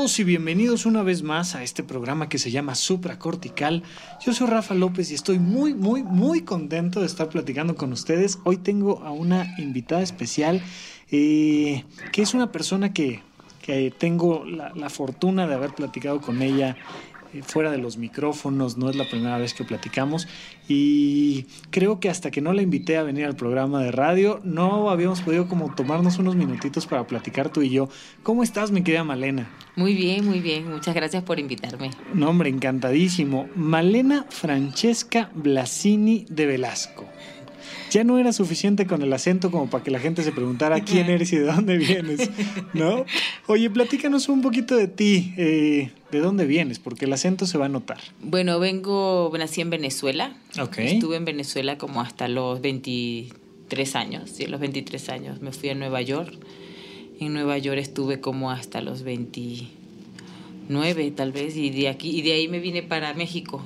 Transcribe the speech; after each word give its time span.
y 0.00 0.24
bienvenidos 0.24 0.86
una 0.86 1.02
vez 1.02 1.22
más 1.22 1.54
a 1.54 1.62
este 1.62 1.82
programa 1.82 2.30
que 2.30 2.38
se 2.38 2.50
llama 2.50 2.74
Supracortical. 2.74 3.82
Yo 4.24 4.32
soy 4.32 4.46
Rafa 4.46 4.72
López 4.72 5.10
y 5.10 5.14
estoy 5.14 5.38
muy, 5.38 5.74
muy, 5.74 6.02
muy 6.02 6.40
contento 6.40 7.00
de 7.00 7.06
estar 7.06 7.28
platicando 7.28 7.74
con 7.74 7.92
ustedes. 7.92 8.38
Hoy 8.44 8.56
tengo 8.56 9.02
a 9.04 9.10
una 9.12 9.54
invitada 9.58 10.00
especial 10.00 10.62
eh, 11.10 11.84
que 12.12 12.22
es 12.22 12.32
una 12.32 12.50
persona 12.50 12.94
que, 12.94 13.20
tengo 13.98 14.46
la, 14.46 14.88
fortuna 14.88 15.46
de 15.46 15.54
haber 15.54 15.74
platicado 15.74 16.20
con 16.22 16.40
ella 16.40 16.76
fuera 17.42 17.70
de 17.70 17.78
los 17.78 17.96
micrófonos, 17.96 18.76
no 18.76 18.90
es 18.90 18.96
la 18.96 19.08
primera 19.08 19.38
vez 19.38 19.54
que 19.54 19.64
platicamos 19.64 20.28
y 20.68 21.46
creo 21.70 22.00
que 22.00 22.08
hasta 22.08 22.30
que 22.30 22.40
no 22.40 22.52
la 22.52 22.62
invité 22.62 22.96
a 22.96 23.02
venir 23.02 23.24
al 23.24 23.36
programa 23.36 23.82
de 23.82 23.92
radio 23.92 24.40
no 24.44 24.90
habíamos 24.90 25.20
podido 25.22 25.48
como 25.48 25.74
tomarnos 25.74 26.18
unos 26.18 26.36
minutitos 26.36 26.86
para 26.86 27.06
platicar 27.06 27.50
tú 27.50 27.62
y 27.62 27.70
yo. 27.70 27.88
¿Cómo 28.22 28.42
estás, 28.42 28.70
mi 28.70 28.82
querida 28.82 29.04
Malena? 29.04 29.48
Muy 29.76 29.94
bien, 29.94 30.26
muy 30.26 30.40
bien. 30.40 30.70
Muchas 30.70 30.94
gracias 30.94 31.22
por 31.22 31.38
invitarme. 31.38 31.90
No, 32.14 32.28
hombre, 32.28 32.50
encantadísimo. 32.50 33.48
Malena 33.54 34.26
Francesca 34.28 35.30
Blasini 35.34 36.26
de 36.28 36.46
Velasco 36.46 37.06
ya 37.90 38.04
no 38.04 38.18
era 38.18 38.32
suficiente 38.32 38.86
con 38.86 39.02
el 39.02 39.12
acento 39.12 39.50
como 39.50 39.68
para 39.68 39.84
que 39.84 39.90
la 39.90 39.98
gente 39.98 40.22
se 40.22 40.32
preguntara 40.32 40.80
quién 40.80 41.10
eres 41.10 41.32
y 41.32 41.36
de 41.36 41.46
dónde 41.46 41.76
vienes, 41.76 42.30
¿no? 42.72 43.04
Oye, 43.46 43.68
platícanos 43.68 44.28
un 44.28 44.42
poquito 44.42 44.76
de 44.76 44.88
ti, 44.88 45.34
eh, 45.36 45.90
de 46.10 46.20
dónde 46.20 46.46
vienes, 46.46 46.78
porque 46.78 47.04
el 47.04 47.12
acento 47.12 47.46
se 47.46 47.58
va 47.58 47.66
a 47.66 47.68
notar. 47.68 47.98
Bueno, 48.22 48.58
vengo, 48.58 49.30
nací 49.38 49.60
en 49.60 49.70
Venezuela. 49.70 50.36
Ok. 50.60 50.78
Estuve 50.78 51.16
en 51.16 51.24
Venezuela 51.24 51.78
como 51.78 52.00
hasta 52.00 52.28
los 52.28 52.60
23 52.60 53.96
años, 53.96 54.30
sí, 54.30 54.46
los 54.46 54.60
23 54.60 55.08
años. 55.08 55.42
Me 55.42 55.52
fui 55.52 55.70
a 55.70 55.74
Nueva 55.74 56.00
York. 56.00 56.38
En 57.18 57.34
Nueva 57.34 57.58
York 57.58 57.78
estuve 57.78 58.20
como 58.20 58.50
hasta 58.50 58.80
los 58.80 59.02
29 59.02 61.10
tal 61.10 61.32
vez, 61.32 61.56
y 61.56 61.70
de 61.70 61.88
aquí, 61.88 62.16
y 62.16 62.22
de 62.22 62.32
ahí 62.32 62.48
me 62.48 62.60
vine 62.60 62.82
para 62.82 63.12
México. 63.14 63.62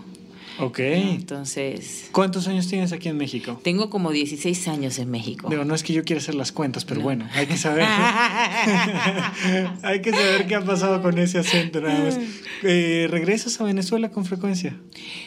Ok. 0.59 0.79
Entonces. 0.79 2.09
¿Cuántos 2.13 2.47
años 2.49 2.69
tienes 2.69 2.93
aquí 2.93 3.09
en 3.09 3.17
México? 3.17 3.59
Tengo 3.63 3.91
como 3.91 4.13
16 4.13 4.69
años 4.69 4.99
en 4.99 5.11
México. 5.11 5.49
Digo, 5.49 5.65
no 5.65 5.75
es 5.75 5.83
que 5.83 5.93
yo 5.93 6.05
quiera 6.05 6.21
hacer 6.21 6.35
las 6.35 6.53
cuentas, 6.53 6.85
pero 6.85 7.01
bueno, 7.01 7.29
hay 7.35 7.47
que 7.47 7.57
saber. 7.57 7.85
hay 9.83 10.01
que 10.01 10.13
saber 10.13 10.47
qué 10.47 10.55
ha 10.55 10.65
pasado 10.65 11.03
con 11.03 11.19
ese 11.19 11.39
acento 11.39 11.81
nada 11.81 11.99
más. 12.05 12.19
Eh, 12.63 13.09
¿Regresas 13.11 13.61
a 13.61 13.65
Venezuela 13.65 14.11
con 14.11 14.25
frecuencia? 14.25 14.77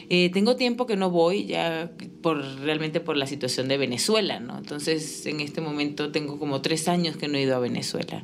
Eh, 0.10 0.30
tengo 0.34 0.56
tiempo 0.56 0.88
que 0.88 0.96
no 0.96 1.12
voy, 1.12 1.46
ya 1.46 1.92
por 2.22 2.38
realmente 2.62 3.00
por 3.00 3.18
la 3.18 3.28
situación 3.28 3.68
de 3.68 3.78
Venezuela, 3.78 4.40
¿no? 4.40 4.58
Entonces, 4.58 5.26
en 5.26 5.42
este 5.42 5.62
momento 5.62 6.12
tengo 6.12 6.40
como 6.40 6.62
tres 6.62 6.88
años 6.88 7.18
que 7.18 7.28
no 7.28 7.38
he 7.38 7.42
ido 7.42 7.56
a 7.56 7.60
Venezuela. 7.60 8.24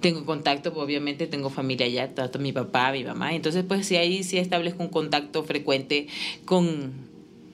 Tengo 0.00 0.24
contacto, 0.24 0.72
obviamente 0.74 1.26
tengo 1.26 1.50
familia 1.50 1.86
allá, 1.86 2.14
tanto 2.14 2.38
mi 2.38 2.52
papá, 2.52 2.92
mi 2.92 3.04
mamá. 3.04 3.34
Entonces, 3.34 3.64
pues 3.66 3.86
sí, 3.86 3.96
ahí 3.96 4.22
sí 4.22 4.38
establezco 4.38 4.82
un 4.82 4.88
contacto 4.88 5.42
frecuente 5.44 6.06
con, 6.44 6.92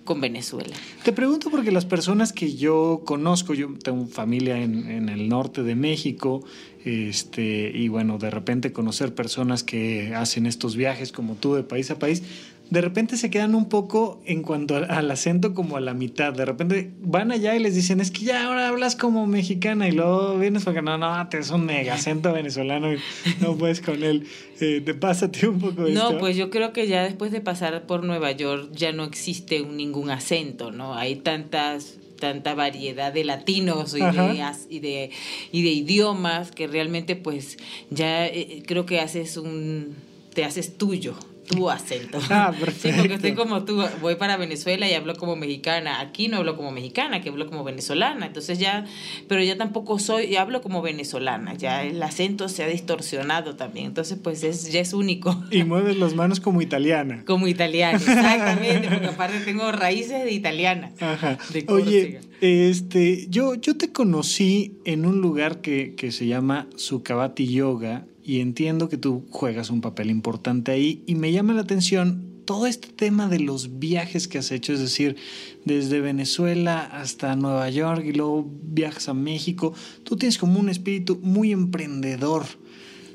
con 0.04 0.20
Venezuela. 0.20 0.74
Te 1.04 1.12
pregunto 1.12 1.50
porque 1.50 1.70
las 1.70 1.84
personas 1.84 2.32
que 2.32 2.54
yo 2.54 3.02
conozco, 3.04 3.54
yo 3.54 3.68
tengo 3.82 4.06
familia 4.06 4.58
en, 4.58 4.90
en, 4.90 5.08
el 5.08 5.28
norte 5.28 5.62
de 5.62 5.74
México, 5.74 6.44
este, 6.84 7.70
y 7.74 7.88
bueno, 7.88 8.18
de 8.18 8.30
repente 8.30 8.72
conocer 8.72 9.14
personas 9.14 9.62
que 9.62 10.14
hacen 10.14 10.46
estos 10.46 10.76
viajes 10.76 11.12
como 11.12 11.34
tú 11.34 11.54
de 11.54 11.62
país 11.62 11.90
a 11.90 11.98
país, 11.98 12.22
de 12.70 12.80
repente 12.80 13.16
se 13.16 13.30
quedan 13.30 13.56
un 13.56 13.68
poco 13.68 14.20
en 14.24 14.42
cuanto 14.42 14.76
al 14.76 15.10
acento 15.10 15.54
como 15.54 15.76
a 15.76 15.80
la 15.80 15.92
mitad. 15.92 16.32
De 16.32 16.44
repente 16.44 16.92
van 17.00 17.32
allá 17.32 17.56
y 17.56 17.58
les 17.58 17.74
dicen, 17.74 18.00
es 18.00 18.12
que 18.12 18.24
ya 18.24 18.46
ahora 18.46 18.68
hablas 18.68 18.94
como 18.94 19.26
mexicana 19.26 19.88
y 19.88 19.92
luego 19.92 20.38
vienes 20.38 20.64
porque 20.64 20.80
no, 20.80 20.96
no, 20.96 21.28
te 21.28 21.38
es 21.38 21.50
un 21.50 21.66
mega 21.66 21.94
acento 21.94 22.32
venezolano 22.32 22.92
y 22.94 22.98
no 23.40 23.56
puedes 23.56 23.80
con 23.80 24.04
él. 24.04 24.26
Eh, 24.60 24.80
¿Te 24.84 24.94
ti 25.28 25.46
un 25.46 25.58
poco 25.58 25.86
esto? 25.86 26.12
No, 26.12 26.18
pues 26.18 26.36
yo 26.36 26.50
creo 26.50 26.72
que 26.72 26.86
ya 26.86 27.02
después 27.02 27.32
de 27.32 27.40
pasar 27.40 27.86
por 27.86 28.04
Nueva 28.04 28.30
York 28.30 28.70
ya 28.72 28.92
no 28.92 29.02
existe 29.02 29.60
ningún 29.64 30.10
acento, 30.10 30.70
¿no? 30.70 30.94
Hay 30.94 31.16
tantas 31.16 31.96
tanta 32.20 32.54
variedad 32.54 33.12
de 33.14 33.24
latinos 33.24 33.96
y 33.96 34.02
y 34.02 34.78
de, 34.80 35.10
y 35.52 35.62
de 35.62 35.70
idiomas 35.70 36.50
que 36.50 36.66
realmente 36.66 37.16
pues 37.16 37.56
ya 37.88 38.26
eh, 38.26 38.62
creo 38.66 38.84
que 38.84 39.00
haces 39.00 39.38
un 39.38 39.96
te 40.34 40.44
haces 40.44 40.76
tuyo 40.76 41.16
tu 41.50 41.68
acento. 41.68 42.18
Ah, 42.30 42.52
perfecto. 42.58 42.70
Sí, 42.80 42.92
porque 42.96 43.14
estoy 43.14 43.34
como 43.34 43.64
tú, 43.64 43.82
voy 44.00 44.14
para 44.14 44.36
Venezuela 44.36 44.88
y 44.88 44.94
hablo 44.94 45.14
como 45.16 45.36
mexicana. 45.36 46.00
Aquí 46.00 46.28
no 46.28 46.38
hablo 46.38 46.56
como 46.56 46.70
mexicana, 46.70 47.20
que 47.20 47.28
hablo 47.28 47.46
como 47.46 47.62
venezolana. 47.62 48.26
Entonces 48.26 48.58
ya, 48.58 48.86
pero 49.28 49.42
ya 49.42 49.58
tampoco 49.58 49.98
soy, 49.98 50.36
hablo 50.36 50.62
como 50.62 50.80
venezolana. 50.80 51.54
Ya 51.54 51.82
el 51.84 52.02
acento 52.02 52.48
se 52.48 52.62
ha 52.62 52.68
distorsionado 52.68 53.56
también. 53.56 53.86
Entonces, 53.86 54.18
pues 54.22 54.42
es, 54.44 54.72
ya 54.72 54.80
es 54.80 54.94
único. 54.94 55.36
Y 55.50 55.64
mueves 55.64 55.98
las 55.98 56.14
manos 56.14 56.40
como 56.40 56.62
italiana. 56.62 57.24
Como 57.30 57.46
italiana, 57.46 57.98
exactamente, 57.98 58.88
porque 58.88 59.06
aparte 59.06 59.40
tengo 59.40 59.70
raíces 59.72 60.24
de 60.24 60.32
italiana. 60.32 60.90
Ajá. 61.00 61.38
Oye, 61.68 62.20
este, 62.40 63.26
yo, 63.28 63.54
yo 63.54 63.76
te 63.76 63.92
conocí 63.92 64.78
en 64.84 65.06
un 65.06 65.20
lugar 65.20 65.60
que, 65.60 65.94
que 65.94 66.10
se 66.12 66.26
llama 66.26 66.66
Sukavati 66.76 67.46
Yoga 67.46 68.06
y 68.24 68.40
entiendo 68.40 68.88
que 68.88 68.96
tú 68.96 69.24
juegas 69.30 69.70
un 69.70 69.80
papel 69.80 70.10
importante 70.10 70.72
ahí 70.72 71.02
y 71.06 71.14
me 71.14 71.32
llama 71.32 71.54
la 71.54 71.62
atención 71.62 72.30
todo 72.44 72.66
este 72.66 72.88
tema 72.88 73.28
de 73.28 73.38
los 73.38 73.78
viajes 73.78 74.26
que 74.26 74.38
has 74.38 74.50
hecho, 74.50 74.72
es 74.72 74.80
decir, 74.80 75.16
desde 75.64 76.00
Venezuela 76.00 76.80
hasta 76.80 77.36
Nueva 77.36 77.70
York 77.70 78.04
y 78.04 78.12
luego 78.12 78.44
viajas 78.64 79.08
a 79.08 79.14
México, 79.14 79.72
tú 80.02 80.16
tienes 80.16 80.36
como 80.36 80.58
un 80.58 80.68
espíritu 80.68 81.20
muy 81.22 81.52
emprendedor. 81.52 82.44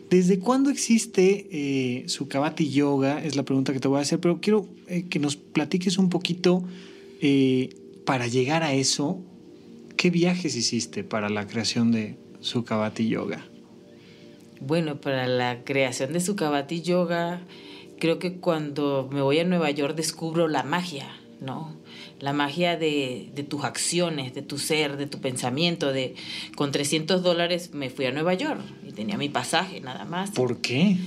¿Desde 0.09 0.39
cuándo 0.39 0.69
existe 0.69 1.47
eh, 1.51 2.07
su 2.07 2.27
Kabati 2.27 2.69
Yoga? 2.69 3.23
Es 3.23 3.35
la 3.35 3.43
pregunta 3.43 3.73
que 3.73 3.79
te 3.79 3.87
voy 3.87 3.99
a 3.99 4.03
hacer, 4.03 4.19
pero 4.19 4.39
quiero 4.39 4.69
eh, 4.87 5.03
que 5.09 5.19
nos 5.19 5.35
platiques 5.35 5.97
un 5.97 6.09
poquito 6.09 6.63
eh, 7.21 7.75
para 8.05 8.27
llegar 8.27 8.63
a 8.63 8.73
eso. 8.73 9.19
¿Qué 9.97 10.11
viajes 10.11 10.55
hiciste 10.55 11.03
para 11.03 11.29
la 11.29 11.47
creación 11.47 11.91
de 11.91 12.17
su 12.39 12.63
Kabati 12.63 13.07
Yoga? 13.07 13.45
Bueno, 14.61 14.99
para 15.01 15.27
la 15.27 15.63
creación 15.63 16.13
de 16.13 16.19
Sukhavati 16.19 16.81
Yoga, 16.81 17.41
creo 17.99 18.19
que 18.19 18.35
cuando 18.35 19.09
me 19.11 19.21
voy 19.21 19.39
a 19.39 19.43
Nueva 19.43 19.71
York 19.71 19.95
descubro 19.95 20.47
la 20.47 20.63
magia, 20.63 21.07
¿no? 21.41 21.73
La 22.19 22.33
magia 22.33 22.77
de, 22.77 23.29
de, 23.35 23.43
tus 23.43 23.63
acciones, 23.63 24.33
de 24.33 24.41
tu 24.41 24.57
ser, 24.57 24.97
de 24.97 25.05
tu 25.05 25.19
pensamiento. 25.19 25.91
De, 25.91 26.15
con 26.55 26.71
300 26.71 27.21
dólares 27.23 27.71
me 27.73 27.89
fui 27.89 28.05
a 28.05 28.11
Nueva 28.11 28.33
York 28.33 28.61
y 28.87 28.91
tenía 28.91 29.17
mi 29.17 29.29
pasaje 29.29 29.81
nada 29.81 30.05
más. 30.05 30.31
¿Por 30.31 30.61
qué? 30.61 30.97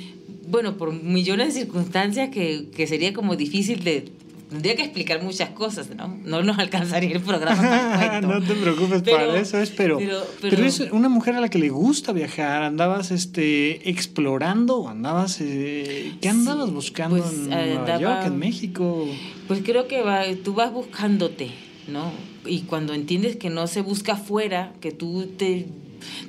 Bueno, 0.46 0.76
por 0.76 0.92
millones 0.92 1.54
de 1.54 1.60
circunstancias 1.62 2.30
que, 2.30 2.68
que 2.74 2.86
sería 2.86 3.12
como 3.12 3.36
difícil 3.36 3.84
de 3.84 4.10
tendría 4.48 4.76
que 4.76 4.82
explicar 4.82 5.22
muchas 5.22 5.50
cosas, 5.50 5.90
¿no? 5.94 6.18
No 6.24 6.42
nos 6.42 6.58
alcanzaría 6.58 7.12
el 7.12 7.20
programa. 7.20 8.20
no 8.22 8.42
te 8.42 8.54
preocupes, 8.54 9.02
para 9.02 9.38
eso 9.38 9.58
es, 9.58 9.70
pero, 9.70 9.98
pero, 10.40 10.64
es 10.64 10.80
una 10.92 11.08
mujer 11.08 11.34
a 11.34 11.40
la 11.40 11.48
que 11.48 11.58
le 11.58 11.68
gusta 11.68 12.12
viajar. 12.12 12.62
¿Andabas 12.62 13.10
este, 13.10 13.88
explorando 13.88 14.88
andabas... 14.88 15.40
Eh, 15.40 16.14
¿Qué 16.20 16.28
andabas 16.28 16.70
buscando 16.70 17.18
pues, 17.18 17.32
en 17.32 17.48
Nueva 17.48 17.98
York, 17.98 18.22
en 18.26 18.38
México? 18.38 19.06
Pues 19.46 19.60
creo 19.62 19.86
que 19.86 20.38
tú 20.42 20.54
vas 20.54 20.72
buscándote, 20.72 21.50
¿no? 21.86 22.12
Y 22.46 22.62
cuando 22.62 22.94
entiendes 22.94 23.36
que 23.36 23.50
no 23.50 23.66
se 23.66 23.82
busca 23.82 24.14
afuera, 24.14 24.72
que 24.80 24.92
tú 24.92 25.26
te 25.36 25.66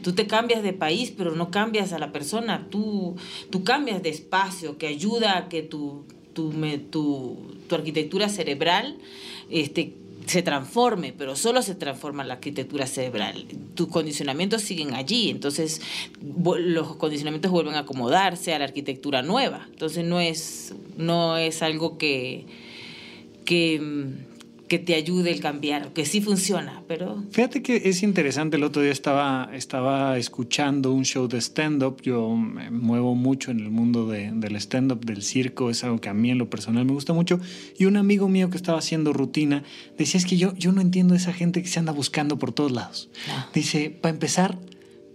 tú 0.02 0.14
te 0.14 0.28
cambias 0.28 0.64
de 0.64 0.74
país, 0.74 1.14
pero 1.16 1.36
no 1.36 1.52
cambias 1.52 1.94
a 1.94 2.00
la 2.00 2.12
persona, 2.12 2.68
tú, 2.70 3.16
tú 3.52 3.64
cambias 3.64 4.02
de 4.02 4.10
espacio, 4.10 4.78
que 4.78 4.88
ayuda 4.88 5.38
a 5.38 5.48
que 5.48 5.62
tu 5.62 6.06
tu, 6.40 6.78
tu, 6.90 7.38
tu 7.68 7.76
arquitectura 7.76 8.30
cerebral 8.30 8.98
este, 9.50 9.94
se 10.26 10.42
transforme, 10.42 11.14
pero 11.18 11.36
solo 11.36 11.62
se 11.62 11.76
transforma 11.76 12.24
la 12.24 12.36
arquitectura 12.36 12.88
cerebral. 12.88 13.46
Tus 13.76 13.88
condicionamientos 13.88 14.62
siguen 14.62 14.94
allí, 14.94 15.30
entonces 15.30 15.82
los 16.22 16.96
condicionamientos 16.96 17.52
vuelven 17.52 17.76
a 17.76 17.80
acomodarse 17.80 18.54
a 18.54 18.60
la 18.60 18.66
arquitectura 18.66 19.22
nueva. 19.22 19.68
Entonces 19.72 20.06
no 20.06 20.20
es, 20.20 20.74
no 20.98 21.38
es 21.38 21.62
algo 21.62 21.98
que, 21.98 22.46
que 23.46 23.80
mm, 23.80 24.29
que 24.70 24.80
te 24.80 24.96
ayude 24.96 25.32
el 25.32 25.42
cambiar, 25.42 25.92
que 25.94 26.06
sí 26.06 26.22
funciona, 26.22 26.84
pero... 26.88 27.24
Fíjate 27.32 27.62
que 27.62 27.82
es 27.86 28.04
interesante, 28.04 28.56
el 28.56 28.64
otro 28.64 28.82
día 28.82 28.92
estaba, 28.92 29.50
estaba 29.54 30.18
escuchando 30.18 30.94
un 30.94 31.04
show 31.04 31.28
de 31.28 31.42
stand-up, 31.42 32.02
yo 32.02 32.36
me 32.36 32.72
muevo 32.72 33.16
mucho 33.16 33.52
en 33.52 33.60
el 33.60 33.72
mundo 33.72 34.08
del 34.08 34.56
stand-up, 34.56 35.04
del 35.04 35.24
circo, 35.24 35.70
es 35.70 35.84
algo 35.84 36.00
que 36.00 36.08
a 36.08 36.14
mí 36.14 36.32
en 36.32 36.38
lo 36.38 36.50
personal 36.50 36.86
me 36.86 36.94
gusta 36.94 37.12
mucho, 37.12 37.40
y 37.78 37.86
un 37.86 37.98
amigo 37.98 38.30
mío 38.30 38.50
que 38.50 38.58
estaba 38.58 38.78
haciendo 38.78 39.12
rutina 39.12 39.64
decía, 39.98 40.20
es 40.20 40.26
que 40.26 40.38
yo, 40.38 40.54
yo 40.56 40.72
no 40.72 40.82
entiendo 40.82 41.16
a 41.16 41.18
esa 41.18 41.34
gente 41.34 41.62
que 41.62 41.68
se 41.68 41.80
anda 41.80 41.92
buscando 41.92 42.38
por 42.38 42.54
todos 42.54 42.72
lados. 42.72 43.10
Ah. 43.30 43.50
Dice, 43.54 43.90
para 43.90 44.14
empezar, 44.14 44.60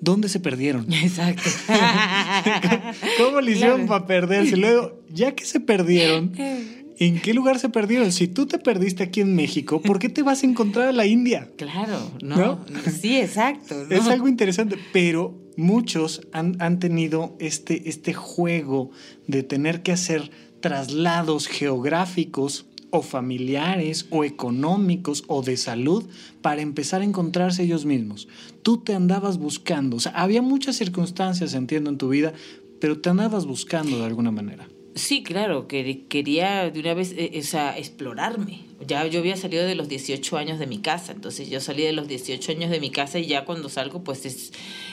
¿dónde 0.01 0.29
se 0.29 0.41
perdieron? 0.41 0.93
Exacto. 0.93 1.49
¿Cómo 3.19 3.41
le 3.41 3.53
hicieron 3.53 3.87
para 3.87 4.07
perderse? 4.07 4.57
Luego, 4.57 5.01
ya 5.11 5.33
que 5.33 5.45
se 5.45 5.61
perdieron, 5.61 6.33
¿En 6.99 7.21
qué 7.21 7.35
lugar 7.35 7.59
se 7.59 7.69
perdieron? 7.69 8.13
Si 8.13 8.29
tú 8.29 8.47
te 8.47 8.59
perdiste 8.59 9.03
aquí 9.03 9.21
en 9.21 9.35
México, 9.35 9.83
¿por 9.83 9.99
qué 9.99 10.09
te 10.09 10.23
vas 10.23 10.43
a 10.43 10.47
encontrar 10.47 10.89
a 10.89 10.93
la 10.93 11.07
India? 11.07 11.51
Claro, 11.57 11.99
no. 12.23 12.65
Sí, 13.01 13.17
exacto. 13.17 13.75
Es 13.91 14.07
algo 14.07 14.29
interesante, 14.29 14.77
pero 14.93 15.35
muchos 15.57 16.23
han, 16.33 16.57
han, 16.61 16.79
tenido 16.79 17.37
este, 17.41 17.89
este 17.89 18.13
juego 18.15 18.91
de 19.27 19.43
tener 19.43 19.83
que 19.83 19.93
hacer 19.93 20.31
traslados 20.61 21.47
geográficos 21.47 22.67
o 22.91 23.03
familiares 23.03 24.07
o 24.11 24.25
económicos 24.25 25.25
o 25.27 25.43
de 25.43 25.57
salud 25.57 26.05
para 26.43 26.63
empezar 26.63 27.01
a 27.01 27.05
encontrarse 27.05 27.65
ellos 27.65 27.85
mismos. 27.85 28.29
Tú 28.63 28.79
te 28.79 28.95
andabas 28.95 29.39
buscando, 29.39 29.97
o 29.97 30.01
sea, 30.01 30.13
había 30.13 30.43
muchas 30.43 30.77
circunstancias, 30.77 31.55
entiendo, 31.55 31.91
en 31.91 31.99
tu 31.99 32.09
vida, 32.09 32.33
pero 32.81 33.01
te 33.01 33.11
andabas 33.11 33.47
buscando 33.47 33.99
de 33.99 34.05
alguna 34.05 34.31
manera. 34.31 34.69
Sí, 34.95 35.25
claro, 35.25 35.67
que 35.67 36.07
quería 36.09 36.71
de 36.71 36.79
una 36.79 36.95
vez 36.95 37.13
eh, 37.17 37.43
explorarme. 37.77 38.61
Ya 38.87 39.05
yo 39.07 39.21
había 39.21 39.37
salido 39.37 39.65
de 39.65 39.75
los 39.75 39.89
18 39.89 40.37
años 40.37 40.59
de 40.61 40.67
mi 40.67 40.79
casa, 40.79 41.13
entonces 41.13 41.51
yo 41.51 41.61
salí 41.61 41.83
de 41.83 41.93
los 41.93 42.07
18 42.07 42.53
años 42.53 42.71
de 42.71 42.79
mi 42.79 42.91
casa 42.91 43.19
y 43.19 43.27
ya 43.27 43.45
cuando 43.45 43.69
salgo 43.69 44.05
pues 44.05 44.25
es, 44.25 44.53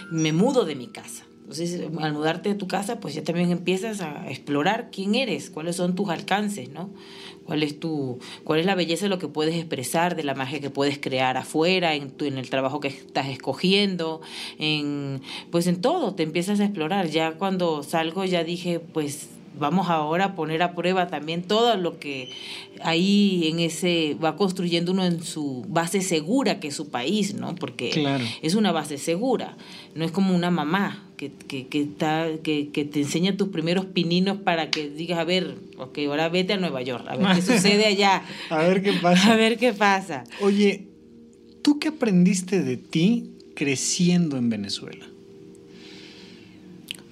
me 0.10 0.34
mudo 0.34 0.66
de 0.66 0.76
mi 0.76 0.88
casa. 0.88 1.26
Entonces, 1.42 1.82
al 2.00 2.14
mudarte 2.14 2.48
de 2.48 2.56
tu 2.56 2.68
casa, 2.68 3.02
pues 3.02 3.14
ya 3.14 3.26
también 3.26 3.52
empiezas 3.52 4.00
a 4.00 4.30
explorar 4.30 4.90
quién 4.90 5.16
eres, 5.16 5.50
cuáles 5.50 5.76
son 5.76 5.96
tus 5.96 6.10
alcances, 6.10 6.70
¿no? 6.70 6.90
¿Cuál 7.44 7.62
es 7.62 7.78
tu 7.78 8.20
cuál 8.46 8.62
es 8.62 8.66
la 8.66 8.74
belleza 8.74 9.06
de 9.06 9.10
lo 9.10 9.20
que 9.20 9.28
puedes 9.28 9.56
expresar, 9.56 10.16
de 10.16 10.24
la 10.24 10.34
magia 10.34 10.62
que 10.62 10.70
puedes 10.70 10.98
crear 10.98 11.36
afuera, 11.36 11.94
en 11.94 12.10
tu, 12.12 12.24
en 12.24 12.38
el 12.38 12.50
trabajo 12.50 12.80
que 12.80 12.88
estás 12.88 13.28
escogiendo, 13.28 14.22
en 14.60 15.22
pues 15.52 15.68
en 15.68 15.82
todo, 15.82 16.16
te 16.16 16.24
empiezas 16.24 16.62
a 16.62 16.64
explorar. 16.64 17.10
Ya 17.10 17.34
cuando 17.34 17.84
salgo 17.84 18.24
ya 18.24 18.46
dije, 18.46 18.80
pues 18.80 19.28
vamos 19.58 19.90
ahora 19.90 20.26
a 20.26 20.36
poner 20.36 20.64
a 20.64 20.76
prueba 20.76 21.08
también 21.08 21.44
todo 21.44 21.76
lo 21.78 22.00
que 22.00 22.30
ahí 22.84 23.48
en 23.48 23.60
ese 23.60 24.16
va 24.24 24.36
construyendo 24.36 24.92
uno 24.92 25.06
en 25.06 25.24
su 25.24 25.66
base 25.68 26.02
segura 26.02 26.60
que 26.60 26.70
es 26.70 26.76
su 26.76 26.90
país, 26.90 27.34
¿no? 27.34 27.56
Porque 27.56 27.92
es 28.42 28.56
una 28.56 28.72
base 28.72 28.98
segura, 28.98 29.58
no 29.96 30.06
es 30.06 30.12
como 30.12 30.36
una 30.36 30.52
mamá 30.52 31.04
que, 31.18 31.32
que, 31.32 31.68
que 31.68 31.82
está, 31.82 32.28
que, 32.42 32.70
que, 32.70 32.86
te 32.86 33.02
enseña 33.02 33.38
tus 33.38 33.50
primeros 33.50 33.86
pininos 33.86 34.38
para 34.38 34.72
que 34.72 34.90
digas, 34.90 35.20
a 35.20 35.24
ver, 35.24 35.56
ok, 35.78 36.00
ahora 36.08 36.30
vete 36.30 36.54
a 36.54 36.58
Nueva 36.58 36.82
York, 36.82 37.06
a 37.08 37.16
ver 37.16 37.36
qué 37.36 37.42
sucede 37.54 37.86
allá. 37.86 38.24
a 38.50 38.58
ver 38.58 38.82
qué 38.82 38.94
pasa. 38.94 39.32
A 39.34 39.36
ver 39.36 39.58
qué 39.58 39.74
pasa. 39.74 40.24
Oye, 40.42 40.88
¿tú 41.62 41.78
qué 41.78 41.90
aprendiste 41.90 42.64
de 42.64 42.78
ti 42.78 43.32
creciendo 43.56 44.38
en 44.38 44.50
Venezuela? 44.50 45.06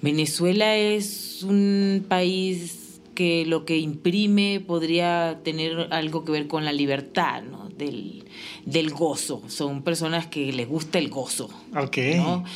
Venezuela 0.02 0.76
es 0.76 1.29
un 1.42 2.04
país 2.08 3.00
que 3.14 3.44
lo 3.44 3.64
que 3.64 3.78
imprime 3.78 4.62
podría 4.66 5.40
tener 5.42 5.88
algo 5.90 6.24
que 6.24 6.32
ver 6.32 6.46
con 6.46 6.64
la 6.64 6.72
libertad, 6.72 7.42
¿no? 7.42 7.68
Del, 7.68 8.24
del 8.64 8.90
gozo. 8.90 9.42
Son 9.48 9.82
personas 9.82 10.26
que 10.26 10.52
les 10.52 10.68
gusta 10.68 10.98
el 10.98 11.08
gozo. 11.08 11.50
Ok. 11.76 11.98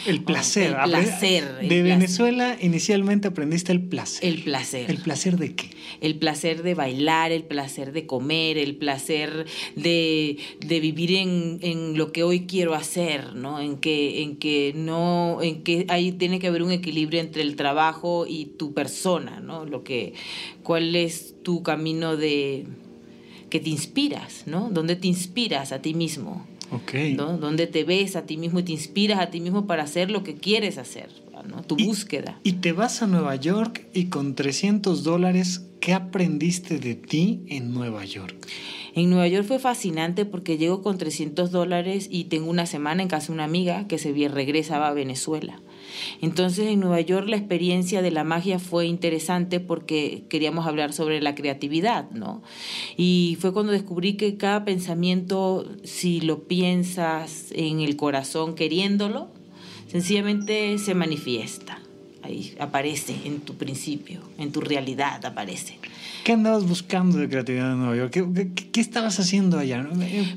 El 0.07 0.23
placer. 0.25 0.77
El 0.79 0.91
placer. 0.91 1.59
De 1.69 1.83
Venezuela 1.83 2.57
inicialmente 2.61 3.29
aprendiste 3.29 3.73
el 3.73 3.83
placer. 3.83 4.29
El 4.29 4.43
placer. 4.43 4.91
¿El 4.91 4.99
placer 4.99 5.39
de 5.39 5.55
qué? 5.55 5.71
El 6.01 6.17
placer 6.17 6.63
de 6.63 6.75
bailar, 6.75 7.33
el 7.33 7.45
placer 7.45 7.93
de 7.93 8.07
comer, 8.07 8.59
el 8.59 8.77
placer 8.77 9.47
de, 9.77 10.39
de 10.61 10.81
vivir 10.81 11.13
en, 11.13 11.59
en, 11.63 11.97
lo 11.97 12.13
que 12.13 12.23
hoy 12.23 12.47
quiero 12.47 12.75
hacer, 12.75 13.35
¿no? 13.35 13.61
En 13.61 13.77
que, 13.77 14.23
en 14.23 14.37
que 14.37 14.73
no, 14.75 15.39
en 15.43 15.63
que 15.63 15.87
ahí 15.89 16.13
tiene 16.13 16.39
que 16.39 16.49
haber 16.49 16.63
un 16.63 16.73
equilibrio 16.73 17.21
entre 17.21 17.43
el 17.43 17.57
trabajo 17.57 18.27
y 18.29 18.47
tu 18.47 18.75
persona, 18.75 19.41
¿no? 19.41 19.65
Lo 19.65 19.85
que, 19.85 20.15
cuál 20.63 20.97
es 20.97 21.35
tu 21.43 21.63
camino 21.63 22.17
de 22.17 22.67
que 23.55 23.61
te 23.61 23.71
inspiras, 23.71 24.43
¿no? 24.47 24.69
¿Dónde 24.69 24.97
te 24.97 25.07
inspiras 25.07 25.71
a 25.71 25.81
ti 25.81 25.95
mismo? 25.95 26.45
Okay. 26.73 27.15
¿no? 27.15 27.39
Donde 27.39 27.69
te 27.69 27.85
ves 27.85 28.17
a 28.17 28.27
ti 28.27 28.37
mismo 28.37 28.59
y 28.59 28.65
te 28.65 28.73
inspiras 28.73 29.21
a 29.21 29.31
ti 29.31 29.41
mismo 29.41 29.69
para 29.69 29.85
hacer 29.85 30.11
lo 30.11 30.25
que 30.25 30.35
quieres 30.35 30.77
hacer, 30.77 31.09
¿no? 31.49 31.63
tu 31.63 31.77
búsqueda. 31.77 32.41
Y 32.43 32.55
te 32.55 32.73
vas 32.73 33.01
a 33.01 33.07
Nueva 33.07 33.37
York 33.37 33.87
y 33.95 34.07
con 34.07 34.35
300 34.35 35.05
dólares, 35.05 35.67
¿qué 35.79 35.93
aprendiste 35.93 36.81
de 36.81 36.97
ti 36.97 37.45
en 37.47 37.73
Nueva 37.73 38.05
York? 38.05 38.35
En 38.97 39.09
Nueva 39.09 39.29
York 39.29 39.47
fue 39.47 39.61
fascinante 39.61 40.25
porque 40.25 40.59
llego 40.59 40.83
con 40.83 40.99
300 40.99 41.53
dólares 41.53 42.09
y 42.11 42.25
tengo 42.25 42.51
una 42.51 42.67
semana 42.67 43.05
en 43.05 43.09
casa 43.09 43.29
de 43.29 43.35
una 43.35 43.45
amiga 43.45 43.87
que 43.87 43.99
se 43.99 44.13
regresaba 44.27 44.89
a 44.89 44.95
Venezuela. 44.95 45.61
Entonces 46.21 46.69
en 46.69 46.81
Nueva 46.81 47.01
York 47.01 47.29
la 47.29 47.37
experiencia 47.37 48.03
de 48.03 48.11
la 48.11 48.25
magia 48.25 48.59
fue 48.59 48.87
interesante 48.87 49.61
porque 49.61 50.25
queríamos 50.29 50.67
hablar 50.67 50.93
sobre 50.93 51.21
la 51.21 51.35
creatividad, 51.35 52.11
¿no? 52.11 52.43
Y 52.97 53.37
fue 53.41 53.53
cuando 53.53 53.73
descubrí 53.73 54.15
que 54.15 54.37
cada 54.37 54.65
pensamiento, 54.65 55.67
si 55.85 56.21
lo 56.21 56.45
piensas 56.45 57.47
en 57.53 57.81
el 57.81 57.97
corazón 57.97 58.55
queriéndolo, 58.55 59.29
sencillamente 59.89 60.79
se 60.79 60.95
manifiesta. 60.95 61.81
Ahí 62.23 62.55
aparece 62.59 63.15
en 63.27 63.41
tu 63.41 63.55
principio, 63.55 64.21
en 64.39 64.51
tu 64.51 64.63
realidad 64.63 65.25
aparece. 65.27 65.79
¿Qué 66.25 66.33
andabas 66.33 66.67
buscando 66.67 67.19
de 67.19 67.29
creatividad 67.29 67.73
en 67.73 67.79
Nueva 67.81 67.97
York? 67.97 68.13
¿Qué, 68.73 68.81
estabas 68.81 69.21
haciendo 69.21 69.59
allá? 69.59 69.87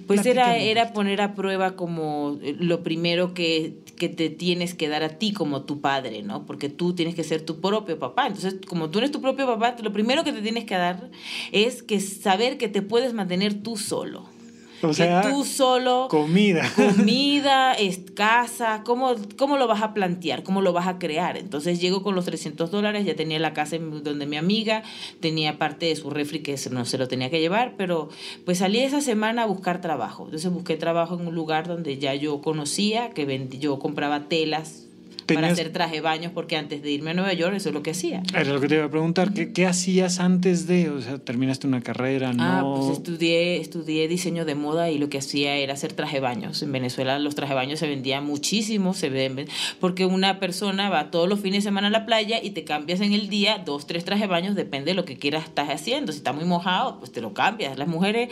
Pues 0.06 0.26
era, 0.26 0.58
era 0.58 0.92
poner 0.92 1.22
a 1.22 1.34
prueba 1.34 1.78
como 1.78 2.38
lo 2.60 2.84
primero 2.84 3.34
que, 3.34 3.74
que, 3.98 4.10
te 4.10 4.30
tienes 4.30 4.74
que 4.76 4.88
dar 4.88 5.04
a 5.04 5.18
ti 5.18 5.34
como 5.34 5.64
tu 5.64 5.82
padre, 5.82 6.24
¿no? 6.24 6.46
Porque 6.46 6.70
tú 6.70 6.94
tienes 6.94 7.16
que 7.16 7.24
ser 7.24 7.46
tu 7.46 7.60
propio 7.60 8.00
papá. 8.00 8.28
Entonces, 8.28 8.56
como 8.68 8.90
tú 8.90 9.00
eres 9.00 9.12
tu 9.12 9.22
propio 9.22 9.46
papá, 9.46 9.76
lo 9.82 9.92
primero 9.92 10.24
que 10.24 10.32
te 10.32 10.42
tienes 10.42 10.66
que 10.66 10.76
dar 10.76 11.10
es 11.52 11.84
que 11.84 12.00
saber 12.00 12.58
que 12.58 12.68
te 12.70 12.82
puedes 12.82 13.14
mantener 13.14 13.62
tú 13.62 13.78
solo. 13.78 14.37
O 14.82 14.94
sea, 14.94 15.22
tú 15.22 15.44
solo. 15.44 16.08
Comida. 16.10 16.70
Comida, 16.76 17.76
casa, 18.16 18.82
¿cómo, 18.84 19.16
¿cómo 19.38 19.58
lo 19.58 19.68
vas 19.68 19.82
a 19.82 19.94
plantear? 19.94 20.44
¿Cómo 20.44 20.62
lo 20.62 20.74
vas 20.74 20.88
a 20.88 20.98
crear? 20.98 21.38
Entonces 21.38 21.80
llego 21.80 22.04
con 22.04 22.16
los 22.16 22.26
300 22.26 22.72
dólares, 22.72 23.06
ya 23.06 23.16
tenía 23.16 23.40
la 23.40 23.54
casa 23.54 23.78
donde 23.78 24.26
mi 24.26 24.38
amiga, 24.38 24.84
tenía 25.20 25.58
parte 25.58 25.86
de 25.86 25.96
su 25.96 26.10
refri 26.10 26.40
que 26.40 26.58
no 26.72 26.86
se 26.86 26.98
lo 26.98 27.08
tenía 27.08 27.30
que 27.30 27.40
llevar, 27.40 27.76
pero 27.78 28.10
pues 28.46 28.60
salí 28.60 28.80
esa 28.80 29.02
semana 29.02 29.44
a 29.44 29.46
buscar 29.46 29.82
trabajo. 29.82 30.26
Entonces 30.26 30.52
busqué 30.52 30.78
trabajo 30.78 31.16
en 31.16 31.28
un 31.28 31.36
lugar 31.36 31.68
donde 31.68 31.98
ya 31.98 32.16
yo 32.16 32.42
conocía, 32.42 33.12
que 33.12 33.48
yo 33.60 33.80
compraba 33.80 34.28
telas 34.28 34.87
para 35.36 35.48
hacer 35.48 35.72
traje 35.72 36.02
baños, 36.02 36.32
porque 36.34 36.58
antes 36.58 36.82
de 36.82 36.92
irme 36.92 37.12
a 37.12 37.14
Nueva 37.14 37.34
York 37.34 37.56
eso 37.56 37.70
es 37.70 37.76
lo 37.76 37.84
que 37.84 37.92
hacía. 37.92 38.24
Era 38.34 38.54
lo 38.54 38.60
que 38.60 38.68
te 38.68 38.76
iba 38.76 38.86
a 38.86 38.90
preguntar, 38.90 39.34
¿qué, 39.34 39.52
¿qué, 39.52 39.66
hacías 39.66 40.20
antes 40.20 40.68
de, 40.68 40.90
o 40.90 41.02
sea, 41.02 41.18
terminaste 41.18 41.68
una 41.68 41.82
carrera? 41.82 42.32
Ah, 42.40 42.64
pues 42.64 42.98
estudié, 42.98 43.58
estudié 43.58 44.08
diseño 44.08 44.46
de 44.46 44.56
moda 44.56 44.90
y 44.90 44.98
lo 44.98 45.10
que 45.10 45.18
hacía 45.18 45.56
era 45.56 45.74
hacer 45.74 45.94
traje 45.94 46.20
baños. 46.20 46.62
En 46.62 46.72
Venezuela 46.72 47.20
los 47.20 47.36
traje 47.36 47.54
baños 47.54 47.80
se 47.80 47.88
vendían 47.88 48.26
muchísimo, 48.26 48.94
se 48.94 49.10
venden, 49.10 49.48
porque 49.80 50.06
una 50.06 50.40
persona 50.40 50.90
va 50.90 51.12
todos 51.12 51.28
los 51.28 51.40
fines 51.40 51.64
de 51.64 51.70
semana 51.70 51.88
a 51.88 51.92
la 51.92 52.06
playa 52.06 52.42
y 52.42 52.52
te 52.52 52.64
cambias 52.64 53.02
en 53.02 53.14
el 53.14 53.30
día 53.30 53.62
dos, 53.66 53.88
tres 53.88 54.06
traje 54.06 54.28
baños, 54.28 54.56
depende 54.56 54.92
de 54.92 54.96
lo 54.96 55.06
que 55.06 55.18
quieras 55.18 55.46
estás 55.46 55.70
haciendo. 55.70 56.12
Si 56.12 56.20
está 56.20 56.34
muy 56.34 56.46
mojado, 56.46 57.00
pues 57.00 57.12
te 57.12 57.22
lo 57.22 57.34
cambias. 57.34 57.78
Las 57.78 57.88
mujeres 57.88 58.30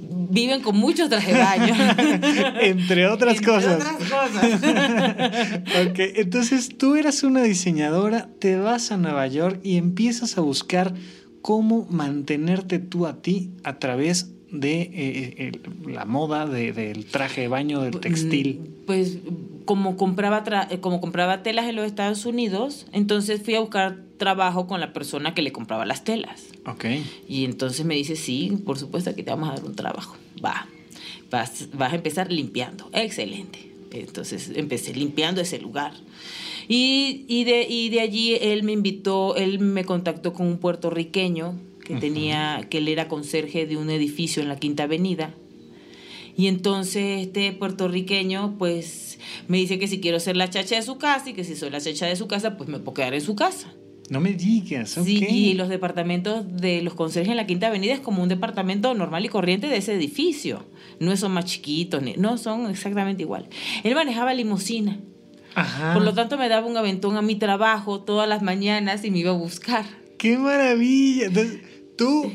viven 0.00 0.62
con 0.62 0.76
muchos 0.76 1.08
trajes 1.08 1.38
baños. 1.38 1.76
Entre 2.60 3.06
otras 3.06 3.36
Entre 3.36 3.46
cosas. 3.46 3.74
Otras 3.76 3.96
cosas. 3.96 4.60
ok, 5.88 5.98
entonces 6.16 6.76
tú 6.76 6.96
eras 6.96 7.22
una 7.22 7.42
diseñadora, 7.42 8.28
te 8.38 8.56
vas 8.56 8.92
a 8.92 8.96
Nueva 8.96 9.26
York 9.26 9.60
y 9.62 9.76
empiezas 9.76 10.38
a 10.38 10.40
buscar 10.40 10.94
cómo 11.42 11.86
mantenerte 11.90 12.78
tú 12.78 13.06
a 13.06 13.20
ti 13.20 13.50
a 13.64 13.78
través 13.78 14.30
de 14.50 14.90
eh, 14.92 15.52
la 15.86 16.04
moda, 16.04 16.46
del 16.46 17.04
traje 17.06 17.42
de 17.42 17.48
baño, 17.48 17.80
del 17.80 17.98
textil. 18.00 18.60
Pues 18.86 19.18
como 19.64 19.96
compraba, 19.96 20.44
como 20.80 21.00
compraba 21.00 21.42
telas 21.42 21.68
en 21.68 21.76
los 21.76 21.86
Estados 21.86 22.24
Unidos, 22.24 22.86
entonces 22.92 23.42
fui 23.42 23.54
a 23.54 23.60
buscar 23.60 23.98
trabajo 24.16 24.66
con 24.66 24.80
la 24.80 24.92
persona 24.92 25.34
que 25.34 25.42
le 25.42 25.52
compraba 25.52 25.84
las 25.84 26.04
telas. 26.04 26.46
Ok. 26.66 26.84
Y 27.28 27.44
entonces 27.44 27.84
me 27.84 27.94
dice, 27.94 28.16
sí, 28.16 28.58
por 28.64 28.78
supuesto 28.78 29.14
que 29.14 29.22
te 29.22 29.30
vamos 29.30 29.50
a 29.50 29.54
dar 29.54 29.64
un 29.64 29.74
trabajo. 29.74 30.16
Va, 30.44 30.66
vas, 31.30 31.68
vas 31.74 31.92
a 31.92 31.96
empezar 31.96 32.30
limpiando. 32.30 32.88
Excelente. 32.92 33.73
Entonces 34.00 34.50
empecé 34.54 34.94
limpiando 34.94 35.40
ese 35.40 35.58
lugar. 35.58 35.92
Y, 36.68 37.24
y, 37.28 37.44
de, 37.44 37.66
y 37.68 37.90
de 37.90 38.00
allí 38.00 38.34
él 38.40 38.62
me 38.62 38.72
invitó, 38.72 39.36
él 39.36 39.58
me 39.58 39.84
contactó 39.84 40.32
con 40.32 40.46
un 40.46 40.58
puertorriqueño 40.58 41.58
que 41.84 41.96
tenía, 41.96 42.66
que 42.70 42.78
él 42.78 42.88
era 42.88 43.08
conserje 43.08 43.66
de 43.66 43.76
un 43.76 43.90
edificio 43.90 44.42
en 44.42 44.48
la 44.48 44.56
Quinta 44.56 44.84
Avenida. 44.84 45.34
Y 46.36 46.48
entonces 46.48 47.26
este 47.26 47.52
puertorriqueño 47.52 48.56
pues 48.58 49.18
me 49.46 49.58
dice 49.58 49.78
que 49.78 49.86
si 49.86 50.00
quiero 50.00 50.18
ser 50.18 50.36
la 50.36 50.50
chacha 50.50 50.76
de 50.76 50.82
su 50.82 50.98
casa 50.98 51.30
y 51.30 51.34
que 51.34 51.44
si 51.44 51.54
soy 51.54 51.70
la 51.70 51.80
chacha 51.80 52.06
de 52.06 52.16
su 52.16 52.26
casa 52.26 52.56
pues 52.56 52.68
me 52.68 52.78
puedo 52.78 52.94
quedar 52.94 53.14
en 53.14 53.20
su 53.20 53.36
casa. 53.36 53.72
No 54.10 54.20
me 54.20 54.34
digas, 54.34 54.98
ok. 54.98 55.06
Sí, 55.06 55.26
y 55.26 55.54
los 55.54 55.68
departamentos 55.68 56.44
de 56.56 56.82
los 56.82 56.94
conserjes 56.94 57.30
en 57.30 57.36
la 57.36 57.46
Quinta 57.46 57.68
Avenida 57.68 57.94
es 57.94 58.00
como 58.00 58.22
un 58.22 58.28
departamento 58.28 58.92
normal 58.94 59.24
y 59.24 59.28
corriente 59.28 59.68
de 59.68 59.78
ese 59.78 59.94
edificio. 59.94 60.64
No 61.00 61.16
son 61.16 61.32
más 61.32 61.46
chiquitos, 61.46 62.02
no, 62.18 62.36
son 62.36 62.70
exactamente 62.70 63.22
igual. 63.22 63.48
Él 63.82 63.94
manejaba 63.94 64.34
limusina. 64.34 65.00
Ajá. 65.54 65.94
Por 65.94 66.02
lo 66.02 66.12
tanto, 66.12 66.36
me 66.36 66.48
daba 66.48 66.66
un 66.66 66.76
aventón 66.76 67.16
a 67.16 67.22
mi 67.22 67.36
trabajo 67.36 68.00
todas 68.02 68.28
las 68.28 68.42
mañanas 68.42 69.04
y 69.04 69.10
me 69.10 69.18
iba 69.18 69.30
a 69.30 69.34
buscar. 69.34 69.84
¡Qué 70.18 70.36
maravilla! 70.36 71.26
Entonces, 71.26 71.60
tú 71.96 72.30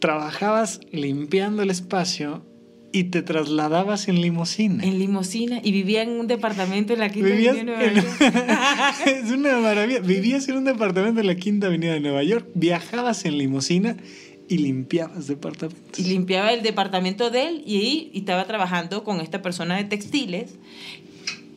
trabajabas 0.00 0.80
limpiando 0.90 1.62
el 1.62 1.70
espacio 1.70 2.44
y 2.94 3.04
te 3.04 3.22
trasladabas 3.22 4.06
en 4.08 4.20
limusina. 4.20 4.84
En 4.84 4.98
limusina 5.00 5.60
y 5.62 5.72
vivía 5.72 6.02
en 6.02 6.10
un 6.10 6.28
departamento 6.28 6.92
en 6.92 7.00
la 7.00 7.10
Quinta 7.10 7.28
Vivías 7.28 7.56
Avenida 7.56 7.78
de 7.78 7.86
en- 7.88 7.94
Nueva 7.94 8.02
York. 8.20 9.06
es 9.06 9.30
una 9.32 9.58
maravilla. 9.58 9.98
Vivías 10.00 10.48
en 10.48 10.56
un 10.58 10.64
departamento 10.64 11.20
en 11.20 11.26
la 11.26 11.34
Quinta 11.34 11.66
Avenida 11.66 11.92
de 11.92 12.00
Nueva 12.00 12.22
York, 12.22 12.46
viajabas 12.54 13.24
en 13.24 13.36
limusina 13.36 13.96
y 14.48 14.58
limpiabas 14.58 15.26
departamentos. 15.26 15.98
y 15.98 16.04
limpiaba 16.04 16.52
el 16.52 16.62
departamento 16.62 17.30
de 17.30 17.48
él 17.48 17.62
y 17.66 18.10
y 18.12 18.18
estaba 18.20 18.44
trabajando 18.46 19.02
con 19.02 19.20
esta 19.20 19.42
persona 19.42 19.76
de 19.76 19.84
textiles 19.84 20.54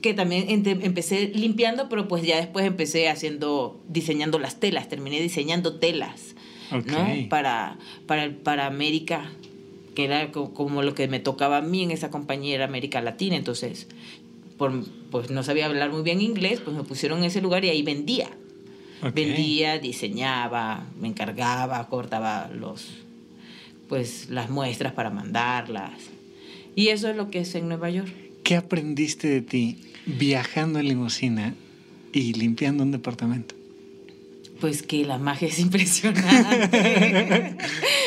que 0.02 0.14
también 0.14 0.46
empecé 0.48 1.32
limpiando 1.36 1.90
pero 1.90 2.08
pues 2.08 2.24
ya 2.24 2.38
después 2.38 2.66
empecé 2.66 3.10
haciendo 3.10 3.84
diseñando 3.90 4.40
las 4.40 4.60
telas 4.60 4.88
terminé 4.88 5.20
diseñando 5.20 5.80
telas 5.80 6.34
para 7.30 7.78
para 8.06 8.32
para 8.44 8.68
América 8.68 9.30
que 9.98 10.06
era 10.06 10.32
co- 10.32 10.54
como 10.54 10.84
lo 10.84 10.94
que 10.94 11.08
me 11.08 11.20
tocaba 11.20 11.58
a 11.58 11.62
mí 11.62 11.82
en 11.82 11.90
esa 11.90 12.12
compañía 12.12 12.54
era 12.54 12.66
América 12.66 13.02
Latina 13.02 13.36
entonces 13.36 13.88
por, 14.58 14.72
pues 15.10 15.32
no 15.32 15.42
sabía 15.42 15.66
hablar 15.66 15.92
muy 15.92 16.04
bien 16.04 16.22
inglés 16.22 16.60
pues 16.64 16.76
me 16.76 16.84
pusieron 16.84 17.18
en 17.20 17.26
ese 17.26 17.42
lugar 17.42 17.66
y 17.66 17.70
ahí 17.70 17.82
vendía 17.82 18.30
vendía, 19.14 19.80
diseñaba, 19.80 20.86
me 21.00 21.08
encargaba, 21.08 21.88
cortaba 21.88 22.50
los 22.54 22.90
pues 23.90 24.30
las 24.30 24.50
muestras 24.50 24.94
para 24.94 25.10
mandarlas. 25.10 25.94
Y 26.76 26.90
eso 26.90 27.10
es 27.10 27.16
lo 27.16 27.30
que 27.32 27.40
es 27.40 27.56
en 27.56 27.68
Nueva 27.68 27.90
York. 27.90 28.12
¿Qué 28.44 28.56
aprendiste 28.56 29.28
de 29.28 29.42
ti 29.42 29.78
viajando 30.06 30.80
en 30.80 30.88
limusina 30.90 31.56
y 32.12 32.34
limpiando 32.34 32.84
un 32.84 32.92
departamento? 32.92 33.56
Pues 34.60 34.84
que 34.84 35.06
la 35.06 35.18
magia 35.18 35.48
es 35.48 35.60
impresionante. 35.68 37.58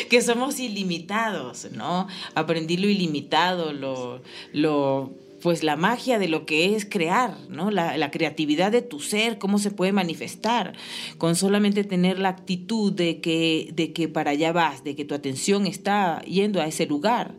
que 0.09 0.23
somos 0.23 0.59
ilimitados, 0.61 1.69
¿no? 1.73 2.09
Aprendí 2.35 2.77
lo 2.77 2.89
ilimitado, 2.89 3.73
lo, 3.73 4.23
lo, 4.53 5.13
pues 5.41 5.63
la 5.63 5.77
magia 5.77 6.19
de 6.19 6.29
lo 6.29 6.47
que 6.47 6.75
es 6.75 6.85
crear, 6.85 7.37
¿no? 7.49 7.71
La, 7.71 7.97
la 7.97 8.11
creatividad 8.11 8.73
de 8.73 8.83
tu 8.83 9.01
ser, 9.01 9.39
cómo 9.39 9.59
se 9.59 9.71
puede 9.71 9.93
manifestar, 9.93 10.75
con 11.19 11.37
solamente 11.37 11.85
tener 11.85 12.19
la 12.19 12.31
actitud 12.31 12.93
de 12.93 13.21
que, 13.21 13.71
de 13.75 13.93
que 13.93 14.09
para 14.09 14.33
allá 14.33 14.53
vas, 14.53 14.85
de 14.85 14.97
que 14.97 15.05
tu 15.05 15.15
atención 15.15 15.67
está 15.67 16.23
yendo 16.23 16.61
a 16.61 16.67
ese 16.67 16.87
lugar. 16.87 17.35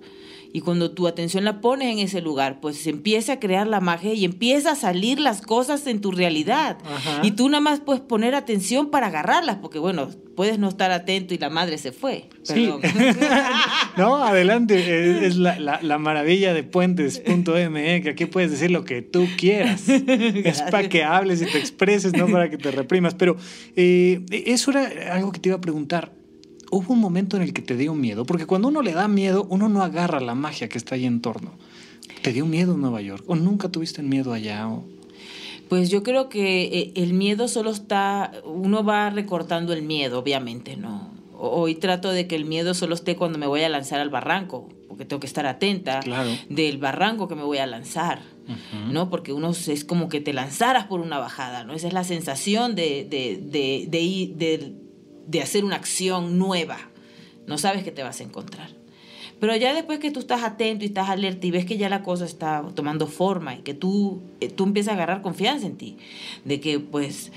Y 0.53 0.61
cuando 0.61 0.91
tu 0.91 1.07
atención 1.07 1.45
la 1.45 1.61
pones 1.61 1.91
en 1.93 1.99
ese 1.99 2.21
lugar, 2.21 2.59
pues 2.59 2.77
se 2.77 2.89
empieza 2.89 3.33
a 3.33 3.39
crear 3.39 3.67
la 3.67 3.79
magia 3.79 4.13
y 4.13 4.25
empieza 4.25 4.71
a 4.71 4.75
salir 4.75 5.19
las 5.19 5.41
cosas 5.41 5.87
en 5.87 6.01
tu 6.01 6.11
realidad. 6.11 6.77
Ajá. 6.85 7.21
Y 7.23 7.31
tú 7.31 7.47
nada 7.49 7.61
más 7.61 7.79
puedes 7.79 8.01
poner 8.01 8.35
atención 8.35 8.89
para 8.91 9.07
agarrarlas, 9.07 9.57
porque 9.61 9.79
bueno, 9.79 10.09
puedes 10.35 10.59
no 10.59 10.67
estar 10.69 10.91
atento 10.91 11.33
y 11.33 11.37
la 11.37 11.49
madre 11.49 11.77
se 11.77 11.91
fue. 11.91 12.29
Sí. 12.43 12.69
No, 13.97 14.23
adelante. 14.23 14.77
Es, 15.17 15.23
es 15.23 15.35
la, 15.35 15.59
la- 15.59 15.81
la 15.81 15.97
maravilla 15.97 16.53
de 16.53 16.63
puentes.me, 16.63 18.01
que 18.01 18.09
aquí 18.09 18.25
puedes 18.25 18.51
decir 18.51 18.71
lo 18.71 18.83
que 18.85 19.01
tú 19.01 19.27
quieras. 19.37 19.87
es 19.89 20.61
para 20.63 20.87
que 20.89 21.03
hables 21.03 21.41
y 21.41 21.45
te 21.45 21.57
expreses, 21.57 22.13
no 22.13 22.27
para 22.27 22.49
que 22.49 22.57
te 22.57 22.71
reprimas. 22.71 23.13
Pero 23.15 23.35
eh, 23.75 24.21
eso 24.31 24.71
era 24.71 25.13
algo 25.13 25.31
que 25.31 25.39
te 25.39 25.49
iba 25.49 25.57
a 25.57 25.61
preguntar. 25.61 26.11
¿Hubo 26.71 26.93
un 26.93 26.99
momento 26.99 27.37
en 27.37 27.43
el 27.43 27.53
que 27.53 27.61
te 27.61 27.75
dio 27.77 27.93
miedo? 27.93 28.25
Porque 28.25 28.45
cuando 28.45 28.69
uno 28.69 28.81
le 28.81 28.93
da 28.93 29.07
miedo, 29.07 29.45
uno 29.49 29.69
no 29.69 29.83
agarra 29.83 30.19
la 30.21 30.35
magia 30.35 30.69
que 30.69 30.77
está 30.77 30.95
ahí 30.95 31.05
en 31.05 31.21
torno. 31.21 31.51
¿Te 32.23 32.31
dio 32.33 32.45
miedo 32.45 32.73
en 32.75 32.81
Nueva 32.81 33.01
York? 33.01 33.23
¿O 33.27 33.35
nunca 33.35 33.69
tuviste 33.69 34.01
miedo 34.03 34.33
allá? 34.33 34.67
O- 34.67 34.83
Pues 35.69 35.89
yo 35.89 36.01
creo 36.03 36.29
que 36.29 36.63
eh, 36.63 36.91
el 36.95 37.13
miedo 37.13 37.47
solo 37.47 37.71
está, 37.71 38.31
uno 38.45 38.83
va 38.83 39.09
recortando 39.09 39.73
el 39.73 39.81
miedo, 39.83 40.19
obviamente, 40.19 40.75
¿no? 40.77 41.11
Hoy 41.43 41.75
trato 41.75 42.11
de 42.11 42.27
que 42.27 42.35
el 42.35 42.45
miedo 42.45 42.73
solo 42.73 42.93
esté 42.93 43.15
cuando 43.15 43.39
me 43.39 43.47
voy 43.47 43.61
a 43.63 43.69
lanzar 43.69 43.99
al 43.99 44.09
barranco, 44.09 44.69
porque 44.87 45.05
tengo 45.05 45.19
que 45.19 45.27
estar 45.27 45.45
atenta 45.47 45.99
Claro. 46.01 46.29
del 46.49 46.77
barranco 46.77 47.27
que 47.27 47.35
me 47.35 47.43
voy 47.43 47.57
a 47.57 47.65
lanzar, 47.65 48.21
¿no? 48.91 49.09
Porque 49.09 49.33
uno 49.33 49.49
es 49.51 49.83
como 49.85 50.07
que 50.09 50.21
te 50.21 50.33
lanzaras 50.33 50.85
por 50.85 50.99
una 50.99 51.17
bajada, 51.17 51.63
¿no? 51.63 51.73
Esa 51.73 51.87
es 51.87 51.93
la 51.93 52.03
sensación 52.03 52.75
de, 52.75 53.07
de, 53.09 53.39
de, 53.41 53.87
de, 53.89 54.01
ir- 54.01 54.35
de- 54.35 54.73
de 55.27 55.41
hacer 55.41 55.63
una 55.65 55.75
acción 55.77 56.37
nueva. 56.37 56.77
No 57.47 57.57
sabes 57.57 57.83
qué 57.83 57.91
te 57.91 58.03
vas 58.03 58.19
a 58.19 58.23
encontrar. 58.23 58.69
Pero 59.39 59.55
ya 59.55 59.73
después 59.73 59.97
que 59.99 60.11
tú 60.11 60.19
estás 60.19 60.43
atento 60.43 60.83
y 60.85 60.87
estás 60.89 61.09
alerta 61.09 61.47
y 61.47 61.51
ves 61.51 61.65
que 61.65 61.77
ya 61.77 61.89
la 61.89 62.03
cosa 62.03 62.25
está 62.25 62.63
tomando 62.75 63.07
forma 63.07 63.55
y 63.55 63.59
que 63.59 63.73
tú, 63.73 64.21
eh, 64.39 64.49
tú 64.49 64.65
empiezas 64.65 64.91
a 64.91 64.95
agarrar 64.95 65.21
confianza 65.23 65.65
en 65.65 65.77
ti, 65.77 65.97
de 66.45 66.59
que 66.59 66.79
pues 66.79 67.31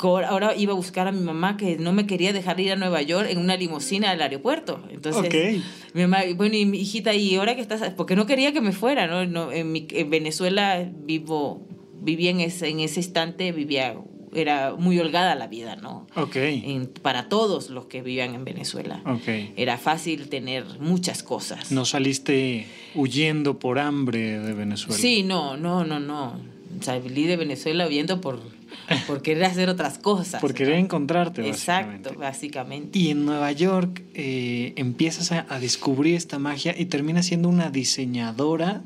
ahora 0.00 0.56
iba 0.56 0.72
a 0.72 0.76
buscar 0.76 1.06
a 1.06 1.12
mi 1.12 1.20
mamá 1.20 1.56
que 1.56 1.76
no 1.76 1.92
me 1.92 2.06
quería 2.06 2.32
dejar 2.32 2.58
ir 2.58 2.72
a 2.72 2.76
Nueva 2.76 3.02
York 3.02 3.28
en 3.30 3.38
una 3.38 3.56
limusina 3.56 4.10
al 4.10 4.20
aeropuerto. 4.20 4.82
Entonces, 4.90 5.26
Ok. 5.26 5.62
mi 5.94 6.02
mamá, 6.02 6.20
bueno, 6.34 6.56
y 6.56 6.66
mi 6.66 6.78
hijita, 6.80 7.14
¿y 7.14 7.36
ahora 7.36 7.54
que 7.54 7.60
estás? 7.60 7.88
Porque 7.94 8.16
no 8.16 8.26
quería 8.26 8.52
que 8.52 8.60
me 8.60 8.72
fuera, 8.72 9.06
¿no? 9.06 9.24
no 9.26 9.52
en, 9.52 9.70
mi- 9.70 9.86
en 9.90 10.10
Venezuela 10.10 10.90
vivo, 11.04 11.66
vivía 12.00 12.30
en 12.30 12.40
ese, 12.40 12.68
en 12.68 12.80
ese 12.80 13.00
instante, 13.00 13.52
vivía, 13.52 13.94
era 14.34 14.74
muy 14.76 14.98
holgada 14.98 15.34
la 15.34 15.46
vida, 15.46 15.76
¿no? 15.76 16.06
Ok. 16.16 16.36
En- 16.36 16.86
para 16.86 17.28
todos 17.28 17.70
los 17.70 17.86
que 17.86 18.02
vivían 18.02 18.34
en 18.34 18.44
Venezuela. 18.44 19.02
Ok. 19.06 19.28
Era 19.56 19.78
fácil 19.78 20.28
tener 20.28 20.64
muchas 20.80 21.22
cosas. 21.22 21.70
¿No 21.72 21.84
saliste 21.84 22.66
huyendo 22.94 23.58
por 23.58 23.78
hambre 23.78 24.38
de 24.40 24.52
Venezuela? 24.54 24.96
Sí, 25.00 25.22
no, 25.22 25.56
no, 25.56 25.84
no, 25.84 26.00
no. 26.00 26.38
Salí 26.80 27.24
de 27.26 27.36
Venezuela 27.36 27.86
huyendo 27.86 28.20
por, 28.20 28.40
por 29.06 29.20
querer 29.22 29.44
hacer 29.44 29.68
otras 29.68 29.98
cosas. 29.98 30.40
Por 30.40 30.54
querer 30.54 30.74
¿no? 30.76 30.80
encontrarte, 30.84 31.46
Exacto, 31.46 32.10
básicamente. 32.14 32.18
básicamente. 32.18 32.98
Y 32.98 33.10
en 33.10 33.26
Nueva 33.26 33.52
York 33.52 34.02
eh, 34.14 34.72
empiezas 34.76 35.32
a, 35.32 35.46
a 35.48 35.60
descubrir 35.60 36.16
esta 36.16 36.38
magia 36.38 36.74
y 36.76 36.86
terminas 36.86 37.26
siendo 37.26 37.48
una 37.50 37.70
diseñadora 37.70 38.82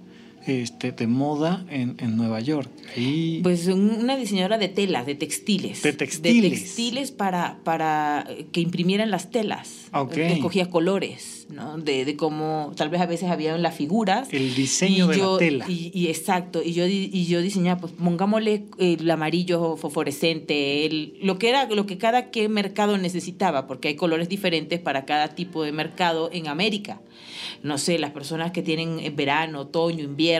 este, 0.46 0.92
de 0.92 1.06
moda 1.06 1.64
en, 1.70 1.96
en 1.98 2.16
Nueva 2.16 2.40
York. 2.40 2.70
Ahí- 2.96 3.40
Pues 3.42 3.66
un- 3.66 3.90
una 3.90 4.16
diseñadora 4.16 4.58
de 4.58 4.68
telas, 4.68 5.06
de 5.06 5.14
textiles. 5.14 5.82
De 5.82 5.92
textiles. 5.92 6.42
De 6.42 6.50
textiles 6.50 7.10
para, 7.10 7.58
para 7.64 8.26
que 8.52 8.60
imprimieran 8.60 9.10
las 9.10 9.30
telas. 9.30 9.86
Ok. 9.92 10.16
Escogía 10.16 10.70
colores, 10.70 11.46
¿no? 11.50 11.78
De, 11.78 12.04
de 12.04 12.16
cómo, 12.16 12.72
tal 12.76 12.88
vez 12.88 13.00
a 13.00 13.06
veces 13.06 13.28
había 13.30 13.54
en 13.54 13.62
las 13.62 13.74
figuras. 13.74 14.28
el 14.32 14.54
diseño 14.54 15.06
Y 15.06 15.08
de 15.08 15.18
yo- 15.18 15.32
la 15.34 15.38
tela. 15.38 15.64
Y, 15.68 15.90
y 15.94 16.08
exacto, 16.08 16.62
y 16.62 16.72
yo, 16.72 16.86
y 16.86 17.26
yo 17.26 17.40
diseñaba, 17.40 17.80
pues 17.80 17.92
pongámosle 17.92 18.64
el 18.78 19.10
amarillo 19.10 19.76
fosforescente, 19.76 20.86
el, 20.86 21.14
lo 21.22 21.38
que 21.38 21.48
era, 21.48 21.66
lo 21.66 21.86
que 21.86 21.98
cada 21.98 22.30
que 22.30 22.48
mercado 22.48 22.96
necesitaba, 22.98 23.66
porque 23.66 23.88
hay 23.88 23.96
colores 23.96 24.28
diferentes 24.28 24.80
para 24.80 25.04
cada 25.04 25.34
tipo 25.34 25.62
de 25.62 25.72
mercado 25.72 26.30
en 26.32 26.48
América. 26.48 27.00
No 27.62 27.78
sé, 27.78 27.98
las 27.98 28.10
personas 28.12 28.52
que 28.52 28.62
tienen 28.62 29.00
verano, 29.16 29.60
otoño, 29.62 30.04
invierno, 30.04 30.35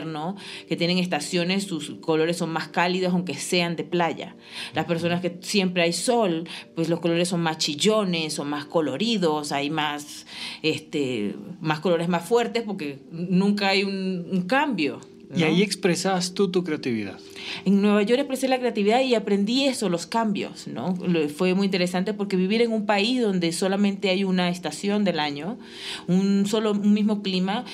que 0.67 0.75
tienen 0.75 0.97
estaciones, 0.97 1.63
sus 1.63 1.95
colores 2.01 2.37
son 2.37 2.51
más 2.51 2.67
cálidos 2.67 3.13
aunque 3.13 3.35
sean 3.35 3.75
de 3.75 3.83
playa. 3.83 4.35
Las 4.73 4.85
personas 4.85 5.21
que 5.21 5.37
siempre 5.41 5.83
hay 5.83 5.93
sol, 5.93 6.47
pues 6.75 6.89
los 6.89 6.99
colores 6.99 7.29
son 7.29 7.41
más 7.41 7.57
chillones, 7.57 8.33
son 8.33 8.49
más 8.49 8.65
coloridos, 8.65 9.51
hay 9.51 9.69
más, 9.69 10.25
este, 10.61 11.35
más 11.61 11.79
colores 11.79 12.07
más 12.07 12.27
fuertes 12.27 12.63
porque 12.63 12.99
nunca 13.11 13.69
hay 13.69 13.83
un, 13.83 14.27
un 14.31 14.41
cambio. 14.43 14.99
Y 15.35 15.41
¿no? 15.41 15.47
ahí 15.47 15.61
expresabas 15.61 16.33
tú 16.33 16.49
tu 16.51 16.63
creatividad. 16.63 17.19
En 17.65 17.81
Nueva 17.81 18.01
York 18.03 18.19
expresé 18.19 18.47
la 18.47 18.59
creatividad 18.59 19.01
y 19.01 19.13
aprendí 19.13 19.65
eso, 19.65 19.89
los 19.89 20.05
cambios, 20.05 20.67
¿no? 20.67 20.95
Fue 21.35 21.53
muy 21.53 21.65
interesante 21.65 22.13
porque 22.13 22.37
vivir 22.37 22.61
en 22.61 22.71
un 22.71 22.85
país 22.85 23.21
donde 23.21 23.51
solamente 23.51 24.09
hay 24.09 24.23
una 24.23 24.49
estación 24.49 25.03
del 25.03 25.19
año, 25.19 25.57
un 26.07 26.45
solo 26.45 26.71
un 26.71 26.93
mismo 26.93 27.21
clima, 27.21 27.65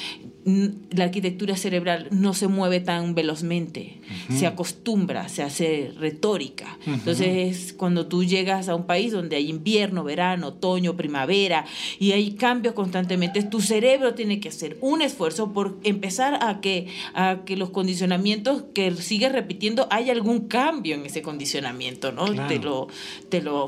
la 0.46 1.06
arquitectura 1.06 1.56
cerebral 1.56 2.08
no 2.12 2.34
se 2.34 2.48
mueve 2.48 2.82
tan 2.82 3.16
velozmente, 3.16 3.98
se 4.30 4.46
acostumbra, 4.46 5.30
se 5.30 5.42
hace 5.42 5.94
retórica. 5.98 6.78
Entonces, 6.86 7.74
cuando 7.74 8.08
tú 8.08 8.24
llegas 8.24 8.68
a 8.68 8.76
un 8.76 8.86
país 8.86 9.14
donde 9.14 9.38
hay 9.38 9.50
invierno, 9.50 10.04
verano, 10.04 10.48
otoño, 10.48 10.98
primavera 10.98 11.66
y 11.98 12.12
hay 12.12 12.32
cambios 12.32 12.74
constantemente, 12.74 13.44
tu 13.44 13.62
cerebro 13.62 14.16
tiene 14.16 14.40
que 14.42 14.50
hacer 14.50 14.78
un 14.82 15.02
esfuerzo 15.02 15.54
por 15.54 15.78
empezar 15.84 16.44
a 16.44 16.60
que, 16.60 16.88
a 17.14 17.40
que 17.46 17.56
los 17.56 17.70
condicionamientos 17.70 18.64
que 18.74 18.92
sigues 18.96 19.32
repitiendo, 19.32 19.88
hay 19.92 20.10
algún 20.10 20.48
cambio 20.48 20.96
en 20.96 21.06
ese 21.06 21.22
condicionamiento, 21.22 22.12
¿no? 22.12 22.26
Te, 22.48 22.60
lo, 22.60 22.88
te, 23.30 23.42
lo 23.42 23.68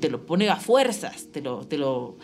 te, 0.00 0.10
lo 0.10 0.26
pone 0.26 0.48
a 0.48 0.56
fuerzas, 0.56 1.28
te 1.32 1.40
lo... 1.40 1.64
Te 1.66 1.78
lo 1.78 2.16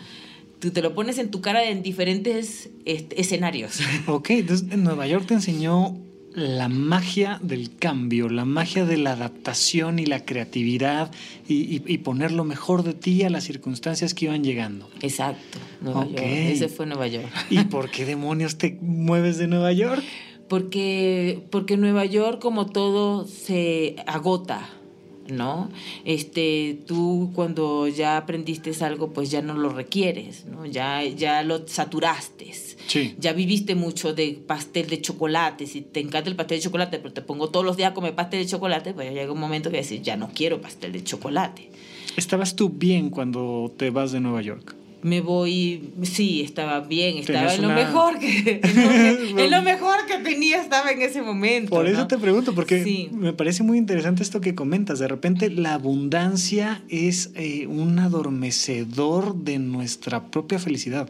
tú 0.61 0.71
te 0.71 0.83
lo 0.83 0.95
pones 0.95 1.19
en 1.19 1.31
tu 1.31 1.41
cara 1.41 1.65
en 1.65 1.83
diferentes 1.83 2.71
escenarios. 2.85 3.81
Ok, 4.07 4.31
entonces 4.31 4.67
en 4.71 4.85
Nueva 4.85 5.07
York 5.07 5.27
te 5.27 5.35
enseñó 5.35 5.97
la 6.33 6.69
magia 6.69 7.41
del 7.43 7.75
cambio, 7.77 8.29
la 8.29 8.45
magia 8.45 8.85
de 8.85 8.97
la 8.97 9.13
adaptación 9.13 9.99
y 9.99 10.07
la 10.07 10.25
creatividad 10.25 11.11
y, 11.49 11.79
poner 11.99 12.31
lo 12.31 12.45
mejor 12.45 12.85
de 12.85 12.95
ti 12.95 13.25
a 13.25 13.31
las 13.31 13.45
circunstancias 13.45 14.15
que 14.15 14.27
iban 14.27 14.45
llegando. 14.45 14.89
Exacto, 15.03 15.59
Nueva 15.81 16.07
York. 16.07 16.23
Ese 16.23 16.69
fue 16.69 16.87
Nueva 16.87 17.09
York. 17.09 17.29
¿Y 17.51 17.65
por 17.65 17.91
qué 17.91 18.05
demonios 18.05 18.59
te 18.59 18.79
mueves 18.81 19.39
de 19.39 19.49
Nueva 19.49 19.73
York? 19.73 20.03
Porque, 20.49 21.47
porque 21.51 21.77
Nueva 21.77 22.05
York, 22.05 22.41
como 22.41 22.67
todo, 22.67 23.27
se 23.27 23.97
agota 24.07 24.69
¿no? 25.31 25.71
Este, 26.05 26.81
tú 26.87 27.31
cuando 27.35 27.89
ya 27.89 28.17
aprendiste 28.17 28.73
algo, 28.85 29.13
pues 29.13 29.31
ya 29.31 29.43
no 29.43 29.55
lo 29.55 29.71
requieres, 29.71 30.47
¿no? 30.47 30.67
Ya, 30.67 31.05
ya 31.05 31.43
lo 31.43 31.67
saturaste. 31.67 32.41
Ya 33.19 33.33
viviste 33.33 33.75
mucho 33.75 34.15
de 34.15 34.41
pastel 34.47 34.89
de 34.89 35.01
chocolate. 35.01 35.67
Si 35.67 35.83
te 35.83 36.01
encanta 36.01 36.29
el 36.29 36.37
pastel 36.37 36.59
de 36.59 36.65
chocolate, 36.65 36.99
pero 36.99 37.13
te 37.13 37.23
pongo 37.23 37.49
todos 37.49 37.65
los 37.65 37.77
días 37.77 37.93
a 37.93 37.95
comer 37.95 38.15
pastel 38.15 38.41
de 38.41 38.47
chocolate, 38.47 38.95
pues 38.95 39.13
llega 39.13 39.33
un 39.33 39.39
momento 39.39 39.71
que 39.71 39.79
decir, 39.79 40.03
ya 40.03 40.17
no 40.17 40.31
quiero 40.35 40.61
pastel 40.61 40.93
de 40.93 41.05
chocolate. 41.05 41.71
¿Estabas 42.17 42.57
tú 42.57 42.71
bien 42.71 43.11
cuando 43.11 43.73
te 43.77 43.91
vas 43.91 44.13
de 44.13 44.21
Nueva 44.21 44.43
York? 44.43 44.75
Me 45.03 45.21
voy, 45.21 45.93
sí, 46.03 46.43
estaba 46.43 46.81
bien, 46.81 47.19
estaba 47.19 47.55
en 47.55 47.63
lo 47.63 47.69
mejor 47.71 48.19
que 48.19 48.61
en 49.37 49.51
lo, 49.51 49.63
mejor 49.63 50.07
que 50.07 50.19
tenía 50.19 50.61
estaba 50.61 50.91
en 50.91 51.03
ese 51.03 51.23
momento. 51.23 51.71
Por 51.71 51.87
eso 51.87 52.07
te 52.07 52.19
pregunto, 52.19 52.55
porque 52.55 53.09
me 53.13 53.33
parece 53.33 53.63
muy 53.63 53.79
interesante 53.79 54.23
esto 54.23 54.41
que 54.41 54.55
comentas. 54.55 54.99
De 54.99 55.09
repente 55.09 55.51
la 55.51 55.75
abundancia 55.75 56.83
es 56.89 57.31
eh, 57.35 57.67
un 57.67 57.99
adormecedor 57.99 59.35
de 59.37 59.59
nuestra 59.59 60.31
propia 60.31 60.59
felicidad. 60.59 61.09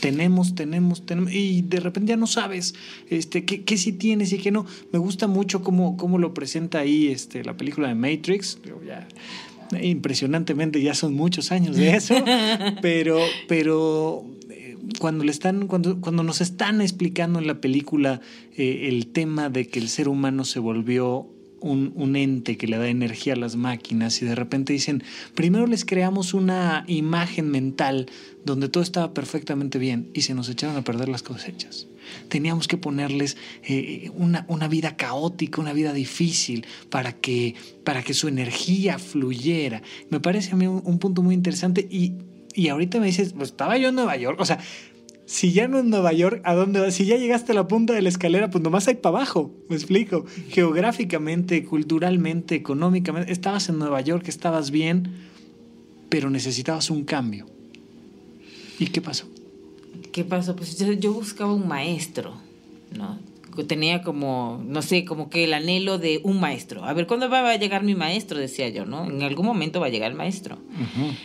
Tenemos, 0.00 0.54
tenemos, 0.54 1.04
tenemos, 1.04 1.30
y 1.32 1.60
de 1.60 1.78
repente 1.78 2.10
ya 2.10 2.16
no 2.16 2.26
sabes 2.26 2.74
este, 3.10 3.44
qué, 3.44 3.64
qué 3.64 3.76
sí 3.76 3.92
tienes 3.92 4.32
y 4.32 4.38
qué 4.38 4.50
no. 4.50 4.64
Me 4.92 4.98
gusta 4.98 5.26
mucho 5.26 5.62
cómo, 5.62 5.98
cómo 5.98 6.16
lo 6.16 6.32
presenta 6.32 6.78
ahí 6.78 7.08
este, 7.08 7.44
la 7.44 7.56
película 7.56 7.88
de 7.88 7.94
Matrix. 7.94 8.58
Ya, 8.86 9.06
impresionantemente, 9.80 10.82
ya 10.82 10.94
son 10.94 11.14
muchos 11.14 11.52
años 11.52 11.76
de 11.76 11.94
eso, 11.94 12.14
pero, 12.82 13.18
pero 13.48 14.24
eh, 14.50 14.76
cuando, 14.98 15.24
le 15.24 15.30
están, 15.30 15.66
cuando, 15.66 16.00
cuando 16.00 16.22
nos 16.22 16.40
están 16.40 16.80
explicando 16.80 17.38
en 17.38 17.46
la 17.46 17.60
película 17.60 18.20
eh, 18.56 18.88
el 18.88 19.08
tema 19.08 19.48
de 19.50 19.68
que 19.68 19.78
el 19.78 19.88
ser 19.88 20.08
humano 20.08 20.44
se 20.44 20.58
volvió 20.58 21.28
un, 21.60 22.16
ente 22.16 22.56
que 22.56 22.66
le 22.66 22.76
da 22.76 22.88
energía 22.88 23.34
a 23.34 23.36
las 23.36 23.56
máquinas 23.56 24.20
y 24.22 24.26
de 24.26 24.34
repente 24.34 24.72
dicen, 24.72 25.02
primero 25.34 25.66
les 25.66 25.84
creamos 25.84 26.34
una 26.34 26.84
imagen 26.86 27.50
mental 27.50 28.06
donde 28.44 28.68
todo 28.68 28.82
estaba 28.82 29.14
perfectamente 29.14 29.78
bien 29.78 30.10
y 30.14 30.22
se 30.22 30.34
nos 30.34 30.48
echaron 30.48 30.76
a 30.76 30.82
perder 30.82 31.08
las 31.08 31.22
cosechas. 31.22 31.86
Teníamos 32.28 32.66
que 32.66 32.76
ponerles 32.76 33.36
eh, 33.62 34.10
una, 34.14 34.44
una, 34.48 34.66
vida 34.68 34.96
caótica, 34.96 35.60
una 35.60 35.72
vida 35.72 35.92
difícil 35.92 36.66
para 36.88 37.12
que, 37.12 37.54
para 37.84 38.02
que 38.02 38.14
su 38.14 38.26
energía 38.26 38.98
fluyera. 38.98 39.82
Me 40.08 40.18
parece 40.18 40.52
a 40.52 40.56
mí 40.56 40.66
un, 40.66 40.98
punto 40.98 41.22
muy 41.22 41.34
interesante 41.34 41.86
y, 41.88 42.14
y 42.54 42.68
ahorita 42.68 42.98
me 42.98 43.06
dices, 43.06 43.34
pues 43.34 43.50
estaba 43.50 43.76
yo 43.78 43.90
en 43.90 43.94
Nueva 43.94 44.16
York, 44.16 44.40
o 44.40 44.44
sea, 44.44 44.58
si 45.30 45.52
ya 45.52 45.68
no 45.68 45.78
en 45.78 45.90
Nueva 45.90 46.12
York, 46.12 46.42
¿a 46.42 46.54
dónde 46.54 46.80
vas? 46.80 46.92
Si 46.92 47.06
ya 47.06 47.16
llegaste 47.16 47.52
a 47.52 47.54
la 47.54 47.68
punta 47.68 47.92
de 47.92 48.02
la 48.02 48.08
escalera, 48.08 48.50
pues 48.50 48.64
nomás 48.64 48.88
hay 48.88 48.96
para 48.96 49.18
abajo, 49.18 49.52
me 49.68 49.76
explico. 49.76 50.26
Geográficamente, 50.48 51.64
culturalmente, 51.64 52.56
económicamente, 52.56 53.30
estabas 53.30 53.68
en 53.68 53.78
Nueva 53.78 54.00
York, 54.00 54.26
estabas 54.26 54.72
bien, 54.72 55.08
pero 56.08 56.30
necesitabas 56.30 56.90
un 56.90 57.04
cambio. 57.04 57.46
¿Y 58.80 58.86
qué 58.86 59.00
pasó? 59.00 59.28
¿Qué 60.10 60.24
pasó? 60.24 60.56
Pues 60.56 60.76
yo, 60.76 61.12
buscaba 61.12 61.54
un 61.54 61.68
maestro, 61.68 62.34
¿no? 62.98 63.20
Tenía 63.66 64.02
como, 64.02 64.62
no 64.66 64.82
sé, 64.82 65.04
como 65.04 65.30
que 65.30 65.44
el 65.44 65.54
anhelo 65.54 65.98
de 65.98 66.20
un 66.24 66.40
maestro. 66.40 66.84
A 66.84 66.92
ver, 66.92 67.06
¿cuándo 67.06 67.28
va 67.28 67.48
a 67.50 67.56
llegar 67.56 67.82
mi 67.82 67.94
maestro? 67.94 68.38
Decía 68.38 68.68
yo, 68.68 68.84
¿no? 68.84 69.06
En 69.06 69.22
algún 69.22 69.46
momento 69.46 69.80
va 69.80 69.86
a 69.86 69.90
llegar 69.90 70.10
el 70.10 70.16
maestro. 70.16 70.58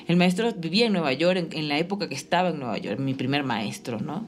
El 0.08 0.18
maestro 0.18 0.52
vivía 0.54 0.88
en 0.88 0.94
Nueva 0.94 1.14
York, 1.14 1.54
en, 1.54 1.68
la 1.68 1.78
época 1.78 2.10
que 2.10 2.16
estaba 2.16 2.50
en 2.50 2.60
Nueva 2.60 2.78
York, 2.78 3.00
mi 3.00 3.14
primer 3.14 3.44
maestro, 3.44 4.00
¿no? 4.00 4.28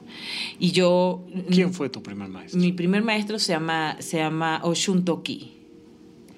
Y 0.58 0.72
yo... 0.72 1.24
¿Quién 1.50 1.72
fue 1.72 1.88
tu 1.88 2.02
primer 2.02 2.28
maestro? 2.28 2.60
Mi 2.60 2.72
primer 2.72 3.02
maestro 3.02 3.38
se 3.38 3.52
llama, 3.52 3.96
se 4.00 4.18
llama 4.18 4.60
Oshuntoki. 4.62 5.52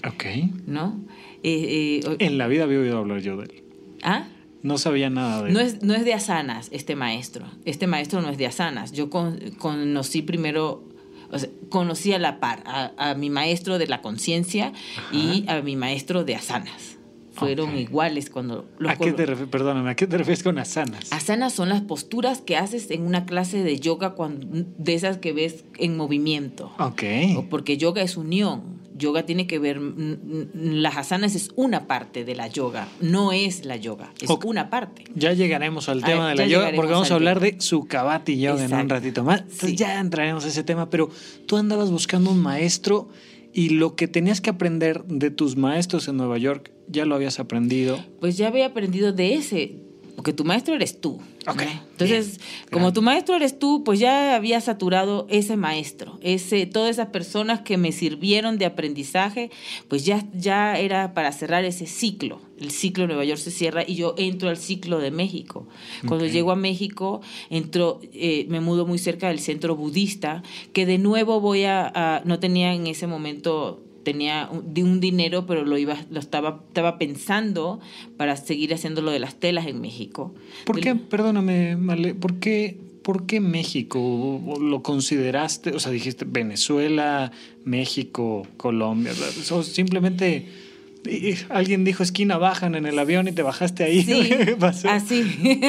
Ok. 0.06 0.24
¿No? 0.66 0.98
Eh, 1.42 2.00
eh, 2.04 2.16
en 2.18 2.38
la 2.38 2.46
vida 2.48 2.64
había 2.64 2.78
oído 2.78 2.98
hablar 2.98 3.20
yo 3.20 3.36
de 3.36 3.44
él. 3.44 3.64
¿Ah? 4.02 4.26
No 4.62 4.76
sabía 4.76 5.08
nada 5.08 5.42
de 5.42 5.52
no 5.52 5.60
es, 5.60 5.82
no 5.82 5.94
es 5.94 6.04
de 6.04 6.12
Asanas 6.12 6.68
este 6.70 6.94
maestro. 6.94 7.46
Este 7.64 7.86
maestro 7.86 8.20
no 8.20 8.28
es 8.28 8.36
de 8.36 8.46
Asanas. 8.46 8.92
Yo 8.92 9.08
conocí 9.08 10.20
primero, 10.22 10.84
o 11.32 11.38
sea, 11.38 11.48
conocí 11.68 12.12
a 12.12 12.18
la 12.18 12.40
par 12.40 12.62
a, 12.66 13.14
mi 13.14 13.30
maestro 13.30 13.78
de 13.78 13.86
la 13.86 14.02
conciencia 14.02 14.72
y 15.12 15.44
a 15.48 15.62
mi 15.62 15.76
maestro 15.76 16.24
de 16.24 16.34
Asanas. 16.34 16.96
Fueron 17.32 17.78
iguales 17.78 18.28
cuando 18.28 18.68
los 18.78 18.92
¿A 18.92 18.96
qué 18.96 19.12
te 19.12 19.26
Perdóname, 19.26 19.90
¿a 19.90 19.94
qué 19.94 20.06
te 20.06 20.18
refieres 20.18 20.42
con 20.42 20.58
asanas? 20.58 21.10
Asanas 21.10 21.54
son 21.54 21.70
las 21.70 21.80
posturas 21.80 22.42
que 22.42 22.56
haces 22.56 22.90
en 22.90 23.06
una 23.06 23.24
clase 23.24 23.62
de 23.62 23.78
yoga 23.78 24.10
cuando, 24.10 24.46
de 24.50 24.94
esas 24.94 25.18
que 25.18 25.32
ves 25.32 25.64
en 25.78 25.96
movimiento. 25.96 26.72
Ok. 26.78 27.02
Porque 27.48 27.78
yoga 27.78 28.02
es 28.02 28.18
unión 28.18 28.80
yoga 29.00 29.26
tiene 29.26 29.48
que 29.48 29.58
ver, 29.58 29.80
las 30.54 30.96
asanas 30.96 31.34
es 31.34 31.50
una 31.56 31.88
parte 31.88 32.24
de 32.24 32.36
la 32.36 32.46
yoga, 32.46 32.86
no 33.00 33.32
es 33.32 33.64
la 33.64 33.74
yoga, 33.74 34.12
es 34.20 34.30
una 34.44 34.70
parte. 34.70 35.04
Ya 35.16 35.32
llegaremos 35.32 35.88
al 35.88 36.04
tema 36.04 36.28
de 36.28 36.36
la 36.36 36.46
yoga 36.46 36.70
porque 36.76 36.92
vamos 36.92 37.10
a 37.10 37.14
hablar 37.14 37.40
de 37.40 37.60
Sukhavati 37.60 38.38
Yoga 38.38 38.64
en 38.64 38.72
un 38.72 38.88
ratito 38.88 39.24
más. 39.24 39.40
Entonces 39.40 39.74
ya 39.74 39.98
entraremos 39.98 40.44
a 40.44 40.48
ese 40.48 40.62
tema, 40.62 40.88
pero 40.88 41.10
tú 41.46 41.56
andabas 41.56 41.90
buscando 41.90 42.30
un 42.30 42.40
maestro 42.40 43.08
y 43.52 43.70
lo 43.70 43.96
que 43.96 44.06
tenías 44.06 44.40
que 44.40 44.50
aprender 44.50 45.04
de 45.04 45.30
tus 45.30 45.56
maestros 45.56 46.06
en 46.06 46.16
Nueva 46.16 46.38
York, 46.38 46.70
ya 46.86 47.04
lo 47.04 47.16
habías 47.16 47.40
aprendido. 47.40 47.98
Pues 48.20 48.36
ya 48.36 48.48
había 48.48 48.66
aprendido 48.66 49.12
de 49.12 49.34
ese, 49.34 49.89
porque 50.20 50.34
tu 50.34 50.44
maestro 50.44 50.74
eres 50.74 51.00
tú. 51.00 51.18
Entonces, 51.92 52.40
como 52.70 52.92
tu 52.92 53.00
maestro 53.00 53.36
eres 53.36 53.58
tú, 53.58 53.84
pues 53.84 53.98
ya 53.98 54.36
había 54.36 54.60
saturado 54.60 55.26
ese 55.30 55.56
maestro, 55.56 56.18
ese, 56.20 56.66
todas 56.66 56.90
esas 56.90 57.06
personas 57.06 57.62
que 57.62 57.78
me 57.78 57.90
sirvieron 57.90 58.58
de 58.58 58.66
aprendizaje, 58.66 59.50
pues 59.88 60.04
ya, 60.04 60.22
ya 60.34 60.78
era 60.78 61.14
para 61.14 61.32
cerrar 61.32 61.64
ese 61.64 61.86
ciclo. 61.86 62.38
El 62.58 62.70
ciclo 62.70 63.04
de 63.04 63.08
Nueva 63.08 63.24
York 63.24 63.40
se 63.40 63.50
cierra 63.50 63.82
y 63.86 63.94
yo 63.94 64.14
entro 64.18 64.50
al 64.50 64.58
ciclo 64.58 64.98
de 64.98 65.10
México. 65.10 65.66
Cuando 66.06 66.26
llego 66.26 66.52
a 66.52 66.56
México, 66.56 67.22
entro, 67.48 68.02
eh, 68.12 68.44
me 68.50 68.60
mudo 68.60 68.84
muy 68.84 68.98
cerca 68.98 69.28
del 69.28 69.40
centro 69.40 69.74
budista, 69.74 70.42
que 70.74 70.84
de 70.84 70.98
nuevo 70.98 71.40
voy 71.40 71.64
a 71.64 72.20
no 72.26 72.38
tenía 72.40 72.74
en 72.74 72.86
ese 72.86 73.06
momento 73.06 73.80
tenía 74.02 74.48
un, 74.50 75.00
dinero, 75.00 75.46
pero 75.46 75.64
lo 75.64 75.78
iba, 75.78 75.96
lo 76.10 76.20
estaba, 76.20 76.62
estaba 76.68 76.98
pensando 76.98 77.80
para 78.16 78.36
seguir 78.36 78.72
haciendo 78.74 79.02
lo 79.02 79.10
de 79.10 79.18
las 79.18 79.34
telas 79.36 79.66
en 79.66 79.80
México. 79.80 80.34
¿Por 80.64 80.80
qué, 80.80 80.94
perdóname, 80.94 81.76
Male, 81.76 82.14
por 82.14 82.36
qué, 82.36 82.76
por 83.02 83.26
qué 83.26 83.40
México? 83.40 84.40
¿Lo 84.60 84.82
consideraste? 84.82 85.70
O 85.70 85.80
sea, 85.80 85.92
dijiste 85.92 86.24
Venezuela, 86.26 87.32
México, 87.64 88.46
Colombia, 88.56 89.12
o 89.50 89.62
simplemente 89.62 90.46
alguien 91.48 91.84
dijo 91.84 92.02
esquina 92.02 92.36
bajan 92.36 92.74
en 92.74 92.86
el 92.86 92.98
avión 92.98 93.28
y 93.28 93.32
te 93.32 93.42
bajaste 93.42 93.84
ahí. 93.84 94.02
Sí, 94.02 94.32
Así, 94.88 95.24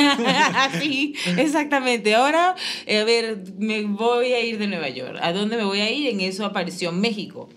así, 0.56 1.16
exactamente. 1.38 2.14
Ahora, 2.16 2.56
a 2.56 3.04
ver, 3.04 3.44
me 3.58 3.84
voy 3.84 4.34
a 4.34 4.44
ir 4.44 4.58
de 4.58 4.68
Nueva 4.68 4.90
York. 4.90 5.18
¿A 5.22 5.34
dónde 5.34 5.58
me 5.58 5.64
voy 5.64 5.80
a 5.80 5.90
ir? 5.90 6.08
En 6.08 6.20
eso 6.22 6.46
apareció 6.46 6.92
México. 6.92 7.50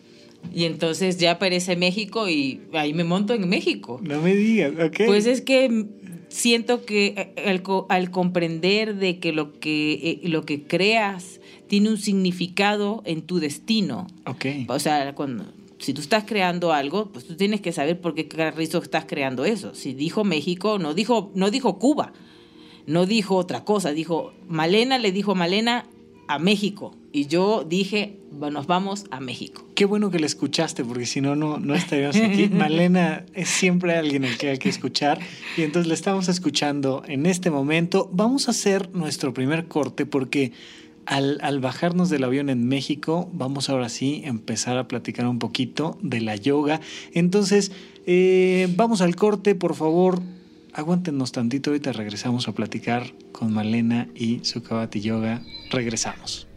Y 0.52 0.64
entonces 0.64 1.18
ya 1.18 1.32
aparece 1.32 1.76
México 1.76 2.28
y 2.28 2.60
ahí 2.72 2.94
me 2.94 3.04
monto 3.04 3.34
en 3.34 3.48
México. 3.48 4.00
No 4.02 4.20
me 4.20 4.34
digas, 4.34 4.72
ok. 4.80 5.06
Pues 5.06 5.26
es 5.26 5.40
que 5.40 5.86
siento 6.28 6.84
que 6.84 7.32
eh, 7.36 7.62
al, 7.88 8.10
comprender 8.10 8.96
de 8.96 9.18
que 9.18 9.32
lo, 9.32 9.58
que 9.58 10.20
eh, 10.22 10.28
lo 10.28 10.44
que 10.44 10.64
creas 10.64 11.40
tiene 11.68 11.90
un 11.90 11.98
significado 11.98 13.02
en 13.04 13.22
tu 13.22 13.38
destino. 13.38 14.06
Ok. 14.26 14.46
O 14.68 14.78
sea, 14.78 15.14
cuando 15.14 15.44
si 15.78 15.92
tú 15.92 16.00
estás 16.00 16.24
creando 16.24 16.72
algo, 16.72 17.10
pues 17.12 17.26
tú 17.26 17.36
tienes 17.36 17.60
que 17.60 17.72
saber 17.72 18.00
por 18.00 18.14
qué 18.14 18.26
carrizo 18.26 18.78
estás 18.78 19.04
creando 19.06 19.44
eso. 19.44 19.74
Si 19.74 19.92
dijo 19.92 20.24
México, 20.24 20.78
no 20.78 20.94
dijo, 20.94 21.30
no 21.34 21.50
dijo 21.50 21.78
Cuba, 21.78 22.12
no 22.86 23.06
dijo 23.06 23.36
otra 23.36 23.64
cosa, 23.64 23.92
dijo 23.92 24.32
Malena, 24.48 24.98
le 24.98 25.12
dijo 25.12 25.34
Malena, 25.34 25.86
a 26.28 26.38
México. 26.38 26.94
Y 27.12 27.26
yo 27.26 27.64
dije, 27.64 28.18
nos 28.32 28.66
vamos 28.66 29.04
a 29.10 29.20
México. 29.20 29.64
Qué 29.74 29.84
bueno 29.84 30.10
que 30.10 30.18
la 30.18 30.26
escuchaste, 30.26 30.84
porque 30.84 31.06
si 31.06 31.20
no, 31.20 31.36
no 31.36 31.74
estaríamos 31.74 32.16
aquí. 32.16 32.48
Malena 32.52 33.24
es 33.34 33.48
siempre 33.48 33.94
alguien 33.94 34.24
al 34.24 34.36
que 34.36 34.50
hay 34.50 34.58
que 34.58 34.68
escuchar. 34.68 35.18
Y 35.56 35.62
entonces 35.62 35.88
la 35.88 35.94
estamos 35.94 36.28
escuchando 36.28 37.02
en 37.06 37.26
este 37.26 37.50
momento. 37.50 38.10
Vamos 38.12 38.48
a 38.48 38.50
hacer 38.50 38.90
nuestro 38.94 39.32
primer 39.32 39.66
corte 39.66 40.06
porque 40.06 40.52
al, 41.06 41.38
al, 41.42 41.60
bajarnos 41.60 42.08
del 42.10 42.24
avión 42.24 42.48
en 42.50 42.66
México, 42.66 43.28
vamos 43.32 43.68
ahora 43.68 43.88
sí 43.88 44.22
a 44.24 44.28
empezar 44.28 44.78
a 44.78 44.88
platicar 44.88 45.26
un 45.26 45.38
poquito 45.38 45.98
de 46.02 46.20
la 46.20 46.36
yoga. 46.36 46.80
Entonces, 47.12 47.72
eh, 48.06 48.68
vamos 48.76 49.00
al 49.00 49.16
corte, 49.16 49.54
por 49.54 49.74
favor. 49.74 50.20
Aguántenos 50.76 51.30
tantito, 51.30 51.70
ahorita 51.70 51.92
regresamos 51.92 52.48
a 52.48 52.52
platicar 52.52 53.04
con 53.30 53.52
Malena 53.52 54.08
y 54.12 54.44
su 54.44 54.60
Kabati 54.60 55.00
Yoga. 55.00 55.40
Regresamos. 55.70 56.48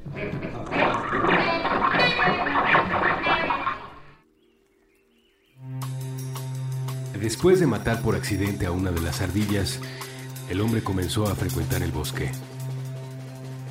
Después 7.21 7.59
de 7.59 7.67
matar 7.67 8.01
por 8.01 8.15
accidente 8.15 8.65
a 8.65 8.71
una 8.71 8.89
de 8.91 9.01
las 9.01 9.21
ardillas, 9.21 9.79
el 10.49 10.61
hombre 10.61 10.81
comenzó 10.81 11.27
a 11.27 11.35
frecuentar 11.35 11.83
el 11.83 11.91
bosque. 11.91 12.31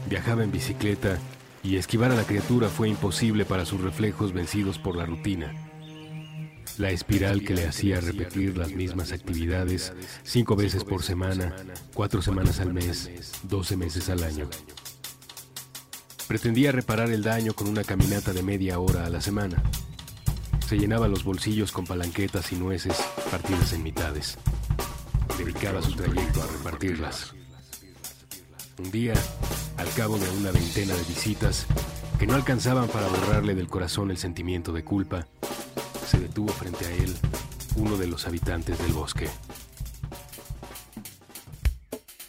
Viajaba 0.09 0.45
en 0.45 0.53
bicicleta 0.53 1.19
y 1.65 1.75
esquivar 1.75 2.13
a 2.13 2.15
la 2.15 2.23
criatura 2.23 2.69
fue 2.69 2.89
imposible 2.89 3.45
para 3.45 3.65
sus 3.65 3.81
reflejos 3.81 4.33
vencidos 4.33 4.79
por 4.79 4.95
la 4.95 5.07
rutina. 5.07 5.66
La 6.79 6.91
espiral 6.91 7.43
que 7.43 7.55
le 7.55 7.67
hacía 7.67 8.01
repetir 8.01 8.59
las 8.59 8.73
mismas 8.73 9.13
actividades 9.13 9.95
cinco 10.25 10.57
veces 10.57 10.85
por 10.85 11.03
semana, 11.03 11.57
cuatro 11.95 12.21
semanas 12.21 12.61
al 12.61 12.75
mes, 12.75 13.11
doce 13.45 13.79
meses 13.79 14.11
al 14.11 14.23
año. 14.23 14.49
Pretendía 16.29 16.73
reparar 16.73 17.11
el 17.11 17.23
daño 17.23 17.55
con 17.55 17.69
una 17.69 17.83
caminata 17.83 18.35
de 18.35 18.43
media 18.43 18.79
hora 18.79 19.07
a 19.07 19.11
la 19.11 19.23
semana. 19.23 19.63
Se 20.69 20.77
llenaba 20.77 21.09
los 21.09 21.25
bolsillos 21.25 21.73
con 21.73 21.87
palanquetas 21.87 22.53
y 22.53 22.57
nueces 22.57 22.97
partidas 23.31 23.73
en 23.73 23.83
mitades. 23.83 24.37
Dedicaba 25.39 25.81
su 25.81 25.93
trayecto 25.93 26.43
a 26.43 26.47
repartirlas. 26.47 27.33
Un 28.79 28.91
día, 28.91 29.15
al 29.79 29.89
cabo 29.95 30.19
de 30.19 30.29
una 30.29 30.51
veintena 30.51 30.95
de 30.95 31.05
visitas, 31.05 31.67
que 32.19 32.27
no 32.27 32.35
alcanzaban 32.35 32.89
para 32.89 33.09
borrarle 33.09 33.55
del 33.55 33.69
corazón 33.69 34.11
el 34.11 34.19
sentimiento 34.19 34.73
de 34.73 34.85
culpa, 34.85 35.27
se 36.07 36.19
detuvo 36.21 36.53
frente 36.53 36.87
a 36.87 36.91
él 36.91 37.15
uno 37.77 37.97
de 37.97 38.07
los 38.07 38.27
habitantes 38.27 38.79
del 38.79 38.93
bosque. 38.93 39.29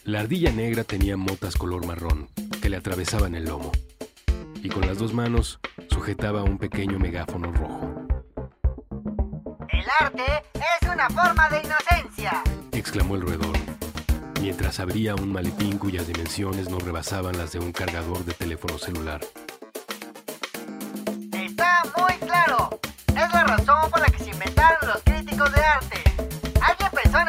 La 0.04 0.20
ardilla 0.20 0.50
negra 0.52 0.84
tenía 0.84 1.16
motas 1.16 1.56
color 1.56 1.86
marrón 1.86 2.28
que 2.60 2.68
le 2.68 2.76
atravesaban 2.76 3.34
el 3.34 3.44
lomo 3.44 3.72
y 4.62 4.68
con 4.68 4.86
las 4.86 4.98
dos 4.98 5.14
manos 5.14 5.60
sujetaba 5.90 6.42
un 6.42 6.58
pequeño 6.58 6.98
megáfono 6.98 7.52
rojo. 7.52 8.06
El 9.68 9.84
arte 10.00 10.42
es 10.54 10.88
una 10.88 11.08
forma 11.08 11.48
de 11.50 11.60
inocencia, 11.60 12.42
exclamó 12.72 13.14
el 13.14 13.22
roedor, 13.22 13.56
mientras 14.40 14.80
abría 14.80 15.14
un 15.14 15.32
maletín 15.32 15.78
cuyas 15.78 16.06
dimensiones 16.06 16.68
no 16.68 16.78
rebasaban 16.78 17.38
las 17.38 17.52
de 17.52 17.60
un 17.60 17.72
cargador 17.72 18.24
de 18.24 18.34
teléfono 18.34 18.78
celular. 18.78 19.20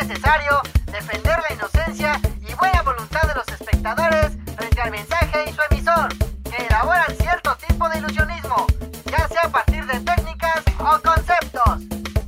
Necesario 0.10 0.60
defender 0.91 1.38
la 1.48 1.54
inocencia 1.54 2.19
y 2.41 2.52
buena 2.56 2.82
voluntad 2.82 3.22
de 3.28 3.36
los 3.36 3.48
espectadores 3.48 4.32
frente 4.58 4.82
al 4.82 4.89
mensaje 4.89 5.45
y 5.48 5.54
su 5.54 5.62
emisor, 5.69 6.10
que 6.50 6.65
elaboran 6.65 7.15
cierto 7.15 7.56
tipo 7.67 7.88
de 7.88 8.00
ilusionismo, 8.00 8.65
ya 9.06 9.28
sea 9.28 9.43
a 9.43 9.50
partir 9.50 9.86
de 9.86 10.00
técnicas 10.00 10.63
o 10.80 11.00
conceptos. 11.04 11.82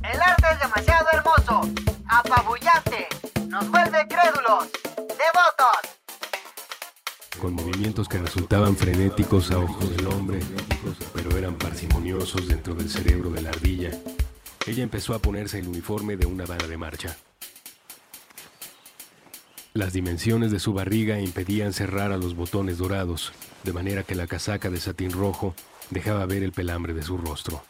El 0.04 0.22
arte 0.22 0.46
es 0.52 0.60
demasiado 0.60 1.08
hermoso, 1.12 1.60
apabullante, 2.06 3.08
nos 3.48 3.68
vuelve 3.68 4.06
crédulos, 4.06 4.70
devotos. 4.96 5.80
Con 7.40 7.54
movimientos 7.54 8.08
que 8.08 8.18
resultaban 8.18 8.76
frenéticos 8.76 9.50
a 9.50 9.58
ojos 9.58 9.90
del 9.96 10.06
hombre, 10.06 10.38
pero 11.14 11.36
eran 11.36 11.56
parsimoniosos 11.56 12.46
dentro 12.46 12.76
del 12.76 12.88
cerebro 12.88 13.30
de 13.30 13.42
la 13.42 13.48
ardilla, 13.48 13.90
ella 14.68 14.84
empezó 14.84 15.14
a 15.14 15.18
ponerse 15.18 15.58
el 15.58 15.66
uniforme 15.66 16.16
de 16.16 16.26
una 16.26 16.46
bala 16.46 16.68
de 16.68 16.76
marcha. 16.76 17.16
Las 19.92 19.96
dimensiones 19.96 20.50
de 20.50 20.58
su 20.58 20.72
barriga 20.72 21.20
impedían 21.20 21.74
cerrar 21.74 22.12
a 22.12 22.16
los 22.16 22.34
botones 22.34 22.78
dorados, 22.78 23.30
de 23.62 23.74
manera 23.74 24.04
que 24.04 24.14
la 24.14 24.26
casaca 24.26 24.70
de 24.70 24.80
satín 24.80 25.10
rojo 25.10 25.54
dejaba 25.90 26.24
ver 26.24 26.42
el 26.42 26.52
pelambre 26.52 26.94
de 26.94 27.02
su 27.02 27.18
rostro. 27.18 27.62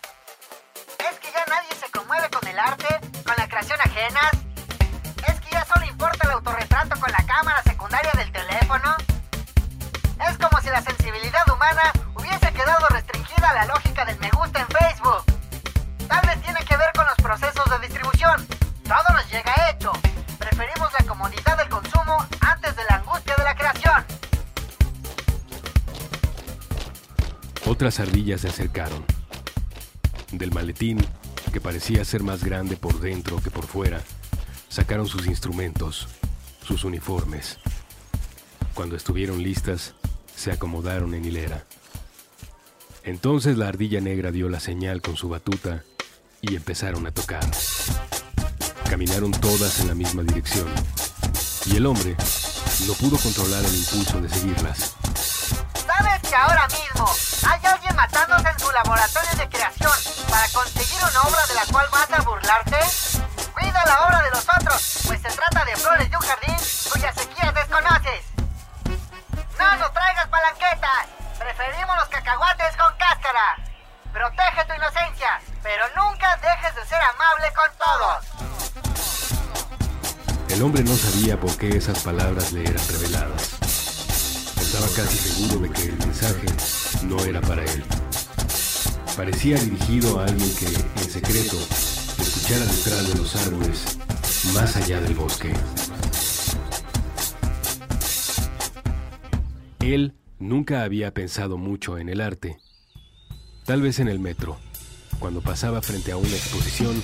Otras 27.82 27.98
ardillas 27.98 28.42
se 28.42 28.48
acercaron. 28.48 29.04
Del 30.30 30.52
maletín, 30.52 31.04
que 31.52 31.60
parecía 31.60 32.04
ser 32.04 32.22
más 32.22 32.44
grande 32.44 32.76
por 32.76 33.00
dentro 33.00 33.42
que 33.42 33.50
por 33.50 33.66
fuera, 33.66 34.00
sacaron 34.68 35.08
sus 35.08 35.26
instrumentos, 35.26 36.06
sus 36.64 36.84
uniformes. 36.84 37.58
Cuando 38.74 38.94
estuvieron 38.94 39.42
listas, 39.42 39.94
se 40.36 40.52
acomodaron 40.52 41.12
en 41.14 41.24
hilera. 41.24 41.64
Entonces 43.02 43.58
la 43.58 43.66
ardilla 43.66 44.00
negra 44.00 44.30
dio 44.30 44.48
la 44.48 44.60
señal 44.60 45.02
con 45.02 45.16
su 45.16 45.28
batuta 45.28 45.82
y 46.40 46.54
empezaron 46.54 47.04
a 47.08 47.10
tocar. 47.10 47.44
Caminaron 48.88 49.32
todas 49.32 49.80
en 49.80 49.88
la 49.88 49.96
misma 49.96 50.22
dirección 50.22 50.68
y 51.66 51.78
el 51.78 51.86
hombre 51.86 52.14
no 52.86 52.92
pudo 52.92 53.16
controlar 53.18 53.64
el 53.64 53.74
impulso 53.74 54.20
de 54.20 54.28
seguirlas. 54.28 55.01
Creación 59.48 59.92
para 60.28 60.48
conseguir 60.50 60.98
una 61.02 61.22
obra 61.22 61.46
de 61.46 61.54
la 61.54 61.66
cual 61.66 61.86
vas 61.92 62.10
a 62.10 62.22
burlarte? 62.22 62.78
Cuida 63.52 63.84
la 63.84 64.06
obra 64.06 64.22
de 64.22 64.30
los 64.30 64.44
otros, 64.48 64.98
pues 65.06 65.20
se 65.22 65.30
trata 65.30 65.64
de 65.64 65.76
flores 65.76 66.10
de 66.10 66.16
un 66.16 66.22
jardín 66.22 66.56
cuyas 66.92 67.14
sequías 67.14 67.54
desconoces. 67.54 68.24
No 69.58 69.76
nos 69.76 69.92
traigas 69.92 70.28
palanquetas, 70.28 71.06
preferimos 71.38 71.96
los 71.96 72.08
cacahuates 72.08 72.76
con 72.76 72.96
cáscara. 72.96 73.56
Protege 74.12 74.64
tu 74.66 74.74
inocencia, 74.74 75.40
pero 75.62 75.84
nunca 75.96 76.36
dejes 76.36 76.74
de 76.74 76.86
ser 76.86 77.00
amable 77.00 77.52
con 77.54 77.70
todos. 77.78 78.26
El 80.50 80.62
hombre 80.62 80.84
no 80.84 80.94
sabía 80.94 81.40
por 81.40 81.56
qué 81.56 81.76
esas 81.76 82.00
palabras 82.00 82.52
le 82.52 82.62
eran 82.62 82.88
reveladas. 82.88 83.54
Estaba 84.60 84.86
casi 84.94 85.16
seguro 85.16 85.60
de 85.60 85.70
que 85.70 85.82
el 85.82 85.96
mensaje 85.96 86.46
no 87.04 87.18
era 87.24 87.40
para 87.40 87.62
él. 87.62 88.01
Parecía 89.16 89.56
dirigido 89.58 90.20
a 90.20 90.24
alguien 90.24 90.50
que, 90.56 90.66
en 90.66 91.10
secreto, 91.10 91.58
escuchara 92.18 92.64
detrás 92.64 93.08
de 93.08 93.14
los 93.18 93.36
árboles, 93.36 93.98
más 94.54 94.74
allá 94.76 95.02
del 95.02 95.14
bosque. 95.14 95.52
Él 99.80 100.14
nunca 100.38 100.82
había 100.82 101.12
pensado 101.12 101.58
mucho 101.58 101.98
en 101.98 102.08
el 102.08 102.22
arte. 102.22 102.56
Tal 103.66 103.82
vez 103.82 103.98
en 103.98 104.08
el 104.08 104.18
metro, 104.18 104.58
cuando 105.18 105.42
pasaba 105.42 105.82
frente 105.82 106.12
a 106.12 106.16
una 106.16 106.28
exposición 106.28 107.02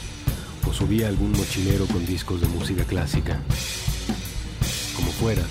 o 0.67 0.73
subía 0.73 1.09
algún 1.09 1.33
mochilero 1.33 1.87
con 1.87 2.07
discos 2.07 2.41
de 2.41 2.49
música 2.49 2.85
clásica. 2.85 3.39
Como 4.97 5.11
fuera, 5.13 5.43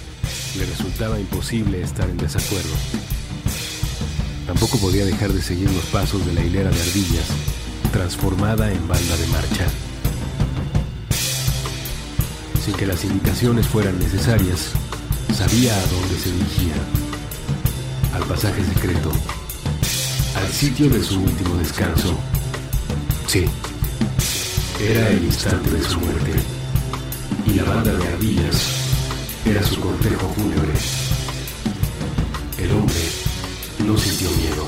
le 0.57 0.65
resultaba 0.65 1.19
imposible 1.19 1.81
estar 1.81 2.09
en 2.09 2.17
desacuerdo. 2.17 3.16
Tampoco 4.47 4.77
podía 4.77 5.05
dejar 5.05 5.33
de 5.33 5.41
seguir 5.41 5.69
los 5.71 5.83
pasos 5.87 6.25
de 6.25 6.33
la 6.33 6.41
hilera 6.41 6.69
de 6.69 6.81
ardillas, 6.81 7.25
transformada 7.91 8.71
en 8.71 8.87
banda 8.87 9.17
de 9.17 9.27
marcha. 9.27 9.67
Sin 12.63 12.73
que 12.75 12.87
las 12.87 13.03
indicaciones 13.03 13.67
fueran 13.67 13.99
necesarias, 13.99 14.71
sabía 15.35 15.75
a 15.75 15.87
dónde 15.87 16.17
se 16.17 16.31
dirigía. 16.31 16.75
Al 18.15 18.23
pasaje 18.23 18.63
secreto. 18.73 19.11
Al 20.35 20.51
sitio 20.51 20.89
de 20.89 21.03
su 21.03 21.19
último 21.19 21.55
descanso. 21.57 22.17
Sí, 23.27 23.45
era 24.79 25.09
el 25.09 25.25
instante 25.25 25.69
de 25.71 25.83
su 25.83 25.99
muerte. 25.99 26.31
Y 27.45 27.53
la 27.53 27.63
banda 27.63 27.93
de 27.93 28.07
ardillas 28.07 28.61
era 29.45 29.61
su 29.61 29.79
cortejo 29.81 30.33
fúnebre. 30.35 30.73
El 32.57 32.71
hombre 32.71 33.06
no 33.87 33.97
sintió 33.97 34.29
miedo. 34.31 34.67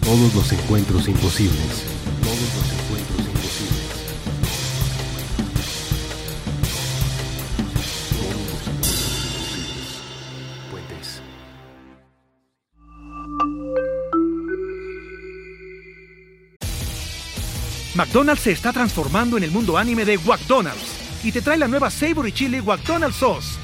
Todos 0.00 0.34
los 0.34 0.50
encuentros 0.50 1.06
imposibles. 1.08 1.84
Todos 2.22 2.40
los 2.40 2.72
encuentros 2.72 3.20
imposibles. 3.20 3.84
Todos 8.16 8.40
los 8.48 8.62
encuentros 8.66 9.04
imposibles. 9.28 9.84
Puentes. 10.70 11.20
McDonald's 17.94 18.42
se 18.42 18.52
está 18.52 18.72
transformando 18.72 19.36
en 19.36 19.42
el 19.42 19.50
mundo 19.50 19.76
anime 19.76 20.06
de 20.06 20.16
McDonald's 20.16 20.94
y 21.22 21.30
te 21.30 21.42
trae 21.42 21.58
la 21.58 21.68
nueva 21.68 21.90
Savory 21.90 22.32
Chili 22.32 22.62
McDonald's 22.62 23.16
Sauce 23.16 23.63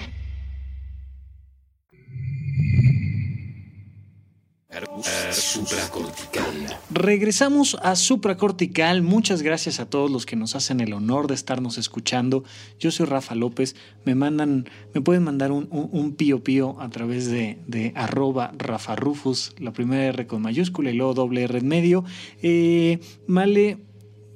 Supracortical. 5.31 6.79
Regresamos 6.91 7.75
a 7.81 7.95
Supracortical. 7.95 9.01
Muchas 9.01 9.41
gracias 9.41 9.79
a 9.79 9.89
todos 9.89 10.09
los 10.11 10.25
que 10.25 10.35
nos 10.35 10.55
hacen 10.55 10.79
el 10.79 10.93
honor 10.93 11.27
de 11.27 11.33
estarnos 11.35 11.77
escuchando. 11.77 12.43
Yo 12.79 12.91
soy 12.91 13.05
Rafa 13.05 13.35
López. 13.35 13.75
Me 14.05 14.15
mandan, 14.15 14.69
me 14.93 15.01
pueden 15.01 15.23
mandar 15.23 15.51
un, 15.51 15.67
un- 15.71 16.13
pío 16.15 16.43
pío 16.43 16.79
a 16.81 16.89
través 16.89 17.27
de, 17.29 17.57
de 17.67 17.93
arroba 17.95 18.53
Rafa 18.57 18.95
Rufus, 18.95 19.53
la 19.59 19.71
primera 19.73 20.03
R 20.05 20.27
con 20.27 20.41
mayúscula 20.41 20.91
y 20.91 20.93
luego 20.93 21.13
doble 21.13 21.43
R 21.43 21.57
en 21.59 21.67
medio. 21.67 22.03
Eh, 22.41 22.99
Male, 23.27 23.77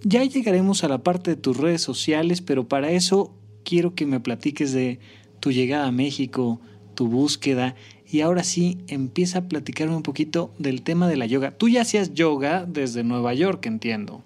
ya 0.03 0.23
llegaremos 0.23 0.83
a 0.83 0.87
la 0.87 0.99
parte 1.03 1.31
de 1.31 1.37
tus 1.37 1.57
redes 1.57 1.81
sociales, 1.81 2.41
pero 2.41 2.67
para 2.67 2.91
eso 2.91 3.35
quiero 3.63 3.95
que 3.95 4.05
me 4.05 4.19
platiques 4.19 4.71
de 4.71 4.99
tu 5.39 5.51
llegada 5.51 5.87
a 5.87 5.91
México, 5.91 6.61
tu 6.95 7.07
búsqueda. 7.07 7.75
Y 8.11 8.21
ahora 8.21 8.43
sí, 8.43 8.77
empieza 8.87 9.39
a 9.39 9.41
platicarme 9.47 9.95
un 9.95 10.03
poquito 10.03 10.51
del 10.59 10.81
tema 10.83 11.07
de 11.07 11.17
la 11.17 11.25
yoga. 11.25 11.51
Tú 11.51 11.69
ya 11.69 11.81
hacías 11.81 12.13
yoga 12.13 12.65
desde 12.67 13.03
Nueva 13.03 13.33
York, 13.33 13.65
entiendo. 13.65 14.21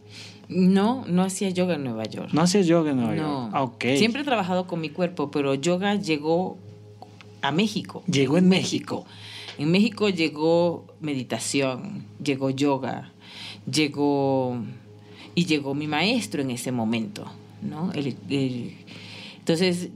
No, 0.50 1.06
no 1.08 1.22
hacía 1.24 1.50
yoga 1.52 1.76
en 1.76 1.84
Nueva 1.84 2.06
York. 2.06 2.30
No 2.34 2.42
hacías 2.42 2.65
yoga 2.68 2.92
en 2.92 2.98
Nueva 2.98 3.15
No. 3.15 3.22
York. 3.44 3.52
Ah, 3.54 3.63
ok. 3.63 3.86
Siempre 3.98 4.22
he 4.22 4.26
trabajado 4.26 4.68
con 4.68 4.82
mi 4.82 4.89
cuerpo, 4.89 5.32
pero 5.32 5.54
yoga 5.56 5.96
llegó 5.96 6.58
a 7.42 7.52
México. 7.52 8.04
Llegó 8.12 8.38
en 8.38 8.50
México. 8.50 9.06
En 9.58 9.72
México 9.72 10.10
llegó 10.10 10.86
meditación, 11.02 12.06
llegó 12.24 12.50
yoga, 12.50 13.12
llegó 13.72 14.58
y 15.36 15.46
llegó 15.46 15.74
mi 15.76 15.88
maestro 15.88 16.42
en 16.42 16.52
ese 16.52 16.72
momento, 16.72 17.26
¿no? 17.62 17.92
El- 17.94 18.15
el- 18.30 18.74
entonces 19.38 19.89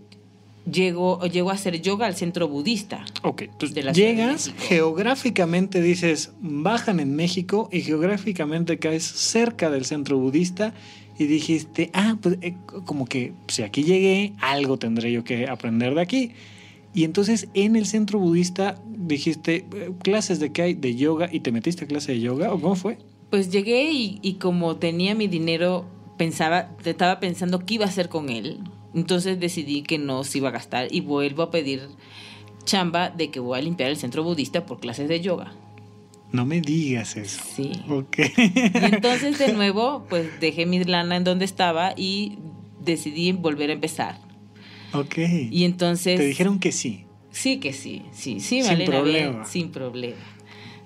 llegó, 0.70 1.26
llegó 1.26 1.52
a 1.52 1.54
hacer 1.54 1.82
yoga 1.82 2.06
al 2.06 2.16
centro 2.16 2.48
budista. 2.48 3.06
Ok, 3.24 3.44
entonces 3.44 3.76
de 3.76 3.84
la 3.84 3.92
de 3.92 4.02
llegas, 4.02 4.54
geográficamente 4.58 5.82
dices, 5.82 6.32
bajan 6.42 7.00
en 7.00 7.16
México 7.16 7.70
y 7.72 7.82
geográficamente 7.82 8.80
caes 8.80 9.04
cerca 9.04 9.70
del 9.70 9.86
centro 9.86 10.18
budista 10.18 10.74
y 11.18 11.26
dijiste, 11.26 11.90
ah, 11.94 12.18
pues 12.22 12.38
eh, 12.42 12.56
como 12.86 13.06
que 13.06 13.34
si 13.48 13.64
aquí 13.64 13.84
llegué, 13.84 14.34
algo 14.40 14.78
tendré 14.78 15.12
yo 15.12 15.24
que 15.24 15.48
aprender 15.48 15.94
de 15.96 16.02
aquí. 16.02 16.32
Y 16.96 17.06
entonces 17.06 17.48
en 17.54 17.76
el 17.76 17.86
centro 17.86 18.20
budista 18.20 18.82
dijiste, 18.86 19.66
eh, 19.74 19.92
clases 20.02 20.40
de 20.40 20.52
qué 20.52 20.62
hay, 20.64 20.74
de 20.74 20.96
yoga, 20.96 21.30
y 21.32 21.40
te 21.42 21.52
metiste 21.52 21.86
a 21.86 21.88
clase 21.88 22.14
de 22.14 22.20
yoga, 22.20 22.54
¿o 22.54 22.60
cómo 22.60 22.76
fue? 22.76 22.98
Pues 23.30 23.52
llegué 23.52 23.92
y, 23.92 24.20
y 24.22 24.36
como 24.36 24.76
tenía 24.78 25.16
mi 25.16 25.28
dinero, 25.28 25.86
pensaba, 26.18 26.70
estaba 26.86 27.20
pensando 27.20 27.66
qué 27.66 27.76
iba 27.76 27.86
a 27.86 27.90
hacer 27.90 28.10
con 28.10 28.30
él. 28.30 28.60
Entonces 28.94 29.40
decidí 29.40 29.82
que 29.82 29.98
no 29.98 30.24
se 30.24 30.38
iba 30.38 30.50
a 30.50 30.52
gastar 30.52 30.88
y 30.92 31.02
vuelvo 31.02 31.44
a 31.44 31.52
pedir 31.52 31.88
chamba 32.66 33.10
de 33.10 33.30
que 33.32 33.40
voy 33.40 33.58
a 33.60 33.62
limpiar 33.62 33.90
el 33.90 33.98
centro 33.98 34.24
budista 34.24 34.66
por 34.66 34.80
clases 34.80 35.08
de 35.08 35.20
yoga. 35.22 35.54
No 36.32 36.46
me 36.46 36.62
digas 36.62 37.16
eso. 37.16 37.42
Sí. 37.56 37.72
Ok. 37.90 38.18
Y 38.20 38.86
entonces 38.86 39.38
de 39.38 39.54
nuevo, 39.54 40.06
pues 40.10 40.40
dejé 40.40 40.66
mi 40.66 40.84
lana 40.84 41.16
en 41.18 41.24
donde 41.24 41.46
estaba 41.46 41.94
y 41.96 42.38
decidí 42.82 43.32
volver 43.32 43.70
a 43.70 43.74
empezar. 43.74 44.20
ok. 44.94 45.18
Y 45.52 45.64
entonces... 45.66 46.20
Te 46.20 46.26
dijeron 46.26 46.60
que 46.60 46.72
sí. 46.72 47.06
Sí 47.30 47.60
que 47.60 47.74
sí, 47.74 48.04
sí, 48.12 48.40
sí, 48.40 48.62
Sin 48.62 48.86
problema. 48.86 49.30
bien, 49.32 49.46
sin 49.46 49.72
problema. 49.72 50.16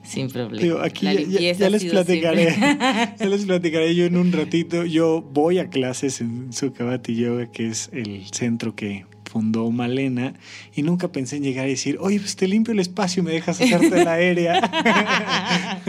Sin 0.08 0.30
problema. 0.30 0.84
Aquí 0.84 1.06
La 1.06 1.14
ya- 1.14 1.40
ya, 1.40 1.52
ya 1.54 1.70
les 1.70 1.84
platicaré. 1.84 2.56
ya 3.20 3.26
les 3.26 3.46
platicaré 3.46 3.94
yo 3.94 4.06
en 4.06 4.16
un 4.18 4.32
ratito. 4.32 4.86
Yo 4.86 5.22
voy 5.22 5.60
a 5.60 5.70
clases 5.70 6.22
en 6.22 6.54
Sukhavati 6.54 7.16
Yoga, 7.16 7.52
que 7.52 7.68
es 7.68 7.90
el 7.92 8.26
centro 8.32 8.74
que 8.76 9.06
fundó 9.30 9.70
Malena, 9.70 10.34
y 10.74 10.84
nunca 10.84 11.12
pensé 11.12 11.36
en 11.36 11.44
llegar 11.44 11.68
y 11.68 11.72
decir, 11.72 11.98
oye, 12.00 12.18
pues 12.20 12.38
te 12.38 12.48
limpio 12.48 12.72
el 12.74 12.80
espacio 12.80 13.22
y 13.22 13.26
me 13.26 13.32
dejas 13.34 13.60
hacerte 13.60 14.04
la 14.06 14.14
aérea. 14.14 14.62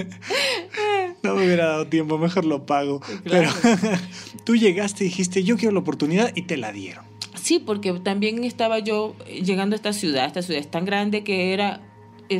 no 1.23 1.35
me 1.35 1.45
hubiera 1.47 1.67
dado 1.67 1.87
tiempo, 1.87 2.19
mejor 2.19 2.45
lo 2.45 2.67
pago. 2.67 3.01
Claro. 3.25 3.51
Pero 3.63 3.79
tú 4.45 4.57
llegaste 4.57 5.05
y 5.05 5.09
dijiste, 5.09 5.45
yo 5.45 5.57
quiero 5.57 5.73
la 5.73 5.81
oportunidad 5.81 6.33
y 6.35 6.43
te 6.43 6.57
la 6.57 6.73
dieron. 6.73 7.05
Sí, 7.41 7.61
porque 7.65 7.93
también 7.95 8.43
estaba 8.45 8.79
yo 8.81 9.15
llegando 9.43 9.75
a 9.75 9.77
esta 9.77 9.93
ciudad, 9.93 10.27
esta 10.27 10.43
ciudad 10.43 10.61
es 10.61 10.71
tan 10.71 10.85
grande 10.85 11.23
que 11.25 11.53
era, 11.55 11.81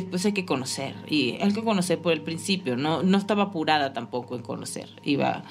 pues 0.09 0.25
hay 0.25 0.33
que 0.33 0.45
conocer, 0.45 0.95
y 1.07 1.37
hay 1.41 1.51
que 1.53 1.63
conocer 1.63 1.99
por 1.99 2.13
el 2.13 2.21
principio, 2.21 2.75
no, 2.75 3.03
no 3.03 3.17
estaba 3.17 3.43
apurada 3.43 3.93
tampoco 3.93 4.35
en 4.35 4.41
conocer, 4.41 4.89
iba, 5.03 5.43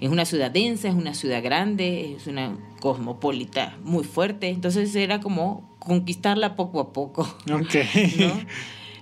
es 0.00 0.10
una 0.10 0.24
ciudad 0.24 0.50
densa, 0.50 0.88
es 0.88 0.94
una 0.94 1.14
ciudad 1.14 1.42
grande, 1.42 2.14
es 2.16 2.26
una 2.26 2.56
cosmopolita 2.80 3.76
muy 3.82 4.04
fuerte, 4.04 4.48
entonces 4.48 4.94
era 4.94 5.20
como 5.20 5.74
conquistarla 5.78 6.56
poco 6.56 6.80
a 6.80 6.92
poco. 6.92 7.22
Ok. 7.52 7.74
¿no? 8.18 8.40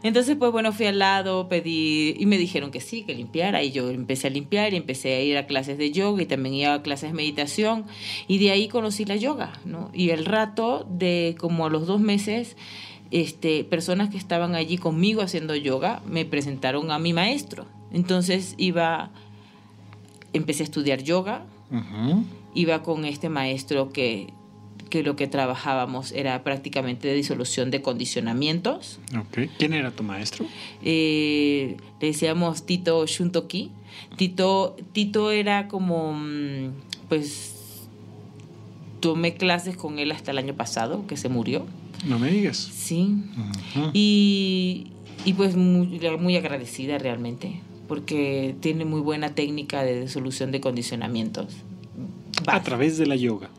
Entonces, 0.02 0.36
pues 0.36 0.50
bueno, 0.50 0.72
fui 0.72 0.86
al 0.86 0.98
lado, 0.98 1.48
pedí 1.48 2.16
y 2.18 2.26
me 2.26 2.36
dijeron 2.36 2.72
que 2.72 2.80
sí, 2.80 3.02
que 3.02 3.14
limpiara 3.14 3.62
y 3.62 3.70
yo 3.70 3.88
empecé 3.88 4.26
a 4.26 4.30
limpiar 4.30 4.74
y 4.74 4.76
empecé 4.76 5.14
a 5.14 5.22
ir 5.22 5.36
a 5.36 5.46
clases 5.46 5.78
de 5.78 5.92
yoga 5.92 6.22
y 6.22 6.26
también 6.26 6.56
iba 6.56 6.74
a 6.74 6.82
clases 6.82 7.10
de 7.10 7.16
meditación 7.16 7.86
y 8.26 8.38
de 8.38 8.50
ahí 8.50 8.66
conocí 8.66 9.04
la 9.04 9.14
yoga, 9.14 9.52
¿no? 9.64 9.90
Y 9.92 10.10
el 10.10 10.24
rato 10.24 10.84
de 10.90 11.36
como 11.38 11.66
a 11.66 11.70
los 11.70 11.86
dos 11.86 12.00
meses, 12.00 12.56
este, 13.12 13.62
personas 13.62 14.10
que 14.10 14.16
estaban 14.16 14.54
allí 14.54 14.78
conmigo 14.78 15.22
haciendo 15.22 15.54
yoga 15.54 16.02
me 16.06 16.24
presentaron 16.24 16.90
a 16.90 16.98
mi 16.98 17.12
maestro. 17.12 17.66
Entonces 17.92 18.54
iba, 18.56 19.10
empecé 20.32 20.62
a 20.62 20.64
estudiar 20.64 21.02
yoga, 21.02 21.44
iba 22.54 22.82
con 22.82 23.04
este 23.04 23.28
maestro 23.28 23.90
que 23.90 24.32
que 24.92 25.02
lo 25.02 25.16
que 25.16 25.26
trabajábamos 25.26 26.12
era 26.12 26.44
prácticamente 26.44 27.08
de 27.08 27.14
disolución 27.14 27.70
de 27.70 27.80
condicionamientos. 27.80 28.98
¿Quién 29.56 29.72
era 29.72 29.90
tu 29.90 30.02
maestro? 30.02 30.44
Eh, 30.82 31.78
le 31.98 32.06
decíamos 32.08 32.66
Tito 32.66 33.06
Shuntoki. 33.06 33.70
Tito, 34.18 34.76
Tito 34.92 35.30
era 35.30 35.66
como, 35.68 36.12
mm, 36.12 36.72
pues, 37.08 37.54
tomé 39.00 39.32
clases 39.32 39.78
con 39.78 39.98
él 39.98 40.12
hasta 40.12 40.30
el 40.30 40.36
año 40.36 40.52
pasado, 40.52 41.06
que 41.06 41.16
se 41.16 41.30
murió. 41.30 41.64
No 42.04 42.18
me 42.18 42.30
digas. 42.30 42.56
Sí. 42.56 43.16
Y, 43.92 44.88
y 45.24 45.32
pues 45.34 45.56
muy, 45.56 46.00
muy 46.18 46.36
agradecida 46.36 46.98
realmente, 46.98 47.60
porque 47.88 48.56
tiene 48.60 48.84
muy 48.84 49.00
buena 49.00 49.34
técnica 49.34 49.82
de 49.82 50.02
disolución 50.02 50.50
de 50.50 50.60
condicionamientos. 50.60 51.56
A 52.46 52.62
través 52.62 52.98
de 52.98 53.06
la 53.06 53.16
yoga. 53.16 53.50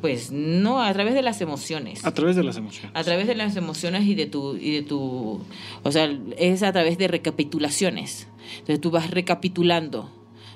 Pues 0.00 0.30
no, 0.30 0.80
a 0.80 0.92
través 0.92 1.14
de 1.14 1.22
las 1.22 1.40
emociones. 1.40 2.04
A 2.04 2.14
través 2.14 2.36
de 2.36 2.44
las 2.44 2.56
emociones. 2.56 2.92
A 2.94 3.02
través 3.02 3.26
de 3.26 3.34
las 3.34 3.56
emociones 3.56 4.04
y 4.04 4.14
de 4.14 4.26
tu, 4.26 4.56
y 4.56 4.72
de 4.72 4.82
tu, 4.82 5.40
o 5.82 5.92
sea, 5.92 6.08
es 6.36 6.62
a 6.62 6.72
través 6.72 6.98
de 6.98 7.08
recapitulaciones. 7.08 8.28
Entonces 8.52 8.80
tú 8.80 8.90
vas 8.90 9.10
recapitulando, 9.10 10.10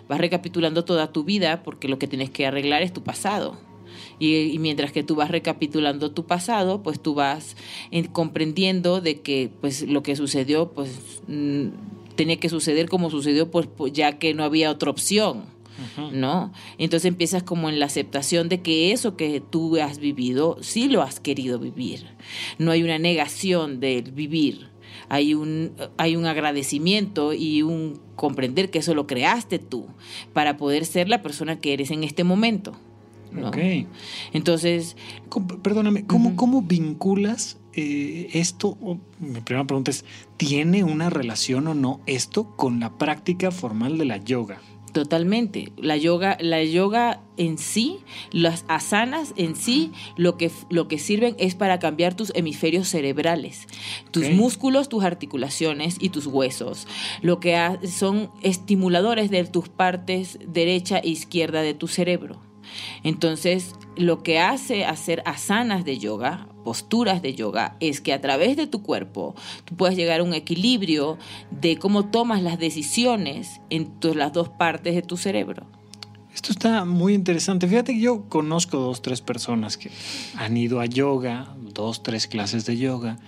vas 0.09 0.21
recapitulando 0.21 0.85
toda 0.85 1.13
tu 1.13 1.25
vida 1.25 1.63
porque 1.63 1.89
lo 1.89 1.99
que 1.99 2.07
tienes 2.07 2.31
que 2.31 2.47
arreglar 2.47 2.83
es 2.83 2.93
tu 2.93 3.03
pasado. 3.03 3.59
Y, 4.19 4.37
y 4.37 4.59
mientras 4.59 4.93
que 4.93 5.03
tú 5.03 5.15
vas 5.15 5.31
recapitulando 5.31 6.13
tu 6.13 6.27
pasado, 6.27 6.83
pues 6.83 7.01
tú 7.01 7.15
vas 7.15 7.57
eh, 7.91 8.09
comprendiendo 8.13 9.01
de 9.01 9.21
que 9.21 9.51
pues 9.61 9.83
lo 9.83 10.03
que 10.03 10.17
sucedió 10.17 10.73
pues 10.73 11.23
mm, 11.29 11.69
tenía 12.15 12.37
que 12.37 12.49
suceder 12.49 12.89
como 12.89 13.11
sucedió 13.11 13.51
pues, 13.51 13.67
pues, 13.67 13.93
ya 13.93 14.19
que 14.19 14.35
no 14.35 14.45
había 14.45 14.71
otra 14.71 14.91
opción. 14.91 15.53
¿no? 16.13 16.53
Entonces 16.79 17.07
empiezas 17.07 17.43
como 17.43 17.69
en 17.69 17.81
la 17.81 17.87
aceptación 17.87 18.49
de 18.49 18.61
que 18.61 18.93
eso 18.93 19.17
que 19.17 19.41
tú 19.41 19.77
has 19.81 19.99
vivido, 19.99 20.59
sí 20.61 20.89
lo 20.89 21.03
has 21.03 21.19
querido 21.19 21.59
vivir. 21.59 22.07
No 22.59 22.71
hay 22.71 22.83
una 22.83 22.99
negación 22.99 23.81
del 23.81 24.13
vivir. 24.13 24.71
Hay 25.09 25.35
un, 25.35 25.73
hay 25.97 26.17
un 26.17 26.27
agradecimiento 26.27 27.33
y 27.33 27.63
un 27.63 28.01
comprender 28.17 28.71
que 28.71 28.79
eso 28.79 28.95
lo 28.95 29.07
creaste 29.07 29.59
tú 29.59 29.87
para 30.33 30.57
poder 30.57 30.85
ser 30.85 31.09
la 31.09 31.23
persona 31.23 31.59
que 31.59 31.73
eres 31.73 31.91
en 31.91 32.05
este 32.05 32.25
momento. 32.25 32.73
¿No? 33.33 33.49
Ok. 33.49 33.59
Entonces, 34.33 34.97
¿Cómo- 35.29 35.47
perdóname, 35.63 36.07
¿cómo. 36.07 36.37
¿cómo 36.37 36.63
vinculas 36.63 37.59
eh, 37.75 38.29
esto, 38.35 38.77
mi 39.19 39.41
primera 39.41 39.67
pregunta 39.67 39.91
es, 39.91 40.05
¿tiene 40.37 40.85
una 40.85 41.09
relación 41.09 41.67
o 41.69 41.75
no 41.75 42.01
esto 42.07 42.55
con 42.57 42.81
la 42.81 42.99
práctica 42.99 43.51
formal 43.51 43.97
de 43.99 44.05
la 44.05 44.19
yoga? 44.19 44.61
Totalmente. 44.93 45.73
La 45.79 45.97
yoga, 45.97 46.37
la 46.39 46.63
yoga 46.63 47.23
en 47.39 47.57
sí, 47.57 48.01
las 48.31 48.67
asanas 48.69 49.33
en 49.39 49.57
sí, 49.57 49.91
lo 50.19 50.37
que, 50.37 50.51
lo 50.69 50.87
que 50.87 50.99
sirven 50.99 51.35
es 51.39 51.55
para 51.55 51.79
cambiar 51.79 52.13
tus 52.15 52.31
hemisferios 52.35 52.89
cerebrales, 52.89 53.67
tus 54.11 54.29
músculos, 54.33 54.91
tus 54.91 55.03
articulaciones 55.03 55.97
y 55.99 56.11
tus 56.11 56.27
huesos. 56.27 56.87
Lo 57.23 57.41
que 57.41 57.57
son 57.91 58.31
estimuladores 58.43 59.31
de 59.31 59.45
tus 59.45 59.71
partes 59.71 60.39
derecha 60.47 60.99
e 60.99 61.09
izquierda 61.09 61.63
de 61.63 61.73
tu 61.73 61.89
cerebro. 61.89 62.52
Entonces, 63.03 63.75
lo 63.97 64.23
que 64.23 64.39
hace 64.39 64.85
hacer 64.85 65.23
asanas 65.27 65.85
de 65.85 65.99
yoga, 65.99 66.49
posturas 66.65 67.23
de 67.23 67.35
yoga, 67.35 67.77
es 67.81 68.01
que 68.01 68.13
a 68.13 68.21
través 68.21 68.57
de 68.57 68.67
tu 68.67 68.83
cuerpo 68.83 69.35
tú 69.65 69.77
puedes 69.77 69.97
llegar 69.97 70.21
a 70.21 70.23
un 70.23 70.35
equilibrio 70.35 71.19
de 71.51 71.79
cómo 71.79 72.07
tomas 72.07 72.43
las 72.43 72.59
decisiones 72.59 73.61
en 73.71 73.93
las 74.15 74.33
dos 74.33 74.49
partes 74.49 74.95
de 74.95 75.03
tu 75.03 75.17
cerebro. 75.17 75.67
Esto 76.35 76.53
está 76.53 76.85
muy 76.85 77.13
interesante. 77.13 77.69
Fíjate 77.69 77.93
que 77.93 78.01
yo 78.01 78.29
conozco 78.29 78.79
dos, 78.79 79.03
tres 79.03 79.21
personas 79.21 79.77
que 79.77 79.91
han 80.37 80.57
ido 80.57 80.81
a 80.81 80.87
yoga, 80.87 81.55
dos, 81.75 82.03
tres 82.03 82.27
clases 82.27 82.65
de 82.65 82.79
yoga, 82.79 83.19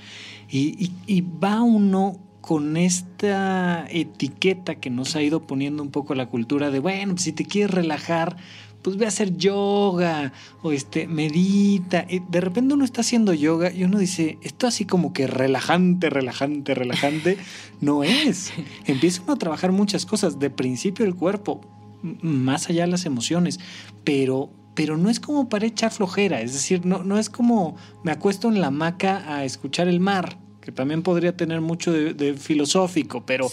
y, 0.50 0.90
y 1.06 1.20
va 1.20 1.62
uno 1.62 2.18
con 2.40 2.76
esta 2.76 3.86
etiqueta 3.88 4.74
que 4.74 4.90
nos 4.90 5.16
ha 5.16 5.22
ido 5.22 5.46
poniendo 5.46 5.82
un 5.82 5.90
poco 5.90 6.14
la 6.14 6.26
cultura 6.26 6.70
de, 6.70 6.78
bueno, 6.78 7.16
si 7.16 7.32
te 7.32 7.46
quieres 7.46 7.70
relajar, 7.70 8.36
pues 8.84 8.98
ve 8.98 9.06
a 9.06 9.08
hacer 9.08 9.38
yoga 9.38 10.34
o 10.62 10.70
este, 10.70 11.08
medita. 11.08 12.04
Y 12.06 12.18
de 12.18 12.42
repente 12.42 12.74
uno 12.74 12.84
está 12.84 13.00
haciendo 13.00 13.32
yoga 13.32 13.72
y 13.72 13.82
uno 13.82 13.98
dice, 13.98 14.38
esto 14.42 14.66
así 14.66 14.84
como 14.84 15.14
que 15.14 15.26
relajante, 15.26 16.10
relajante, 16.10 16.74
relajante, 16.74 17.38
no 17.80 18.04
es. 18.04 18.52
Empieza 18.84 19.22
uno 19.22 19.32
a 19.32 19.36
trabajar 19.36 19.72
muchas 19.72 20.04
cosas, 20.04 20.38
de 20.38 20.50
principio 20.50 21.06
el 21.06 21.14
cuerpo, 21.14 21.62
más 22.02 22.68
allá 22.68 22.82
de 22.82 22.90
las 22.90 23.06
emociones, 23.06 23.58
pero, 24.04 24.50
pero 24.74 24.98
no 24.98 25.08
es 25.08 25.18
como 25.18 25.48
para 25.48 25.64
echar 25.64 25.90
flojera, 25.90 26.42
es 26.42 26.52
decir, 26.52 26.84
no, 26.84 27.02
no 27.02 27.18
es 27.18 27.30
como 27.30 27.76
me 28.02 28.12
acuesto 28.12 28.48
en 28.48 28.60
la 28.60 28.66
hamaca 28.66 29.34
a 29.34 29.46
escuchar 29.46 29.88
el 29.88 30.00
mar, 30.00 30.36
que 30.60 30.72
también 30.72 31.02
podría 31.02 31.34
tener 31.34 31.62
mucho 31.62 31.90
de, 31.90 32.34
filosófico, 32.34 33.24
pero, 33.24 33.50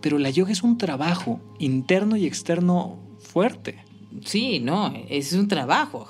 pero 0.00 0.18
la 0.18 0.30
yoga 0.30 0.50
es 0.50 0.64
un 0.64 0.78
trabajo 0.78 1.40
interno 1.60 2.16
y 2.16 2.26
externo 2.26 2.98
fuerte. 3.20 3.93
Sí, 4.22 4.60
no, 4.60 4.92
es 5.08 5.32
un 5.32 5.48
trabajo. 5.48 6.06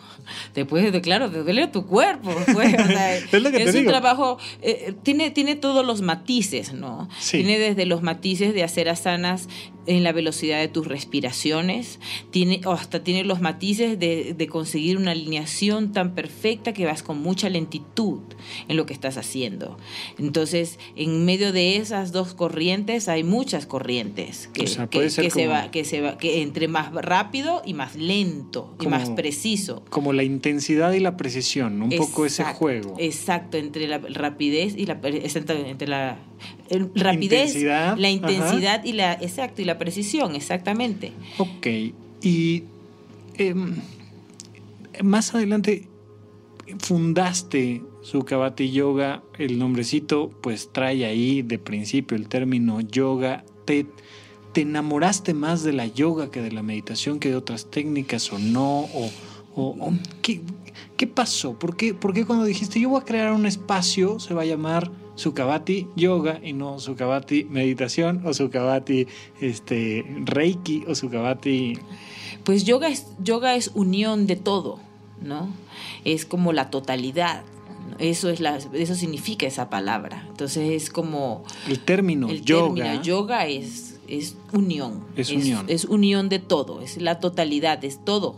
Después 0.54 0.92
de, 0.92 1.00
claro, 1.00 1.30
te 1.30 1.42
duele 1.42 1.66
tu 1.68 1.87
cuerpo. 1.87 2.30
Pues, 2.54 2.74
es, 3.32 3.74
un 3.74 3.87
trabajo, 3.87 4.38
eh, 4.62 4.87
eh, 4.88 4.94
tiene, 5.02 5.30
tiene 5.30 5.56
todos 5.56 5.84
los 5.84 6.02
matices, 6.02 6.72
¿no? 6.72 7.08
Tiene 7.30 7.58
desde 7.58 7.84
los 7.84 8.02
matices 8.02 8.54
de 8.54 8.62
hacer 8.62 8.88
asanas 8.88 9.48
en 9.87 10.02
la 10.02 10.12
velocidad 10.12 10.60
de 10.60 10.68
tus 10.68 10.87
respiraciones, 10.87 11.98
tiene, 12.30 12.60
hasta 12.64 13.02
tiene 13.02 13.24
los 13.24 13.40
matices 13.40 13.98
de, 13.98 14.34
de, 14.34 14.46
conseguir 14.46 14.96
una 14.96 15.10
alineación 15.10 15.92
tan 15.92 16.14
perfecta 16.14 16.72
que 16.72 16.87
vas 16.87 17.02
con 17.02 17.20
mucha 17.20 17.48
lentitud 17.48 18.20
en 18.68 18.76
lo 18.76 18.87
que 18.87 18.94
estás 18.94 19.16
haciendo. 19.16 19.76
Entonces, 20.18 20.78
en 20.96 21.24
medio 21.24 21.52
de 21.52 21.76
esas 21.76 22.12
dos 22.12 22.34
corrientes 22.34 23.08
hay 23.08 23.24
muchas 23.24 23.66
corrientes 23.66 24.48
que, 24.52 24.64
que, 24.88 25.10
se 25.10 25.46
va, 25.46 25.70
que 25.70 25.84
se 25.84 26.00
va, 26.00 26.18
que 26.18 26.42
entre 26.42 26.68
más 26.68 26.92
rápido 26.92 27.62
y 27.64 27.74
más 27.74 27.96
lento 27.96 28.74
y 28.80 28.87
más 28.87 29.10
preciso. 29.10 29.84
Como 29.90 30.12
la 30.14 30.22
intensidad 30.22 30.92
y 30.92 31.00
la 31.00 31.16
precisión, 31.16 31.83
un 31.83 31.90
poco 31.90 32.24
ese 32.24 32.44
juego. 32.44 32.96
Exacto, 32.98 33.57
entre 33.57 33.87
la 33.87 33.98
rapidez 33.98 34.74
y 34.77 34.87
la 34.87 34.98
entre 35.03 35.88
la 35.88 36.18
rapidez, 36.70 37.57
la 37.96 38.11
intensidad 38.11 38.85
y 38.85 38.92
la 38.92 39.12
exacto 39.14 39.62
y 39.62 39.64
la 39.64 39.79
precisión, 39.79 40.35
exactamente. 40.35 41.12
Ok, 41.38 41.66
y 42.22 42.64
em, 43.37 43.74
más 45.03 45.35
adelante 45.35 45.88
fundaste 46.79 47.83
Sukhavati 48.03 48.70
Yoga, 48.70 49.22
el 49.38 49.59
nombrecito 49.59 50.31
pues 50.42 50.70
trae 50.72 51.05
ahí 51.07 51.42
de 51.42 51.59
principio 51.59 52.16
el 52.16 52.29
término 52.29 52.81
yoga, 52.81 53.44
te, 53.64 53.87
te 54.53 54.61
enamoraste 54.61 55.33
más 55.35 55.62
de 55.62 55.72
la 55.72 55.87
yoga 55.87 56.31
que 56.31 56.42
de 56.42 56.53
la 56.53 56.62
meditación, 56.62 57.18
que 57.18 57.31
de 57.31 57.37
otras 57.37 57.70
técnicas 57.70 58.31
o 58.33 58.38
no, 58.38 58.81
o, 58.81 59.11
¿qué, 60.23 60.40
¿qué, 60.97 61.07
pasó? 61.07 61.59
¿Por 61.59 61.77
qué, 61.77 61.95
¿Por 61.95 62.12
qué 62.12 62.25
cuando 62.25 62.45
dijiste 62.45 62.81
yo 62.81 62.90
voy 62.90 63.01
a 63.01 63.05
crear 63.05 63.33
un 63.33 63.47
espacio, 63.47 64.19
se 64.19 64.35
va 64.35 64.43
a 64.43 64.47
llamar 64.47 64.90
Sukhavati 65.17 65.88
Yoga 65.97 66.40
y 66.43 66.53
no 66.53 66.79
Sukhavati 66.79 67.45
Meditación 67.45 68.23
o 68.27 68.35
Sukhavati 68.35 69.07
este, 69.40 70.05
Reiki 70.25 70.85
o 70.88 70.95
Sukhavati... 70.95 71.79
Pues 72.43 72.64
yoga 72.64 72.88
es, 72.88 73.07
yoga 73.23 73.55
es 73.55 73.71
unión 73.75 74.27
de 74.27 74.37
todo, 74.37 74.79
¿no? 75.23 75.49
Es 76.05 76.27
como 76.27 76.53
la 76.53 76.69
totalidad. 76.69 77.43
Eso, 77.99 78.29
es 78.29 78.40
la, 78.40 78.59
eso 78.73 78.95
significa 78.95 79.47
esa 79.47 79.71
palabra. 79.71 80.27
Entonces 80.29 80.71
es 80.71 80.90
como... 80.90 81.45
El 81.69 81.81
término 81.81 82.29
el 82.29 82.43
yoga. 82.43 83.01
yoga 83.01 83.47
es, 83.47 83.99
es 84.09 84.37
unión. 84.53 85.05
Es, 85.17 85.31
unión. 85.31 85.64
Es 85.69 85.85
unión 85.87 86.29
de 86.29 86.38
todo, 86.38 86.83
es 86.83 87.01
la 87.01 87.21
totalidad, 87.21 87.83
es 87.85 88.05
todo. 88.05 88.37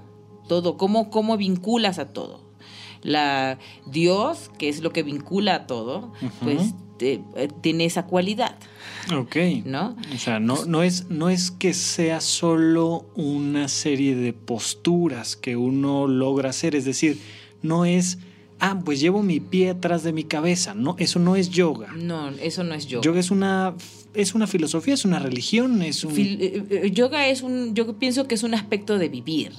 Todo, 0.49 0.77
cómo, 0.77 1.11
cómo 1.11 1.37
vinculas 1.37 1.99
a 1.99 2.13
todo 2.13 2.47
la 3.03 3.59
Dios, 3.87 4.51
que 4.59 4.69
es 4.69 4.81
lo 4.81 4.93
que 4.93 5.03
vincula 5.03 5.55
a 5.55 5.67
todo, 5.67 6.13
pues 6.43 6.75
eh, 7.01 7.21
tiene 7.61 7.85
esa 7.85 8.07
cualidad. 8.07 8.57
Ok. 9.17 9.37
¿No? 9.65 9.97
O 10.15 10.19
sea, 10.19 10.41
no, 10.41 10.65
no, 10.65 10.83
es, 10.83 11.09
no 11.09 11.29
es 11.29 11.51
que 11.51 11.73
sea 11.75 12.21
solo 12.21 13.07
una 13.15 13.69
serie 13.69 14.17
de 14.17 14.33
posturas 14.33 15.37
que 15.37 15.57
uno 15.57 16.09
logra 16.09 16.51
hacer, 16.51 16.75
es 16.75 16.85
decir, 16.85 17.21
no 17.63 17.85
es 17.85 18.19
ah, 18.59 18.81
pues 18.85 19.01
llevo 19.01 19.23
mi 19.23 19.41
pie 19.41 19.71
atrás 19.71 20.03
de 20.03 20.13
mi 20.13 20.25
cabeza. 20.25 20.75
No, 20.75 20.97
eso 20.99 21.19
no 21.19 21.37
es 21.37 21.51
yoga. 21.51 21.93
No, 21.93 22.31
eso 22.31 22.65
no 22.65 22.75
es 22.75 22.87
yoga. 22.87 23.05
Yoga 23.05 23.21
es 23.21 23.31
una 23.31 23.75
es 24.17 24.35
una 24.35 24.47
filosofía, 24.47 24.95
es 24.95 25.05
una 25.05 25.19
religión, 25.19 25.83
es 25.83 26.05
un... 26.05 26.19
Eh, 26.19 26.65
eh, 26.71 26.91
yoga 26.93 27.29
es 27.29 27.43
un, 27.43 27.75
yo 27.75 27.99
pienso 27.99 28.27
que 28.27 28.35
es 28.35 28.43
un 28.43 28.55
aspecto 28.55 28.99
de 28.99 29.09
vivir, 29.09 29.53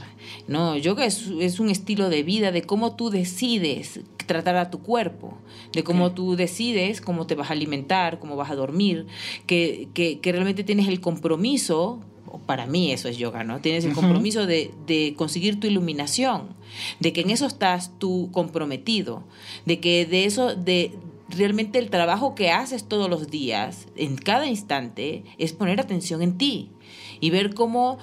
¿no? 0.47 0.75
Yoga 0.77 1.05
es, 1.05 1.27
es, 1.39 1.59
un 1.59 1.69
estilo 1.69 2.09
de 2.09 2.23
vida, 2.23 2.51
de 2.51 2.63
cómo 2.63 2.95
tú 2.95 3.09
decides 3.09 4.01
tratar 4.25 4.57
a 4.57 4.69
tu 4.69 4.79
cuerpo, 4.79 5.37
de 5.73 5.83
cómo 5.83 6.11
tú 6.11 6.35
decides 6.35 7.01
cómo 7.01 7.27
te 7.27 7.35
vas 7.35 7.49
a 7.49 7.53
alimentar, 7.53 8.19
cómo 8.19 8.35
vas 8.35 8.51
a 8.51 8.55
dormir, 8.55 9.07
que, 9.45 9.87
que, 9.93 10.19
que 10.19 10.31
realmente 10.31 10.63
tienes 10.63 10.87
el 10.87 10.99
compromiso 10.99 12.01
para 12.45 12.65
mí 12.65 12.91
eso 12.91 13.07
es 13.07 13.17
yoga, 13.17 13.43
¿no? 13.43 13.61
Tienes 13.61 13.85
el 13.85 13.93
compromiso 13.93 14.45
de, 14.45 14.71
de, 14.85 15.13
conseguir 15.17 15.59
tu 15.59 15.67
iluminación, 15.67 16.55
de 16.99 17.13
que 17.13 17.21
en 17.21 17.29
eso 17.29 17.45
estás 17.45 17.91
tú 17.97 18.29
comprometido, 18.31 19.23
de 19.65 19.79
que 19.79 20.05
de 20.05 20.25
eso, 20.25 20.55
de 20.55 20.91
realmente 21.29 21.79
el 21.79 21.89
trabajo 21.89 22.35
que 22.35 22.51
haces 22.51 22.85
todos 22.85 23.09
los 23.09 23.29
días, 23.29 23.87
en 23.95 24.15
cada 24.15 24.47
instante, 24.47 25.23
es 25.37 25.53
poner 25.53 25.79
atención 25.79 26.21
en 26.21 26.37
ti 26.37 26.71
y 27.19 27.29
ver 27.29 27.53
cómo 27.53 27.97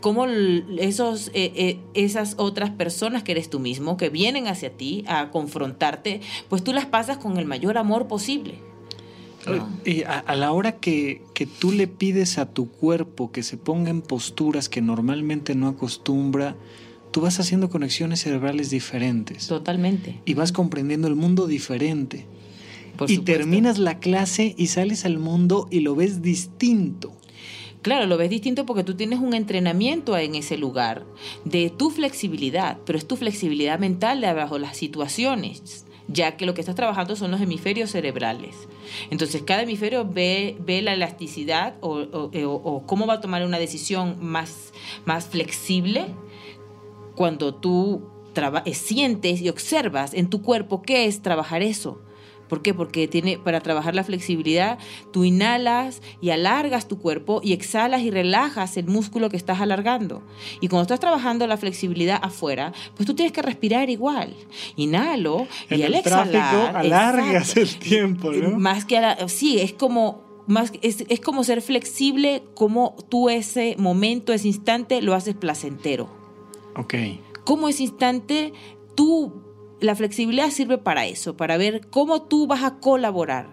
cómo 0.00 0.26
esos, 0.26 1.28
eh, 1.28 1.52
eh, 1.54 1.78
esas 1.94 2.34
otras 2.38 2.70
personas 2.70 3.22
que 3.22 3.32
eres 3.32 3.50
tú 3.50 3.60
mismo, 3.60 3.96
que 3.96 4.08
vienen 4.08 4.46
hacia 4.46 4.70
ti 4.70 5.04
a 5.06 5.30
confrontarte, 5.30 6.20
pues 6.48 6.64
tú 6.64 6.72
las 6.72 6.86
pasas 6.86 7.18
con 7.18 7.36
el 7.36 7.44
mayor 7.44 7.78
amor 7.78 8.08
posible. 8.08 8.58
Y 9.86 10.02
a, 10.02 10.34
la 10.36 10.52
hora 10.52 10.76
que, 10.76 11.22
que, 11.34 11.46
tú 11.46 11.72
le 11.72 11.86
pides 11.86 12.36
a 12.36 12.46
tu 12.46 12.70
cuerpo 12.70 13.32
que 13.32 13.42
se 13.42 13.56
ponga 13.56 13.88
en 13.90 14.02
posturas 14.02 14.68
que 14.68 14.82
normalmente 14.82 15.54
no 15.54 15.68
acostumbra, 15.68 16.56
tú 17.10 17.22
vas 17.22 17.40
haciendo 17.40 17.70
conexiones 17.70 18.20
cerebrales 18.20 18.68
diferentes. 18.68 19.46
Totalmente. 19.46 20.20
Y 20.26 20.34
vas 20.34 20.52
comprendiendo 20.52 21.08
el 21.08 21.14
mundo 21.14 21.46
diferente. 21.46 22.26
Y 23.08 23.18
terminas 23.18 23.78
la 23.78 23.98
clase 23.98 24.54
y 24.56 24.68
sales 24.68 25.04
al 25.04 25.18
mundo 25.18 25.68
y 25.70 25.80
lo 25.80 25.94
ves 25.94 26.22
distinto. 26.22 27.12
Claro, 27.82 28.06
lo 28.06 28.18
ves 28.18 28.28
distinto 28.28 28.66
porque 28.66 28.84
tú 28.84 28.94
tienes 28.94 29.20
un 29.20 29.32
entrenamiento 29.32 30.16
en 30.18 30.34
ese 30.34 30.58
lugar 30.58 31.06
de 31.44 31.70
tu 31.70 31.90
flexibilidad, 31.90 32.78
pero 32.84 32.98
es 32.98 33.08
tu 33.08 33.16
flexibilidad 33.16 33.78
mental 33.78 34.20
de 34.20 34.32
bajo 34.34 34.58
las 34.58 34.76
situaciones 34.76 35.86
ya 36.12 36.36
que 36.36 36.44
lo 36.44 36.54
que 36.54 36.60
estás 36.60 36.74
trabajando 36.74 37.14
son 37.14 37.30
los 37.30 37.40
hemisferios 37.40 37.90
cerebrales. 37.90 38.56
Entonces, 39.10 39.42
cada 39.42 39.62
hemisferio 39.62 40.04
ve, 40.04 40.56
ve 40.58 40.82
la 40.82 40.94
elasticidad 40.94 41.74
eh, 42.32 42.44
o, 42.44 42.82
cómo 42.86 43.06
va 43.06 43.14
a 43.14 43.20
tomar 43.20 43.44
una 43.44 43.58
decisión 43.58 44.16
más, 44.20 44.72
más 45.04 45.26
flexible 45.26 46.06
cuando 47.14 47.54
tú 47.54 48.02
eh, 48.64 48.74
sientes 48.74 49.40
y 49.40 49.48
observas 49.48 50.12
en 50.12 50.28
tu 50.28 50.42
cuerpo 50.42 50.82
qué 50.82 51.06
es 51.06 51.22
trabajar 51.22 51.62
eso 51.62 52.00
¿Por 52.50 52.62
qué? 52.62 52.74
Porque 52.74 53.06
tiene, 53.06 53.38
para 53.38 53.60
trabajar 53.60 53.94
la 53.94 54.02
flexibilidad, 54.02 54.78
tú 55.12 55.24
inhalas 55.24 56.02
y 56.20 56.30
alargas 56.30 56.88
tu 56.88 56.98
cuerpo 56.98 57.40
y 57.44 57.52
exhalas 57.52 58.02
y 58.02 58.10
relajas 58.10 58.76
el 58.76 58.86
músculo 58.86 59.30
que 59.30 59.36
estás 59.36 59.60
alargando. 59.60 60.22
Y 60.60 60.66
cuando 60.66 60.82
estás 60.82 60.98
trabajando 60.98 61.46
la 61.46 61.56
flexibilidad 61.56 62.18
afuera, 62.20 62.72
pues 62.96 63.06
tú 63.06 63.14
tienes 63.14 63.32
que 63.32 63.40
respirar 63.40 63.88
igual. 63.88 64.34
Inhalo 64.74 65.46
y 65.70 65.82
al 65.82 65.94
exhalar. 65.94 66.76
alargas 66.76 67.56
el 67.56 67.76
tiempo, 67.76 68.32
¿no? 68.32 68.58
Más 68.58 68.84
que 68.84 69.00
sí, 69.28 69.60
es 69.60 69.72
como 69.72 70.28
más, 70.48 70.72
es, 70.82 71.04
es, 71.08 71.20
como 71.20 71.44
ser 71.44 71.62
flexible, 71.62 72.42
como 72.54 72.96
tú 73.08 73.28
ese 73.28 73.76
momento, 73.78 74.32
ese 74.32 74.48
instante 74.48 75.00
lo 75.02 75.14
haces 75.14 75.36
placentero. 75.36 76.08
Ok. 76.74 76.94
Como 77.44 77.68
ese 77.68 77.84
instante 77.84 78.52
tú 78.96 79.49
la 79.80 79.94
flexibilidad 79.94 80.50
sirve 80.50 80.78
para 80.78 81.06
eso, 81.06 81.36
para 81.36 81.56
ver 81.56 81.88
cómo 81.88 82.22
tú 82.22 82.46
vas 82.46 82.62
a 82.62 82.76
colaborar. 82.76 83.48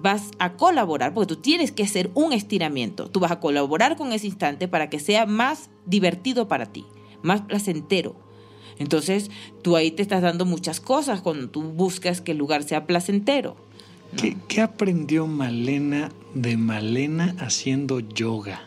Vas 0.00 0.30
a 0.38 0.54
colaborar, 0.54 1.14
porque 1.14 1.34
tú 1.34 1.40
tienes 1.40 1.72
que 1.72 1.82
hacer 1.82 2.10
un 2.14 2.32
estiramiento. 2.32 3.08
Tú 3.08 3.20
vas 3.20 3.30
a 3.30 3.40
colaborar 3.40 3.96
con 3.96 4.12
ese 4.12 4.26
instante 4.26 4.68
para 4.68 4.90
que 4.90 4.98
sea 5.00 5.26
más 5.26 5.70
divertido 5.86 6.48
para 6.48 6.66
ti, 6.66 6.84
más 7.22 7.42
placentero. 7.42 8.16
Entonces, 8.78 9.30
tú 9.62 9.76
ahí 9.76 9.90
te 9.90 10.02
estás 10.02 10.22
dando 10.22 10.44
muchas 10.44 10.80
cosas 10.80 11.22
cuando 11.22 11.48
tú 11.48 11.62
buscas 11.62 12.20
que 12.20 12.32
el 12.32 12.38
lugar 12.38 12.62
sea 12.62 12.86
placentero. 12.86 13.56
¿Qué, 14.16 14.36
¿Qué, 14.48 14.60
aprendió 14.60 15.26
Malena 15.26 16.10
de 16.34 16.56
Malena 16.56 17.34
haciendo 17.38 18.00
yoga? 18.00 18.62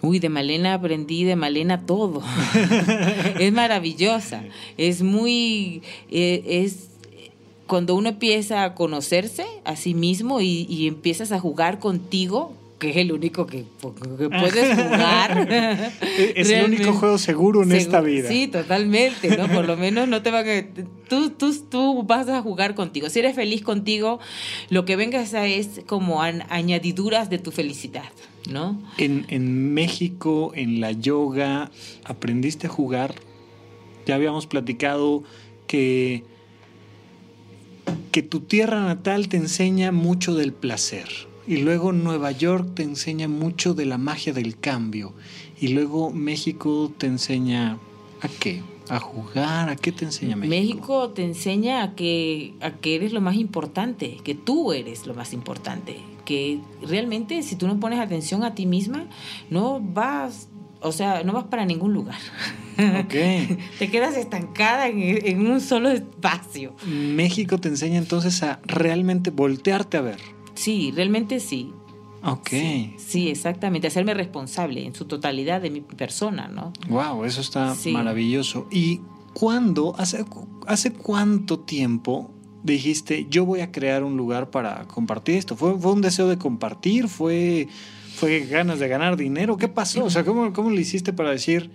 Uy, 0.00 0.18
de 0.18 0.28
Malena 0.28 0.74
aprendí 0.74 1.24
de 1.24 1.36
Malena 1.36 1.86
todo. 1.86 2.22
es 3.38 3.52
maravillosa. 3.52 4.42
Es 4.76 5.02
muy. 5.02 5.82
Eh, 6.10 6.42
es 6.64 6.88
cuando 7.66 7.94
uno 7.94 8.08
empieza 8.08 8.64
a 8.64 8.74
conocerse 8.74 9.44
a 9.64 9.76
sí 9.76 9.94
mismo 9.94 10.40
y, 10.40 10.66
y 10.68 10.88
empiezas 10.88 11.32
a 11.32 11.38
jugar 11.40 11.78
contigo, 11.78 12.54
que 12.78 12.90
es 12.90 12.96
el 12.96 13.12
único 13.12 13.46
que, 13.46 13.64
que 14.18 14.28
puedes 14.28 14.74
jugar. 14.74 15.48
es 16.34 16.50
el 16.50 16.64
único 16.64 16.92
juego 16.92 17.18
seguro 17.18 17.62
en 17.62 17.72
esta 17.72 18.00
vida. 18.00 18.28
Sí, 18.28 18.46
totalmente, 18.48 19.36
¿no? 19.36 19.48
Por 19.48 19.66
lo 19.66 19.76
menos 19.76 20.08
no 20.08 20.22
te 20.22 20.30
va 20.30 20.40
a... 20.40 20.44
Tú, 21.08 21.30
tú, 21.30 21.54
tú 21.68 22.02
vas 22.04 22.28
a 22.28 22.40
jugar 22.40 22.74
contigo. 22.74 23.10
Si 23.10 23.18
eres 23.18 23.34
feliz 23.34 23.62
contigo, 23.62 24.20
lo 24.70 24.84
que 24.84 24.96
vengas 24.96 25.34
a 25.34 25.46
es 25.46 25.80
como 25.86 26.22
añadiduras 26.22 27.30
de 27.30 27.38
tu 27.38 27.50
felicidad, 27.50 28.10
¿no? 28.48 28.80
En, 28.98 29.26
en 29.28 29.74
México, 29.74 30.52
en 30.54 30.80
la 30.80 30.92
yoga, 30.92 31.70
aprendiste 32.04 32.66
a 32.66 32.70
jugar. 32.70 33.14
Ya 34.06 34.14
habíamos 34.14 34.46
platicado 34.46 35.22
que 35.66 36.24
que 38.12 38.22
tu 38.22 38.40
tierra 38.40 38.80
natal 38.80 39.28
te 39.28 39.36
enseña 39.36 39.92
mucho 39.92 40.34
del 40.34 40.52
placer 40.52 41.08
y 41.46 41.58
luego 41.58 41.92
Nueva 41.92 42.30
York 42.32 42.74
te 42.74 42.82
enseña 42.82 43.28
mucho 43.28 43.74
de 43.74 43.86
la 43.86 43.98
magia 43.98 44.32
del 44.32 44.58
cambio 44.58 45.14
y 45.60 45.68
luego 45.68 46.10
México 46.10 46.92
te 46.98 47.06
enseña 47.06 47.78
a 48.20 48.28
qué, 48.40 48.62
a 48.88 48.98
jugar, 49.00 49.68
a 49.68 49.76
qué 49.76 49.92
te 49.92 50.04
enseña 50.04 50.36
México. 50.36 50.50
México 50.50 51.10
te 51.10 51.24
enseña 51.24 51.82
a 51.82 51.94
que 51.94 52.54
a 52.60 52.72
que 52.72 52.96
eres 52.96 53.12
lo 53.12 53.20
más 53.20 53.36
importante, 53.36 54.18
que 54.24 54.34
tú 54.34 54.72
eres 54.72 55.06
lo 55.06 55.14
más 55.14 55.32
importante, 55.32 55.96
que 56.28 56.60
realmente 56.82 57.42
si 57.42 57.56
tú 57.56 57.66
no 57.66 57.80
pones 57.80 57.98
atención 57.98 58.44
a 58.44 58.54
ti 58.54 58.66
misma 58.66 59.06
no 59.48 59.80
vas 59.80 60.50
o 60.80 60.92
sea, 60.92 61.24
no 61.24 61.32
vas 61.32 61.44
para 61.44 61.64
ningún 61.64 61.94
lugar. 61.94 62.18
Okay. 63.04 63.58
te 63.80 63.90
quedas 63.90 64.16
estancada 64.16 64.86
en, 64.86 65.26
en, 65.26 65.44
un 65.44 65.60
solo 65.60 65.88
espacio. 65.88 66.76
México 66.86 67.58
te 67.58 67.66
enseña 67.66 67.98
entonces 67.98 68.44
a 68.44 68.60
realmente 68.64 69.30
voltearte 69.30 69.96
a 69.96 70.02
ver. 70.02 70.20
Sí, 70.54 70.92
realmente 70.94 71.40
sí. 71.40 71.72
Ok. 72.22 72.48
Sí, 72.50 72.94
sí, 72.98 73.28
exactamente. 73.28 73.88
Hacerme 73.88 74.14
responsable 74.14 74.86
en 74.86 74.94
su 74.94 75.06
totalidad 75.06 75.60
de 75.60 75.70
mi 75.70 75.80
persona, 75.80 76.46
¿no? 76.46 76.72
Wow, 76.88 77.24
eso 77.24 77.40
está 77.40 77.74
sí. 77.74 77.90
maravilloso. 77.90 78.68
¿Y 78.70 79.00
cuándo, 79.34 79.96
hace, 79.98 80.24
hace 80.68 80.92
cuánto 80.92 81.58
tiempo 81.58 82.30
dijiste, 82.62 83.26
yo 83.30 83.44
voy 83.44 83.60
a 83.60 83.72
crear 83.72 84.04
un 84.04 84.16
lugar 84.16 84.50
para 84.50 84.84
compartir 84.86 85.36
esto? 85.36 85.56
¿Fue, 85.56 85.72
un 85.72 86.00
deseo 86.00 86.28
de 86.28 86.38
compartir? 86.38 87.08
¿Fue, 87.08 87.68
¿Fue 88.14 88.40
ganas 88.40 88.78
de 88.78 88.88
ganar 88.88 89.16
dinero? 89.16 89.56
¿Qué 89.56 89.68
pasó? 89.68 90.04
O 90.04 90.10
sea, 90.10 90.24
¿cómo, 90.24 90.52
cómo 90.52 90.70
le 90.70 90.80
hiciste 90.80 91.12
para 91.12 91.30
decir, 91.30 91.70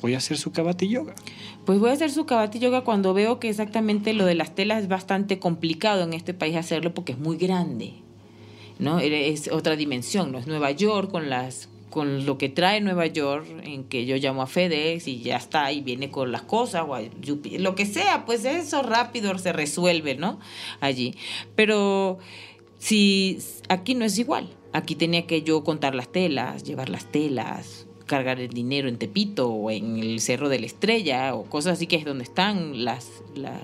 voy 0.00 0.14
a 0.14 0.18
hacer 0.18 0.36
su 0.36 0.52
kabati 0.52 0.88
yoga? 0.88 1.14
Pues 1.64 1.78
voy 1.78 1.90
a 1.90 1.92
hacer 1.94 2.10
su 2.10 2.26
kabati 2.26 2.58
yoga 2.58 2.82
cuando 2.82 3.14
veo 3.14 3.38
que 3.38 3.48
exactamente 3.48 4.12
lo 4.12 4.24
de 4.26 4.34
las 4.34 4.54
telas 4.54 4.82
es 4.82 4.88
bastante 4.88 5.38
complicado 5.38 6.02
en 6.02 6.12
este 6.12 6.34
país 6.34 6.56
hacerlo 6.56 6.94
porque 6.94 7.12
es 7.12 7.18
muy 7.18 7.36
grande. 7.36 8.04
¿no? 8.78 8.98
Es 9.00 9.48
otra 9.48 9.76
dimensión, 9.76 10.32
¿no? 10.32 10.38
Es 10.38 10.46
Nueva 10.46 10.70
York 10.70 11.10
con 11.10 11.30
las 11.30 11.68
con 11.94 12.26
lo 12.26 12.38
que 12.38 12.48
trae 12.48 12.80
Nueva 12.80 13.06
York, 13.06 13.46
en 13.62 13.84
que 13.84 14.04
yo 14.04 14.16
llamo 14.16 14.42
a 14.42 14.48
FedEx 14.48 15.06
y 15.06 15.20
ya 15.20 15.36
está, 15.36 15.70
y 15.70 15.80
viene 15.80 16.10
con 16.10 16.32
las 16.32 16.42
cosas, 16.42 16.82
o 16.88 16.96
a 16.96 17.02
lo 17.60 17.74
que 17.76 17.86
sea, 17.86 18.24
pues 18.26 18.44
eso 18.44 18.82
rápido 18.82 19.38
se 19.38 19.52
resuelve, 19.52 20.16
¿no? 20.16 20.40
Allí. 20.80 21.14
Pero 21.54 22.18
si 22.80 23.38
aquí 23.68 23.94
no 23.94 24.04
es 24.04 24.18
igual, 24.18 24.48
aquí 24.72 24.96
tenía 24.96 25.28
que 25.28 25.42
yo 25.42 25.62
contar 25.62 25.94
las 25.94 26.10
telas, 26.10 26.64
llevar 26.64 26.88
las 26.88 27.12
telas, 27.12 27.86
cargar 28.06 28.40
el 28.40 28.48
dinero 28.48 28.88
en 28.88 28.98
Tepito 28.98 29.48
o 29.48 29.70
en 29.70 29.96
el 29.98 30.18
Cerro 30.18 30.48
de 30.48 30.58
la 30.58 30.66
Estrella 30.66 31.32
o 31.36 31.44
cosas 31.44 31.74
así 31.74 31.86
que 31.86 31.94
es 31.94 32.04
donde 32.04 32.24
están 32.24 32.84
las, 32.84 33.22
las 33.36 33.62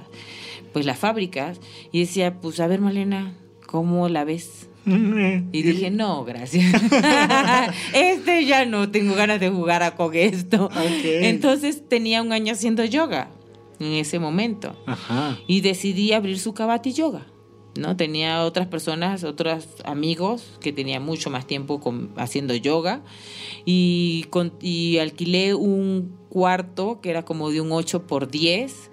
pues 0.72 0.86
las 0.86 1.00
fábricas 1.00 1.60
y 1.90 1.98
decía, 1.98 2.40
pues 2.40 2.60
a 2.60 2.68
ver 2.68 2.80
Malena, 2.80 3.34
¿cómo 3.66 4.08
la 4.08 4.22
ves? 4.22 4.69
Y 5.52 5.62
dije, 5.62 5.90
no, 5.90 6.24
gracias. 6.24 6.64
este 7.94 8.44
ya 8.44 8.64
no 8.64 8.90
tengo 8.90 9.14
ganas 9.14 9.40
de 9.40 9.50
jugar 9.50 9.82
a 9.82 9.94
con 9.94 10.14
esto. 10.14 10.66
Okay. 10.66 11.26
Entonces 11.26 11.88
tenía 11.88 12.22
un 12.22 12.32
año 12.32 12.52
haciendo 12.52 12.84
yoga 12.84 13.30
en 13.78 13.92
ese 13.92 14.18
momento. 14.18 14.76
Ajá. 14.86 15.38
Y 15.46 15.60
decidí 15.60 16.12
abrir 16.12 16.38
su 16.38 16.54
kabati 16.54 16.92
yoga. 16.92 17.26
¿no? 17.78 17.96
Tenía 17.96 18.44
otras 18.44 18.66
personas, 18.66 19.24
otros 19.24 19.66
amigos 19.84 20.58
que 20.60 20.72
tenían 20.72 21.04
mucho 21.04 21.30
más 21.30 21.46
tiempo 21.46 21.80
con, 21.80 22.12
haciendo 22.16 22.54
yoga. 22.54 23.02
Y, 23.64 24.26
con, 24.30 24.52
y 24.60 24.98
alquilé 24.98 25.54
un 25.54 26.16
cuarto 26.28 27.00
que 27.00 27.10
era 27.10 27.24
como 27.24 27.50
de 27.50 27.60
un 27.60 27.72
8 27.72 28.06
por 28.06 28.30
10 28.30 28.90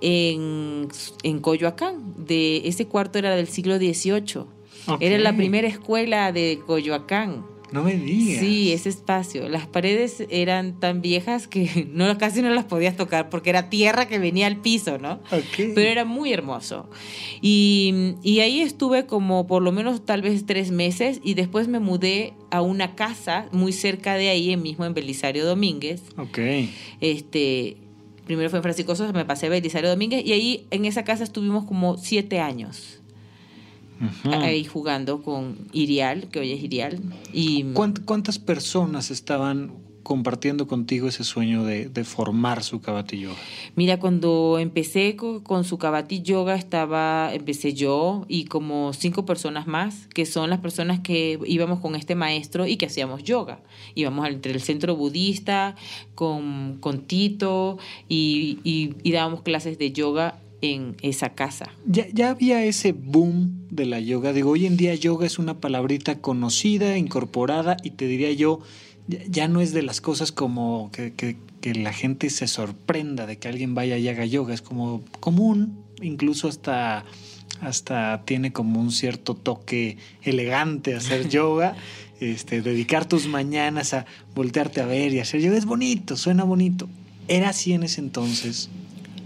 en, 0.00 0.88
en 1.22 1.38
Coyoacán. 1.40 2.14
De, 2.16 2.68
ese 2.68 2.86
cuarto 2.86 3.18
era 3.18 3.34
del 3.34 3.48
siglo 3.48 3.76
XVIII. 3.76 4.59
Okay. 4.86 5.08
Era 5.08 5.18
la 5.18 5.36
primera 5.36 5.68
escuela 5.68 6.32
de 6.32 6.60
Coyoacán. 6.66 7.44
No 7.72 7.84
me 7.84 7.94
digas. 7.94 8.40
Sí, 8.40 8.72
ese 8.72 8.88
espacio. 8.88 9.48
Las 9.48 9.66
paredes 9.66 10.24
eran 10.28 10.80
tan 10.80 11.00
viejas 11.02 11.46
que 11.46 11.88
no, 11.92 12.16
casi 12.18 12.42
no 12.42 12.50
las 12.50 12.64
podías 12.64 12.96
tocar 12.96 13.28
porque 13.28 13.50
era 13.50 13.70
tierra 13.70 14.08
que 14.08 14.18
venía 14.18 14.46
al 14.46 14.56
piso, 14.56 14.98
¿no? 14.98 15.20
Okay. 15.30 15.72
Pero 15.74 15.88
era 15.88 16.04
muy 16.04 16.32
hermoso. 16.32 16.88
Y, 17.40 18.14
y, 18.22 18.40
ahí 18.40 18.60
estuve 18.60 19.06
como 19.06 19.46
por 19.46 19.62
lo 19.62 19.72
menos 19.72 20.04
tal 20.04 20.22
vez 20.22 20.44
tres 20.46 20.70
meses 20.70 21.20
y 21.22 21.34
después 21.34 21.68
me 21.68 21.78
mudé 21.78 22.34
a 22.50 22.60
una 22.60 22.96
casa 22.96 23.48
muy 23.52 23.72
cerca 23.72 24.14
de 24.14 24.28
ahí, 24.30 24.56
mismo 24.56 24.84
en 24.84 24.94
Belisario 24.94 25.46
Domínguez. 25.46 26.02
Ok. 26.16 26.38
Este, 27.00 27.76
primero 28.26 28.50
fue 28.50 28.58
en 28.58 28.62
Francisco 28.62 28.94
Sosa, 28.96 29.12
me 29.12 29.24
pasé 29.24 29.46
a 29.46 29.50
Belisario 29.50 29.90
Domínguez 29.90 30.24
y 30.24 30.32
ahí 30.32 30.66
en 30.70 30.84
esa 30.84 31.04
casa 31.04 31.22
estuvimos 31.22 31.64
como 31.64 31.96
siete 31.98 32.40
años. 32.40 32.99
Uh 34.00 34.28
-huh. 34.28 34.42
ahí 34.42 34.64
jugando 34.64 35.22
con 35.22 35.58
Irial, 35.72 36.28
que 36.28 36.40
hoy 36.40 36.52
es 36.52 36.62
Irial. 36.62 37.00
Y, 37.32 37.64
¿Cuántas 37.74 38.38
personas 38.38 39.10
estaban 39.10 39.72
compartiendo 40.02 40.66
contigo 40.66 41.06
ese 41.06 41.22
sueño 41.22 41.64
de, 41.64 41.88
de 41.88 42.04
formar 42.04 42.64
su 42.64 42.80
Kabati 42.80 43.20
Yoga? 43.20 43.36
Mira, 43.76 44.00
cuando 44.00 44.58
empecé 44.58 45.16
con, 45.16 45.40
con, 45.40 45.64
su 45.64 45.78
Kabati 45.78 46.22
Yoga 46.22 46.56
estaba, 46.56 47.32
empecé 47.32 47.74
yo 47.74 48.24
y 48.26 48.46
como 48.46 48.92
cinco 48.92 49.24
personas 49.24 49.66
más, 49.66 50.08
que 50.08 50.26
son 50.26 50.50
las 50.50 50.60
personas 50.60 51.00
que 51.00 51.38
íbamos 51.46 51.80
con 51.80 51.94
este 51.94 52.14
maestro 52.14 52.66
y 52.66 52.76
que 52.76 52.86
hacíamos 52.86 53.22
yoga. 53.22 53.60
Íbamos 53.94 54.26
entre 54.28 54.52
el 54.52 54.60
centro 54.60 54.96
budista 54.96 55.76
con, 56.14 56.78
con 56.80 57.02
Tito 57.02 57.78
y, 58.08 58.58
y, 58.64 58.94
y 59.02 59.12
dábamos 59.12 59.42
clases 59.42 59.78
de 59.78 59.92
yoga 59.92 60.40
en 60.62 60.96
esa 61.02 61.30
casa. 61.30 61.66
Ya, 61.86 62.06
ya, 62.12 62.30
había 62.30 62.64
ese 62.64 62.92
boom 62.92 63.66
de 63.70 63.86
la 63.86 64.00
yoga. 64.00 64.32
Digo, 64.32 64.50
hoy 64.50 64.66
en 64.66 64.76
día 64.76 64.94
yoga 64.94 65.26
es 65.26 65.38
una 65.38 65.60
palabrita 65.60 66.18
conocida, 66.18 66.98
incorporada 66.98 67.76
y 67.82 67.90
te 67.90 68.06
diría 68.06 68.32
yo, 68.32 68.60
ya, 69.08 69.20
ya 69.28 69.48
no 69.48 69.60
es 69.60 69.72
de 69.72 69.82
las 69.82 70.00
cosas 70.00 70.32
como 70.32 70.90
que, 70.92 71.12
que, 71.12 71.36
que, 71.60 71.74
la 71.74 71.92
gente 71.92 72.30
se 72.30 72.46
sorprenda 72.46 73.26
de 73.26 73.38
que 73.38 73.48
alguien 73.48 73.74
vaya 73.74 73.96
y 73.96 74.08
haga 74.08 74.24
yoga. 74.26 74.54
Es 74.54 74.62
como 74.62 75.02
común, 75.20 75.78
incluso 76.02 76.48
hasta, 76.48 77.04
hasta 77.60 78.22
tiene 78.24 78.52
como 78.52 78.80
un 78.80 78.92
cierto 78.92 79.34
toque 79.34 79.96
elegante 80.22 80.94
hacer 80.94 81.28
yoga. 81.30 81.76
Este, 82.20 82.60
dedicar 82.60 83.06
tus 83.06 83.26
mañanas 83.26 83.94
a 83.94 84.04
voltearte 84.34 84.82
a 84.82 84.86
ver 84.86 85.14
y 85.14 85.20
hacer 85.20 85.40
yoga 85.40 85.56
es 85.56 85.64
bonito, 85.64 86.18
suena 86.18 86.44
bonito. 86.44 86.86
¿Era 87.28 87.48
así 87.48 87.72
en 87.72 87.82
ese 87.82 88.02
entonces? 88.02 88.68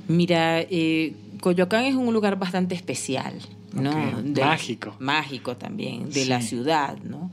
Mira, 0.06 0.60
eh, 0.60 1.14
Coyoacán 1.44 1.84
es 1.84 1.94
un 1.94 2.10
lugar 2.14 2.38
bastante 2.38 2.74
especial. 2.74 3.34
¿No? 3.74 4.22
mágico. 4.40 4.96
Mágico 4.98 5.56
también, 5.56 6.10
de 6.10 6.26
la 6.26 6.40
ciudad, 6.40 6.98
¿no? 7.02 7.30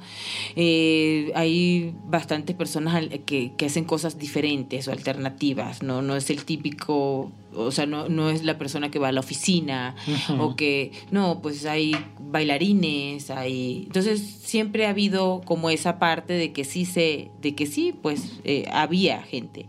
Eh, 0.55 1.31
hay 1.35 1.93
bastantes 2.05 2.55
personas 2.55 3.07
que, 3.25 3.53
que, 3.55 3.65
hacen 3.65 3.85
cosas 3.85 4.17
diferentes 4.17 4.87
o 4.87 4.91
alternativas, 4.91 5.83
¿no? 5.83 6.01
No 6.01 6.15
es 6.15 6.29
el 6.29 6.43
típico 6.45 7.31
o 7.55 7.71
sea, 7.71 7.85
no, 7.85 8.09
no 8.09 8.29
es 8.29 8.43
la 8.43 8.57
persona 8.57 8.91
que 8.91 8.99
va 8.99 9.09
a 9.09 9.11
la 9.11 9.19
oficina 9.19 9.95
o 10.39 10.55
que, 10.55 10.91
no, 11.11 11.41
pues 11.41 11.65
hay 11.65 11.95
bailarines, 12.19 13.29
hay... 13.29 13.83
Entonces 13.87 14.21
siempre 14.21 14.85
ha 14.85 14.89
habido 14.89 15.41
como 15.45 15.69
esa 15.69 15.99
parte 15.99 16.33
de 16.33 16.53
que 16.53 16.63
sí 16.63 16.85
se, 16.85 17.31
de 17.41 17.55
que 17.55 17.65
sí, 17.65 17.93
pues 18.01 18.39
eh, 18.43 18.65
había 18.71 19.21
gente. 19.23 19.67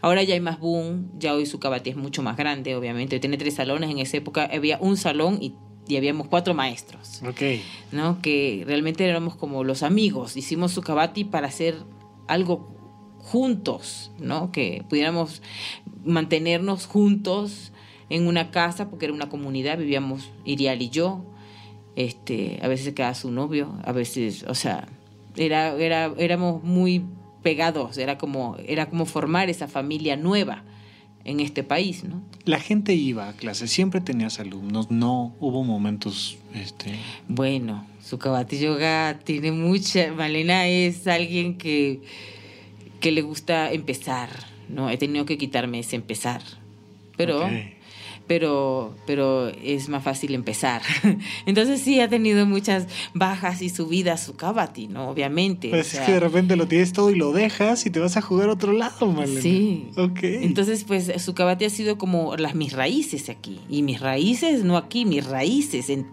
Ahora 0.00 0.22
ya 0.22 0.34
hay 0.34 0.40
más 0.40 0.60
boom, 0.60 1.10
ya 1.18 1.34
hoy 1.34 1.46
su 1.46 1.58
cabate 1.58 1.90
es 1.90 1.96
mucho 1.96 2.22
más 2.22 2.36
grande, 2.36 2.76
obviamente, 2.76 3.18
tiene 3.20 3.36
tres 3.36 3.54
salones, 3.54 3.90
en 3.90 3.98
esa 3.98 4.16
época 4.16 4.48
había 4.52 4.78
un 4.80 4.96
salón 4.96 5.38
y 5.40 5.54
y 5.86 5.96
habíamos 5.96 6.28
cuatro 6.28 6.54
maestros. 6.54 7.22
Ok. 7.26 7.60
¿No? 7.92 8.20
Que 8.22 8.64
realmente 8.66 9.04
éramos 9.04 9.36
como 9.36 9.64
los 9.64 9.82
amigos. 9.82 10.36
Hicimos 10.36 10.72
su 10.72 10.82
cabati 10.82 11.24
para 11.24 11.48
hacer 11.48 11.76
algo 12.26 12.74
juntos, 13.18 14.12
¿no? 14.18 14.52
Que 14.52 14.84
pudiéramos 14.88 15.42
mantenernos 16.04 16.86
juntos 16.86 17.72
en 18.10 18.26
una 18.26 18.50
casa, 18.50 18.90
porque 18.90 19.06
era 19.06 19.14
una 19.14 19.28
comunidad, 19.28 19.78
vivíamos 19.78 20.30
Irial 20.44 20.82
y 20.82 20.90
yo, 20.90 21.24
este, 21.96 22.58
a 22.62 22.68
veces 22.68 22.92
quedaba 22.92 23.14
su 23.14 23.30
novio, 23.30 23.78
a 23.84 23.92
veces, 23.92 24.44
o 24.46 24.54
sea, 24.54 24.88
era, 25.36 25.74
era, 25.76 26.12
éramos 26.18 26.62
muy 26.62 27.04
pegados, 27.42 27.98
era 27.98 28.18
como, 28.18 28.56
era 28.66 28.90
como 28.90 29.06
formar 29.06 29.48
esa 29.48 29.68
familia 29.68 30.16
nueva 30.16 30.64
en 31.24 31.40
este 31.40 31.62
país, 31.62 32.04
¿no? 32.04 32.22
La 32.44 32.60
gente 32.60 32.94
iba 32.94 33.28
a 33.28 33.32
clase, 33.32 33.68
siempre 33.68 34.00
tenías 34.00 34.38
alumnos, 34.38 34.90
no 34.90 35.34
hubo 35.40 35.64
momentos, 35.64 36.36
este... 36.54 36.94
Bueno, 37.26 37.86
su 38.02 38.18
Kabati 38.18 38.58
Yoga 38.58 39.18
tiene 39.24 39.50
mucha, 39.50 40.12
Malena 40.12 40.66
es 40.66 41.06
alguien 41.06 41.56
que 41.56 42.02
que 43.04 43.12
le 43.12 43.20
gusta 43.20 43.70
empezar, 43.70 44.30
¿no? 44.70 44.88
He 44.88 44.96
tenido 44.96 45.26
que 45.26 45.36
quitarme 45.36 45.80
ese 45.80 45.94
empezar. 45.94 46.40
Pero 47.18 47.50
pero, 48.26 48.94
pero 49.06 49.48
es 49.48 49.88
más 49.88 50.02
fácil 50.02 50.34
empezar. 50.34 50.82
Entonces 51.46 51.80
sí 51.80 52.00
ha 52.00 52.08
tenido 52.08 52.46
muchas 52.46 52.86
bajas 53.12 53.62
y 53.62 53.68
subidas 53.68 54.24
su 54.24 54.34
Kabati, 54.34 54.88
¿no? 54.88 55.08
Obviamente. 55.10 55.68
Pues 55.68 55.94
es 55.94 56.00
que 56.00 56.12
de 56.12 56.20
repente 56.20 56.56
lo 56.56 56.66
tienes 56.66 56.92
todo 56.92 57.10
y 57.10 57.16
lo 57.16 57.32
dejas 57.32 57.86
y 57.86 57.90
te 57.90 58.00
vas 58.00 58.16
a 58.16 58.22
jugar 58.22 58.48
a 58.48 58.52
otro 58.52 58.72
lado, 58.72 59.06
Marlene. 59.06 59.42
Sí. 59.42 59.90
Ok. 59.96 60.20
Entonces, 60.22 60.84
pues 60.84 61.12
su 61.22 61.34
Kabati 61.34 61.66
ha 61.66 61.70
sido 61.70 61.98
como 61.98 62.36
las 62.36 62.54
mis 62.54 62.72
raíces 62.72 63.28
aquí. 63.28 63.60
Y 63.68 63.82
mis 63.82 64.00
raíces, 64.00 64.64
no 64.64 64.76
aquí, 64.76 65.04
mis 65.04 65.26
raíces 65.26 65.90
en, 65.90 66.06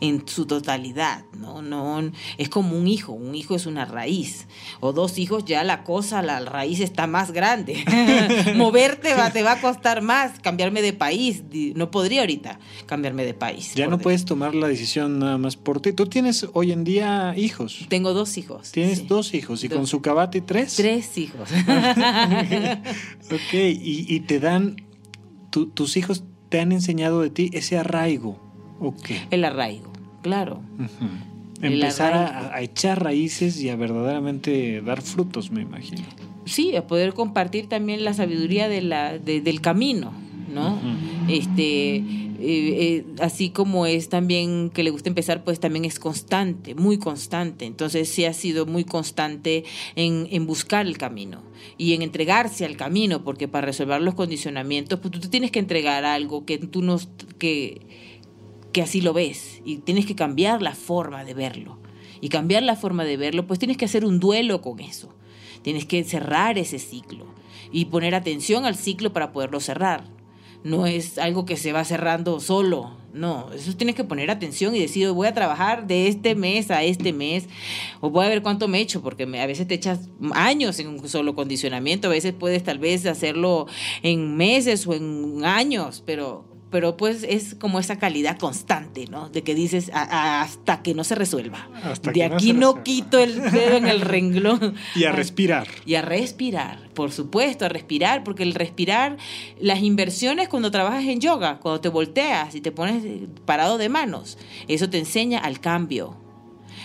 en 0.00 0.26
su 0.26 0.46
totalidad, 0.46 1.24
¿no? 1.36 1.62
no 1.62 2.10
Es 2.38 2.48
como 2.48 2.76
un 2.76 2.88
hijo, 2.88 3.12
un 3.12 3.34
hijo 3.34 3.54
es 3.54 3.66
una 3.66 3.84
raíz. 3.84 4.46
O 4.80 4.92
dos 4.92 5.18
hijos, 5.18 5.44
ya 5.44 5.64
la 5.64 5.84
cosa, 5.84 6.22
la 6.22 6.40
raíz 6.40 6.80
está 6.80 7.06
más 7.06 7.32
grande. 7.32 7.84
Moverte 8.56 9.14
va, 9.14 9.30
te 9.30 9.42
va 9.42 9.52
a 9.52 9.60
costar 9.60 10.02
más, 10.02 10.38
cambiarme 10.40 10.82
de 10.82 10.92
país, 10.92 11.50
no 11.74 11.90
podría 11.90 12.20
ahorita 12.20 12.58
cambiarme 12.86 13.24
de 13.24 13.34
país. 13.34 13.74
Ya 13.74 13.86
no 13.86 13.98
puedes 13.98 14.24
tomar 14.24 14.54
la 14.54 14.68
decisión 14.68 15.18
nada 15.18 15.38
más 15.38 15.56
por 15.56 15.80
ti. 15.80 15.92
Tú 15.92 16.06
tienes 16.06 16.46
hoy 16.52 16.72
en 16.72 16.84
día 16.84 17.34
hijos. 17.36 17.86
Tengo 17.88 18.14
dos 18.14 18.36
hijos. 18.38 18.72
Tienes 18.72 19.08
dos 19.08 19.34
hijos 19.34 19.64
y 19.64 19.68
con 19.68 19.86
su 19.86 20.00
cabate 20.02 20.40
tres. 20.40 20.76
Tres 20.76 21.16
hijos. 21.18 21.48
ok, 23.26 23.54
y, 23.54 24.20
te 24.20 24.40
dan, 24.40 24.76
tus 25.50 25.96
hijos 25.96 26.24
te 26.48 26.60
han 26.60 26.72
enseñado 26.72 27.20
de 27.20 27.30
ti 27.30 27.50
ese 27.52 27.78
arraigo. 27.78 28.40
Okay. 28.80 29.26
El 29.30 29.44
arraigo, 29.44 29.92
claro. 30.22 30.62
Empezar 31.60 32.14
a, 32.52 32.62
echar 32.62 33.02
raíces 33.02 33.60
y 33.60 33.68
a 33.68 33.76
verdaderamente 33.76 34.80
dar 34.82 35.02
frutos, 35.02 35.50
me 35.50 35.62
imagino. 35.62 36.04
Sí, 36.44 36.76
a 36.76 36.86
poder 36.86 37.12
compartir 37.12 37.68
también 37.68 38.04
la 38.04 38.14
sabiduría 38.14 38.68
de 38.68 38.80
la, 38.80 39.18
del 39.18 39.60
camino 39.60 40.27
¿no? 40.48 40.80
Este, 41.28 41.96
eh, 41.96 42.04
eh, 42.40 43.04
así 43.20 43.50
como 43.50 43.86
es 43.86 44.08
también 44.08 44.70
que 44.70 44.84
le 44.84 44.90
gusta 44.90 45.08
empezar, 45.08 45.42
pues 45.42 45.58
también 45.58 45.84
es 45.84 45.98
constante, 45.98 46.74
muy 46.74 46.98
constante. 46.98 47.66
Entonces 47.66 48.08
sí 48.08 48.24
ha 48.24 48.32
sido 48.32 48.64
muy 48.64 48.84
constante 48.84 49.64
en, 49.96 50.28
en 50.30 50.46
buscar 50.46 50.86
el 50.86 50.98
camino 50.98 51.42
y 51.76 51.94
en 51.94 52.02
entregarse 52.02 52.64
al 52.64 52.76
camino, 52.76 53.24
porque 53.24 53.48
para 53.48 53.66
resolver 53.66 54.00
los 54.00 54.14
condicionamientos, 54.14 55.00
pues 55.00 55.20
tú 55.20 55.28
tienes 55.28 55.50
que 55.50 55.58
entregar 55.58 56.04
algo 56.04 56.44
que 56.44 56.58
tú 56.58 56.82
no, 56.82 56.98
que, 57.38 57.80
que 58.72 58.82
así 58.82 59.00
lo 59.00 59.12
ves 59.12 59.60
y 59.64 59.78
tienes 59.78 60.06
que 60.06 60.14
cambiar 60.14 60.62
la 60.62 60.74
forma 60.74 61.24
de 61.24 61.34
verlo. 61.34 61.78
Y 62.20 62.30
cambiar 62.30 62.64
la 62.64 62.74
forma 62.74 63.04
de 63.04 63.16
verlo, 63.16 63.46
pues 63.46 63.60
tienes 63.60 63.76
que 63.76 63.84
hacer 63.84 64.04
un 64.04 64.18
duelo 64.18 64.60
con 64.60 64.80
eso. 64.80 65.14
Tienes 65.62 65.86
que 65.86 66.02
cerrar 66.04 66.58
ese 66.58 66.78
ciclo 66.78 67.26
y 67.72 67.86
poner 67.86 68.14
atención 68.14 68.64
al 68.64 68.76
ciclo 68.76 69.12
para 69.12 69.32
poderlo 69.32 69.60
cerrar 69.60 70.17
no 70.64 70.86
es 70.86 71.18
algo 71.18 71.44
que 71.44 71.56
se 71.56 71.72
va 71.72 71.84
cerrando 71.84 72.40
solo. 72.40 72.96
No, 73.12 73.50
eso 73.52 73.74
tienes 73.74 73.96
que 73.96 74.04
poner 74.04 74.30
atención 74.30 74.76
y 74.76 74.80
decir, 74.80 75.10
voy 75.10 75.26
a 75.26 75.34
trabajar 75.34 75.86
de 75.86 76.08
este 76.08 76.34
mes 76.34 76.70
a 76.70 76.82
este 76.82 77.12
mes, 77.12 77.48
o 78.00 78.10
voy 78.10 78.26
a 78.26 78.28
ver 78.28 78.42
cuánto 78.42 78.68
me 78.68 78.80
echo, 78.80 79.02
porque 79.02 79.24
a 79.24 79.46
veces 79.46 79.66
te 79.66 79.74
echas 79.74 80.08
años 80.32 80.78
en 80.78 80.88
un 80.88 81.08
solo 81.08 81.34
condicionamiento, 81.34 82.08
a 82.08 82.10
veces 82.10 82.34
puedes 82.38 82.62
tal 82.62 82.78
vez 82.78 83.06
hacerlo 83.06 83.66
en 84.02 84.36
meses 84.36 84.86
o 84.86 84.92
en 84.92 85.42
años, 85.44 86.02
pero 86.04 86.44
pero 86.70 86.96
pues 86.96 87.24
es 87.26 87.54
como 87.54 87.78
esa 87.78 87.98
calidad 87.98 88.38
constante, 88.38 89.06
¿no? 89.06 89.28
De 89.30 89.42
que 89.42 89.54
dices 89.54 89.90
hasta 89.92 90.82
que 90.82 90.94
no 90.94 91.04
se 91.04 91.14
resuelva. 91.14 91.68
de 92.12 92.24
aquí 92.24 92.52
no, 92.52 92.82
quito 92.82 93.18
el 93.18 93.50
dedo 93.50 93.76
en 93.76 93.86
el 93.86 94.00
renglón. 94.00 94.74
Y 94.94 95.04
a 95.04 95.12
respirar. 95.12 95.66
Y 95.86 95.94
a 95.94 96.02
respirar, 96.02 96.88
por 96.94 97.12
supuesto, 97.12 97.64
a 97.64 97.68
respirar, 97.68 98.24
porque 98.24 98.42
el 98.42 98.54
respirar, 98.54 99.16
las 99.60 99.80
inversiones 99.80 100.48
cuando 100.48 100.70
trabajas 100.70 101.04
en 101.04 101.20
yoga, 101.20 101.58
cuando 101.58 101.80
te 101.80 101.88
volteas 101.88 102.54
y 102.54 102.60
te 102.60 102.72
pones 102.72 103.04
parado 103.44 103.78
de 103.78 103.88
manos, 103.88 104.38
eso 104.66 104.90
te 104.90 104.98
enseña 104.98 105.38
al 105.38 105.60
cambio. 105.60 106.16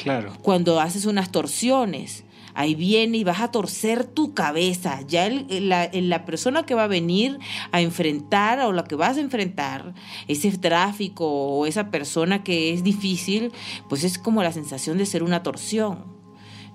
Claro. 0.02 0.34
Cuando 0.42 0.80
haces 0.80 1.06
unas 1.06 1.32
torsiones, 1.32 2.24
ahí 2.54 2.76
viene 2.76 3.18
y 3.18 3.24
vas 3.24 3.42
a 3.42 3.52
torcer 3.52 4.06
tu 4.06 4.34
cabeza. 4.34 5.02
Ya 5.08 5.30
la, 5.30 5.90
la, 5.92 6.26
persona 6.26 6.64
que 6.64 6.76
va 6.76 6.86
a 6.86 6.88
venir 6.88 7.40
a 7.72 7.82
enfrentar 7.82 8.60
o 8.62 8.72
la 8.72 8.84
que 8.84 8.96
vas 8.96 9.18
a 9.18 9.22
enfrentar, 9.22 9.94
ese 10.28 10.52
tráfico 10.58 11.26
o 11.26 11.66
esa 11.66 11.90
persona 11.90 12.44
que 12.44 12.74
es 12.74 12.84
difícil, 12.84 13.52
pues 13.90 14.04
es 14.04 14.18
como 14.18 14.44
la 14.44 14.52
sensación 14.52 14.98
de 14.98 15.06
ser 15.06 15.24
una 15.24 15.44
torsión. 15.44 16.13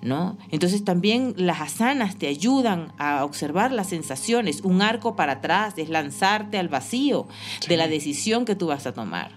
¿No? 0.02 0.38
Entonces 0.50 0.84
también 0.84 1.34
las 1.36 1.60
asanas 1.60 2.16
te 2.16 2.28
ayudan 2.28 2.92
a 2.98 3.24
observar 3.24 3.72
las 3.72 3.88
sensaciones. 3.88 4.60
Un 4.62 4.82
arco 4.82 5.16
para 5.16 5.34
atrás 5.34 5.74
es 5.76 5.88
lanzarte 5.88 6.58
al 6.58 6.68
vacío 6.68 7.26
de 7.68 7.76
la 7.76 7.88
decisión 7.88 8.44
que 8.44 8.54
tú 8.54 8.68
vas 8.68 8.86
a 8.86 8.94
tomar. 8.94 9.32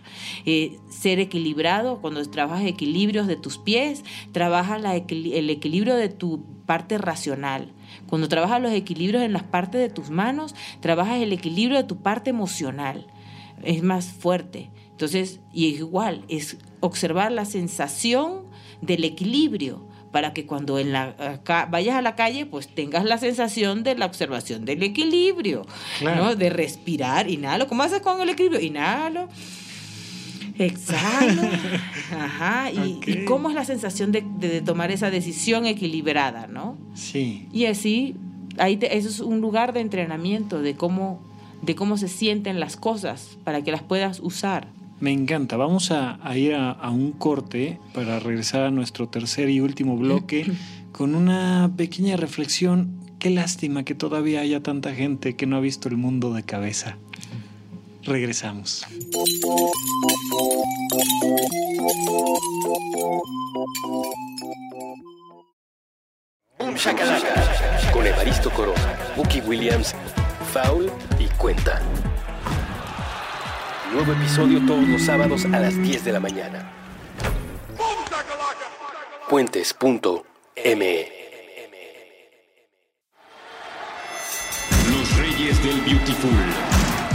Eh, 0.46 0.78
ser 0.90 1.20
equilibrado, 1.20 2.00
cuando 2.00 2.24
trabajas 2.30 2.66
equilibrios 2.66 3.28
de 3.28 3.36
tus 3.36 3.58
pies, 3.58 4.04
trabaja 4.32 4.78
el 4.78 5.50
equilibrio 5.50 5.96
de 5.96 6.10
tu 6.10 6.46
parte 6.66 6.98
racional. 6.98 7.74
Cuando 8.08 8.28
trabajas 8.28 8.62
los 8.62 8.72
equilibrios 8.72 9.24
en 9.24 9.34
las 9.34 9.44
partes 9.44 9.82
de 9.82 9.90
tus 9.90 10.10
manos, 10.10 10.56
trabajas 10.80 11.22
el 11.22 11.34
equilibrio 11.34 11.78
de 11.78 11.84
tu 11.84 11.98
parte 11.98 12.30
emocional. 12.30 13.08
Es 13.64 13.84
más 13.84 14.06
fuerte. 14.06 14.72
Entonces, 14.92 15.40
y 15.52 15.66
igual, 15.66 16.24
es 16.28 16.58
observar 16.80 17.32
la 17.32 17.46
sensación 17.46 18.44
del 18.82 19.04
equilibrio 19.04 19.91
para 20.12 20.34
que 20.34 20.46
cuando 20.46 20.78
en 20.78 20.92
la, 20.92 21.40
vayas 21.70 21.96
a 21.96 22.02
la 22.02 22.16
calle, 22.16 22.46
pues 22.46 22.68
tengas 22.68 23.06
la 23.06 23.18
sensación 23.18 23.84
de 23.84 23.96
la 23.96 24.06
observación 24.06 24.66
del 24.66 24.84
equilibrio, 24.84 25.66
¿no? 26.02 26.36
De 26.36 26.50
respirar, 26.50 27.30
inhalo. 27.30 27.68
¿Cómo 27.68 27.84
haces 27.84 28.02
con 28.02 28.22
el 28.22 28.30
equilibrio? 28.30 28.60
Inhalo. 28.60 29.30
Exhalo. 30.58 31.44
Ajá. 32.12 32.72
Y, 32.72 33.26
cómo 33.26 33.50
es 33.50 33.56
la 33.56 33.66
sensación 33.66 34.12
de, 34.12 34.62
tomar 34.62 34.92
esa 34.92 35.10
decisión 35.10 35.66
equilibrada, 35.66 36.48
¿no? 36.48 36.78
Sí. 36.94 37.48
Y 37.54 37.66
así, 37.66 38.16
ahí 38.58 38.78
eso 38.82 39.08
es 39.08 39.20
un 39.22 39.40
lugar 39.40 39.72
de 39.74 39.80
entrenamiento 39.80 40.62
de 40.62 40.76
cómo, 40.76 41.22
de 41.62 41.76
cómo 41.76 41.98
se 41.98 42.10
sienten 42.10 42.60
las 42.60 42.76
cosas 42.76 43.38
para 43.46 43.64
que 43.64 43.72
las 43.72 43.82
puedas 43.82 44.20
usar. 44.20 44.68
Me 45.02 45.12
encanta. 45.12 45.58
Vamos 45.58 45.90
a, 45.90 46.20
ir 46.38 46.54
a, 46.54 46.90
un 46.92 47.12
corte 47.12 47.80
para 47.94 48.20
regresar 48.20 48.62
a 48.62 48.72
nuestro 48.72 49.10
tercer 49.10 49.50
y 49.50 49.60
último 49.60 49.98
bloque 49.98 50.46
con 50.92 51.16
una 51.16 51.72
pequeña 51.76 52.16
reflexión. 52.16 53.02
Qué 53.18 53.32
lástima 53.32 53.84
que 53.84 53.96
todavía 53.96 54.42
haya 54.42 54.62
tanta 54.62 54.94
gente 54.94 55.36
que 55.36 55.48
no 55.48 55.58
ha 55.58 55.60
visto 55.60 55.90
el 55.90 55.98
mundo 55.98 56.34
de 56.34 56.44
cabeza. 56.44 56.98
Regresamos. 58.04 58.86
Con 67.92 68.06
Evaristo 68.06 68.52
Corona, 68.52 68.98
Bucky 69.18 69.42
Williams, 69.42 69.96
Foul 70.54 70.92
y 71.20 71.26
Cuenta. 71.38 71.82
Nuevo 73.94 74.14
episodio 74.14 74.66
todos 74.66 74.88
los 74.88 75.02
sábados 75.02 75.44
a 75.46 75.60
las 75.60 75.78
10 75.82 76.06
de 76.06 76.12
la 76.14 76.22
mañana. 76.22 76.72
Puentes.me 79.30 81.08
Los 84.90 85.18
Reyes 85.18 85.62
del 85.64 85.82
Beautiful. 85.82 86.32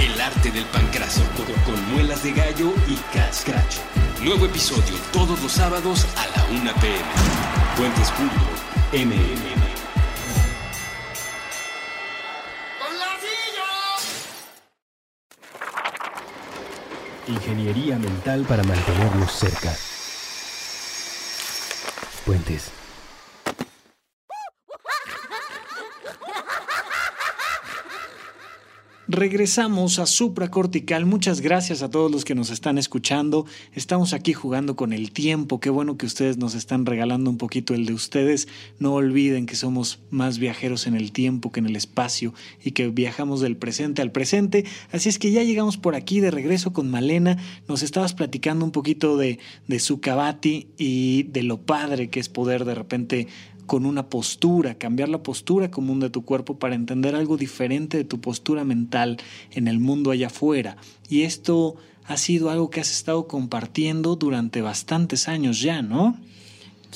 El 0.01 0.21
arte 0.21 0.51
del 0.51 0.65
pancraso 0.67 1.23
con 1.65 1.95
muelas 1.95 2.23
de 2.23 2.33
gallo 2.33 2.75
y 2.89 2.97
cascracho. 3.17 3.81
Nuevo 4.23 4.45
episodio 4.45 4.97
todos 5.15 5.43
los 5.43 5.53
sábados 5.53 6.07
a 6.17 6.27
la 6.37 6.45
1 6.61 6.73
pm. 6.81 7.05
Puentes.me 7.79 9.66
Ingeniería 17.29 17.99
mental 17.99 18.45
para 18.49 18.63
mantenerlos 18.63 19.33
cerca. 19.33 19.75
Puentes. 22.25 22.71
Regresamos 29.17 29.99
a 29.99 30.05
Supracortical. 30.05 31.07
Muchas 31.07 31.41
gracias 31.41 31.81
a 31.81 31.89
todos 31.89 32.13
los 32.13 32.27
que 32.27 32.35
nos 32.35 32.51
están 32.51 32.77
escuchando. 32.77 33.47
Estamos 33.73 34.13
aquí 34.13 34.35
jugando 34.35 34.77
con 34.77 34.93
el 34.93 35.11
tiempo. 35.11 35.59
Qué 35.59 35.71
bueno 35.71 35.97
que 35.97 36.05
ustedes 36.05 36.37
nos 36.37 36.55
están 36.55 36.85
regalando 36.85 37.31
un 37.31 37.39
poquito 37.39 37.73
el 37.73 37.87
de 37.87 37.95
ustedes. 37.95 38.47
No 38.79 38.93
olviden 38.93 39.47
que 39.47 39.57
somos 39.57 40.01
más 40.11 40.39
viajeros 40.39 40.87
en 40.87 40.97
el 40.97 41.13
tiempo 41.13 41.51
que 41.51 41.61
en 41.61 41.67
el 41.67 41.77
espacio 41.77 42.35
y 42.63 42.73
que 42.73 42.89
viajamos 42.89 43.41
del 43.41 43.57
presente 43.57 44.03
al 44.03 44.13
presente. 44.13 44.67
Así 44.93 45.09
es 45.09 45.19
que 45.19 45.33
ya 45.33 45.43
llegamos 45.43 45.79
por 45.79 45.95
aquí 45.95 46.21
de 46.21 46.31
regreso 46.31 46.75
con 46.75 46.91
Malena. 46.91 47.39
Nos 47.69 47.83
estabas 47.83 48.13
platicando 48.13 48.67
un 48.67 48.71
poquito 48.71 49.17
de, 49.17 49.39
de 49.67 49.79
su 49.79 49.99
cabati 49.99 50.69
y 50.77 51.23
de 51.23 51.43
lo 51.43 51.57
padre 51.57 52.11
que 52.11 52.21
es 52.21 52.29
poder 52.29 52.67
de 52.67 52.75
repente 52.75 53.29
con 53.67 53.87
una 53.87 54.09
postura, 54.09 54.75
cambiar 54.75 55.09
la 55.09 55.23
postura 55.23 55.71
común 55.71 56.01
de 56.01 56.11
tu 56.11 56.25
cuerpo 56.25 56.59
para 56.59 56.75
entender 56.75 57.15
algo 57.15 57.37
diferente 57.37 57.97
de 57.97 58.05
tu 58.05 58.21
postura 58.21 58.65
mental 58.65 59.19
en 59.51 59.69
el 59.69 59.79
mundo 59.79 60.11
allá 60.11 60.29
afuera. 60.29 60.77
Y 61.09 61.23
esto 61.23 61.77
ha 62.05 62.17
sido 62.17 62.51
algo 62.51 62.71
que 62.71 62.81
has 62.81 62.91
estado 62.91 63.27
compartiendo 63.27 64.17
durante 64.17 64.63
bastantes 64.63 65.29
años 65.29 65.61
ya, 65.61 65.83
¿no? 65.83 66.17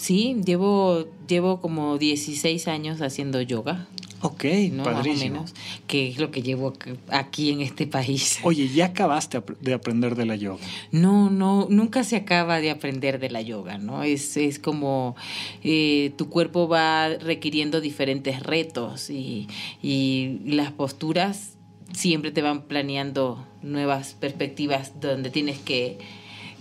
Sí, 0.01 0.37
llevo, 0.47 1.05
llevo 1.29 1.61
como 1.61 1.99
16 1.99 2.69
años 2.69 3.03
haciendo 3.03 3.43
yoga. 3.43 3.87
Ok, 4.23 4.45
¿no? 4.73 4.83
padrísimo. 4.83 5.43
Más 5.43 5.51
o 5.51 5.55
menos, 5.55 5.55
que 5.87 6.09
es 6.09 6.19
lo 6.19 6.31
que 6.31 6.41
llevo 6.41 6.73
aquí 7.09 7.51
en 7.51 7.61
este 7.61 7.87
país. 7.87 8.39
Oye, 8.45 8.67
¿ya 8.69 8.87
acabaste 8.87 9.43
de 9.61 9.75
aprender 9.75 10.15
de 10.15 10.25
la 10.25 10.37
yoga? 10.37 10.65
No, 10.91 11.29
no, 11.29 11.67
nunca 11.69 12.03
se 12.03 12.17
acaba 12.17 12.61
de 12.61 12.71
aprender 12.71 13.21
de 13.21 13.29
la 13.29 13.43
yoga, 13.43 13.77
¿no? 13.77 14.03
Es, 14.03 14.39
es 14.39 14.59
como 14.59 15.17
eh, 15.63 16.15
tu 16.17 16.31
cuerpo 16.31 16.67
va 16.67 17.09
requiriendo 17.09 17.83
diferentes 17.83 18.43
retos 18.43 19.11
y, 19.11 19.49
y 19.83 20.39
las 20.47 20.73
posturas 20.73 21.59
siempre 21.93 22.31
te 22.31 22.41
van 22.41 22.63
planeando 22.63 23.47
nuevas 23.61 24.15
perspectivas 24.15 24.99
donde 24.99 25.29
tienes 25.29 25.59
que, 25.59 25.99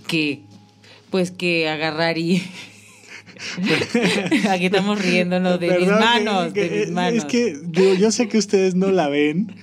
que 0.08 0.42
pues 1.10 1.32
que 1.32 1.70
agarrar 1.70 2.18
y 2.18 2.44
Aquí 4.50 4.66
estamos 4.66 5.02
riéndonos 5.02 5.60
de 5.60 5.80
mis 5.80 5.88
manos, 5.88 6.54
que, 6.54 6.70
de 6.70 6.80
mis 6.86 6.92
manos. 6.92 7.14
Es 7.20 7.26
que 7.26 7.58
digo, 7.64 7.94
yo 7.94 8.12
sé 8.12 8.28
que 8.28 8.38
ustedes 8.38 8.76
no 8.76 8.92
la 8.92 9.08
ven, 9.10 9.56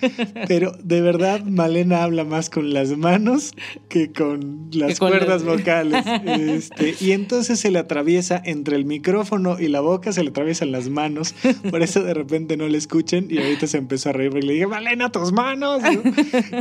pero 0.49 0.72
de 0.83 1.01
verdad 1.01 1.43
Malena 1.45 2.03
habla 2.03 2.24
más 2.24 2.51
con 2.51 2.72
las 2.72 2.97
manos 2.97 3.53
que 3.89 4.12
con 4.12 4.68
las 4.72 4.93
Que 4.95 4.97
con 4.99 5.11
cuerdas 5.11 5.43
los- 5.43 5.59
vocales. 5.59 6.05
Este, 6.27 6.95
y 7.01 7.12
entonces 7.12 7.61
se 7.61 7.70
le 7.70 7.79
atraviesa 7.79 8.41
entre 8.45 8.77
el 8.77 8.85
micrófono 8.85 9.59
y 9.61 9.68
la 9.68 9.81
boca, 9.81 10.12
se 10.12 10.22
le 10.22 10.31
atraviesan 10.31 10.72
las 10.72 10.89
manos. 10.89 11.35
Por 11.70 11.83
eso 11.83 12.03
de 12.03 12.14
repente 12.14 12.57
no 12.57 12.68
le 12.68 12.79
escuchen 12.79 13.27
y 13.31 13.39
ahorita 13.39 13.66
se 13.66 13.79
empezó 13.79 14.11
a 14.11 14.12
reír 14.12 14.31
porque 14.31 14.47
le 14.47 14.53
dije, 14.55 14.66
Malena, 14.66 15.11
tus 15.12 15.33
manos. 15.33 15.83
¿no? 15.83 15.89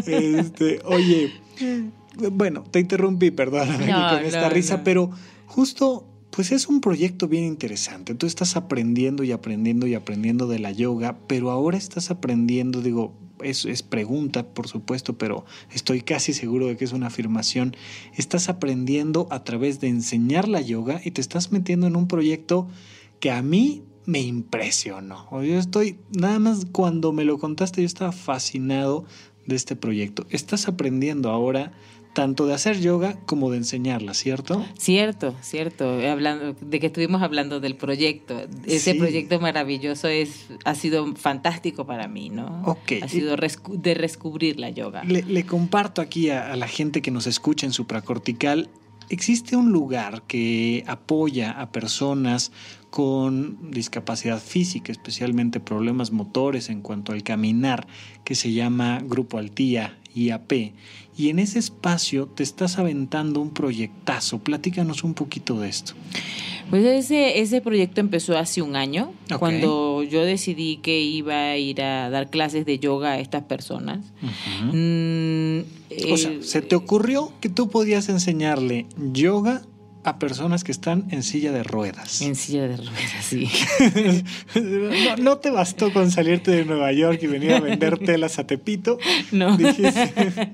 Este, 0.06 0.80
oye, 0.86 1.32
bueno, 2.32 2.64
te 2.70 2.80
interrumpí, 2.80 3.32
perdóname 3.32 3.88
No, 3.88 4.10
con 4.10 4.26
esta 4.26 4.42
no, 4.42 4.50
risa, 4.50 4.84
pero 4.84 5.12
justo, 5.46 6.06
pues 6.36 6.52
es 6.52 6.68
un 6.68 6.82
proyecto 6.82 7.28
bien 7.28 7.46
interesante. 7.46 8.14
Tú 8.14 8.26
estás 8.26 8.58
aprendiendo 8.58 9.24
y 9.24 9.32
aprendiendo 9.32 9.88
y 9.88 9.96
aprendiendo 9.96 10.48
de 10.48 10.60
la 10.60 10.72
yoga, 10.72 11.18
pero 11.28 11.50
ahora 11.50 11.78
estás 11.78 12.12
aprendiendo, 12.12 12.82
digo, 12.82 13.14
es, 13.42 13.66
es 13.66 13.84
pregunta, 13.84 14.54
por 14.54 14.68
supuesto, 14.68 15.18
pero 15.18 15.46
estoy 15.72 16.02
casi 16.02 16.34
seguro 16.34 16.68
de 16.68 16.76
que 16.76 16.84
es 16.84 16.92
una 16.92 17.08
afirmación. 17.08 17.76
Estás 18.16 18.50
aprendiendo 18.50 19.28
a 19.32 19.44
través 19.44 19.80
de 19.80 19.88
enseñar 19.88 20.50
la 20.50 20.60
yoga 20.60 21.00
y 21.04 21.12
te 21.12 21.22
estás 21.22 21.54
metiendo 21.54 21.88
en 21.88 21.96
un 21.96 22.08
proyecto 22.08 22.68
que 23.20 23.32
a 23.32 23.42
mí 23.42 23.84
me 24.06 24.20
impresionó. 24.20 25.28
Yo 25.42 25.58
estoy, 25.58 26.00
nada 26.12 26.40
más 26.40 26.66
cuando 26.72 27.14
me 27.14 27.24
lo 27.24 27.38
contaste, 27.38 27.82
yo 27.82 27.88
estaba 27.88 28.12
fascinado 28.12 29.06
de 29.46 29.56
este 29.56 29.76
proyecto. 29.76 30.26
Estás 30.30 30.68
aprendiendo 30.68 31.30
ahora 31.30 31.72
tanto 32.16 32.48
de 32.48 32.54
hacer 32.56 32.80
yoga 32.80 33.18
como 33.28 33.52
de 33.52 33.58
enseñarla, 33.58 34.16
¿cierto? 34.16 34.66
Cierto, 34.80 35.36
cierto. 35.42 36.00
Hablando 36.10 36.56
de 36.60 36.80
que 36.80 36.88
estuvimos 36.88 37.22
hablando 37.22 37.60
del 37.60 37.76
proyecto. 37.76 38.42
Ese 38.66 38.94
Sí. 38.94 38.98
proyecto 38.98 39.40
maravilloso 39.40 40.08
es 40.08 40.48
ha 40.64 40.74
sido 40.74 41.14
fantástico 41.16 41.86
para 41.86 42.08
mí, 42.08 42.30
¿no? 42.30 42.64
Ok. 42.66 42.94
Ha 43.04 43.08
sido 43.10 43.36
de 43.36 43.96
descubrir 43.96 44.60
la 44.60 44.70
yoga. 44.72 45.04
Le, 45.04 45.22
le 45.22 45.46
comparto 45.46 46.02
aquí 46.02 46.30
a, 46.32 46.52
a 46.52 46.56
la 46.56 46.68
gente 46.68 47.04
que 47.04 47.12
nos 47.12 47.28
escucha 47.28 47.68
en 47.68 47.74
supracortical. 47.74 48.70
Existe 49.10 49.56
un 49.56 49.72
lugar 49.72 50.24
que 50.26 50.84
apoya 50.88 51.52
a 51.52 51.72
personas 51.72 52.52
con 52.90 53.72
discapacidad 53.72 54.42
física, 54.42 54.92
especialmente 54.92 55.60
problemas 55.60 56.12
motores 56.12 56.70
en 56.70 56.82
cuanto 56.82 57.12
al 57.12 57.22
caminar, 57.24 57.86
que 58.24 58.36
se 58.36 58.54
llama 58.54 59.02
Grupo 59.04 59.38
Altía 59.38 59.98
IAP. 60.16 60.74
Y 61.18 61.30
en 61.30 61.40
ese 61.40 61.60
espacio 61.60 62.28
te 62.28 62.44
estás 62.44 62.78
aventando 62.78 63.40
un 63.42 63.52
proyectazo. 63.52 64.40
Platícanos 64.40 65.04
un 65.04 65.14
poquito 65.14 65.60
de 65.60 65.70
esto. 65.70 65.94
Pues 66.70 66.84
ese, 66.84 67.42
ese 67.42 67.62
proyecto 67.62 68.02
empezó 68.02 68.38
hace 68.38 68.62
un 68.64 68.76
año, 68.76 69.14
cuando 69.38 70.02
yo 70.02 70.26
decidí 70.26 70.78
que 70.78 71.00
iba 71.00 71.52
a 71.52 71.58
ir 71.58 71.82
a 71.82 72.10
dar 72.10 72.32
clases 72.32 72.66
de 72.66 72.80
yoga 72.80 73.12
a 73.12 73.20
estas 73.20 73.44
personas. 73.44 74.00
Mm, 74.74 75.60
O 76.12 76.18
sea, 76.18 76.32
eh, 76.32 76.40
¿se 76.42 76.62
te 76.64 76.76
ocurrió 76.76 77.32
que 77.40 77.50
tú 77.50 77.70
podías 77.70 78.10
enseñarle 78.10 78.88
yoga 78.98 79.62
a 80.06 80.20
personas 80.20 80.64
que 80.64 80.72
están 80.72 81.08
en 81.10 81.24
silla 81.24 81.52
de 81.52 81.64
ruedas? 81.64 82.22
En 82.22 82.36
silla 82.36 82.68
de 82.68 82.78
ruedas, 82.78 83.26
sí. 83.28 83.50
no, 84.56 85.18
no 85.18 85.38
te 85.40 85.50
bastó 85.50 85.92
con 85.92 86.12
salirte 86.12 86.52
de 86.52 86.64
Nueva 86.64 86.92
York 86.92 87.20
y 87.24 87.28
venir 87.28 87.54
a 87.54 87.60
vender 87.60 87.98
telas 87.98 88.40
a 88.40 88.48
Tepito. 88.48 89.00
No. 89.32 89.58
Dijiste, 89.58 90.54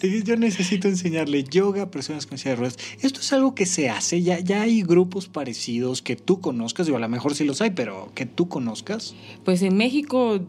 dijiste, 0.00 0.30
yo 0.30 0.36
necesito 0.36 0.88
enseñarle 0.88 1.42
yoga 1.42 1.82
a 1.82 1.90
personas 1.90 2.26
con 2.26 2.38
silla 2.38 2.50
de 2.50 2.56
ruedas. 2.56 2.78
Esto 3.00 3.20
es 3.20 3.32
algo 3.32 3.54
que 3.54 3.66
se 3.66 3.90
hace, 3.90 4.22
ya, 4.22 4.38
ya 4.38 4.62
hay 4.62 4.82
grupos 4.82 5.26
parecidos 5.26 6.00
que 6.00 6.14
tú 6.14 6.40
conozcas, 6.40 6.88
o 6.88 6.96
a 6.96 7.00
lo 7.00 7.08
mejor 7.08 7.34
sí 7.34 7.44
los 7.44 7.60
hay, 7.60 7.70
pero 7.70 8.12
que 8.14 8.24
tú 8.24 8.48
conozcas. 8.48 9.14
Pues 9.44 9.62
en 9.62 9.76
México, 9.76 10.40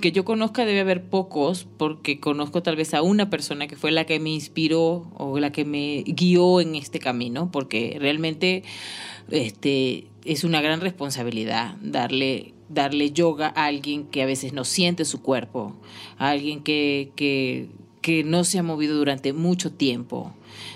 que 0.00 0.12
yo 0.12 0.24
conozca, 0.24 0.64
debe 0.64 0.80
haber 0.80 1.02
pocos, 1.02 1.66
porque 1.76 2.20
conozco 2.20 2.62
tal 2.62 2.76
vez 2.76 2.94
a 2.94 3.02
una 3.02 3.30
persona 3.30 3.66
que 3.66 3.76
fue 3.76 3.90
la 3.90 4.04
que 4.04 4.20
me 4.20 4.30
inspiró 4.30 5.10
o 5.16 5.38
la 5.40 5.50
que 5.50 5.64
me 5.64 6.04
guió 6.06 6.60
en 6.60 6.76
este 6.76 7.00
camino, 7.00 7.50
porque 7.50 7.87
realmente 7.98 8.62
este, 9.30 10.06
es 10.24 10.44
una 10.44 10.60
gran 10.60 10.80
responsabilidad 10.80 11.76
darle, 11.82 12.54
darle 12.68 13.10
yoga 13.12 13.52
a 13.54 13.66
alguien 13.66 14.04
que 14.04 14.22
a 14.22 14.26
veces 14.26 14.52
no 14.52 14.64
siente 14.64 15.04
su 15.04 15.22
cuerpo, 15.22 15.76
a 16.18 16.30
alguien 16.30 16.62
que, 16.62 17.10
que, 17.16 17.68
que 18.02 18.24
no 18.24 18.44
se 18.44 18.58
ha 18.58 18.62
movido 18.62 18.96
durante 18.96 19.32
mucho 19.32 19.72
tiempo. 19.72 20.32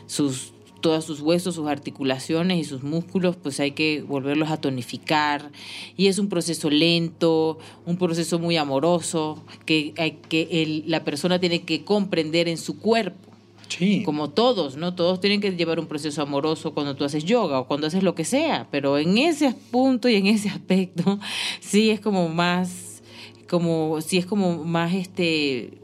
Sus, 0.06 0.52
todos 0.80 1.04
sus 1.04 1.20
huesos, 1.20 1.54
sus 1.54 1.68
articulaciones 1.68 2.58
y 2.58 2.64
sus 2.64 2.82
músculos, 2.82 3.36
pues 3.36 3.60
hay 3.60 3.70
que 3.70 4.02
volverlos 4.02 4.50
a 4.50 4.60
tonificar. 4.60 5.50
Y 5.96 6.08
es 6.08 6.18
un 6.18 6.28
proceso 6.28 6.70
lento, 6.70 7.58
un 7.86 7.96
proceso 7.96 8.38
muy 8.38 8.56
amoroso, 8.56 9.42
que, 9.64 9.94
que 10.28 10.48
el- 10.50 10.84
la 10.86 11.04
persona 11.04 11.38
tiene 11.38 11.62
que 11.62 11.84
comprender 11.84 12.48
en 12.48 12.58
su 12.58 12.78
cuerpo. 12.78 13.31
Sí. 13.78 14.02
Como 14.04 14.30
todos, 14.30 14.76
¿no? 14.76 14.94
Todos 14.94 15.20
tienen 15.20 15.40
que 15.40 15.52
llevar 15.52 15.78
un 15.80 15.86
proceso 15.86 16.22
amoroso 16.22 16.74
cuando 16.74 16.96
tú 16.96 17.04
haces 17.04 17.24
yoga 17.24 17.60
o 17.60 17.66
cuando 17.66 17.86
haces 17.86 18.02
lo 18.02 18.14
que 18.14 18.24
sea, 18.24 18.68
pero 18.70 18.98
en 18.98 19.18
ese 19.18 19.54
punto 19.70 20.08
y 20.08 20.16
en 20.16 20.26
ese 20.26 20.48
aspecto 20.50 21.18
sí 21.60 21.90
es 21.90 22.00
como 22.00 22.28
más, 22.28 23.02
como, 23.48 24.00
sí 24.00 24.18
es 24.18 24.26
como 24.26 24.64
más 24.64 24.94
este, 24.94 25.78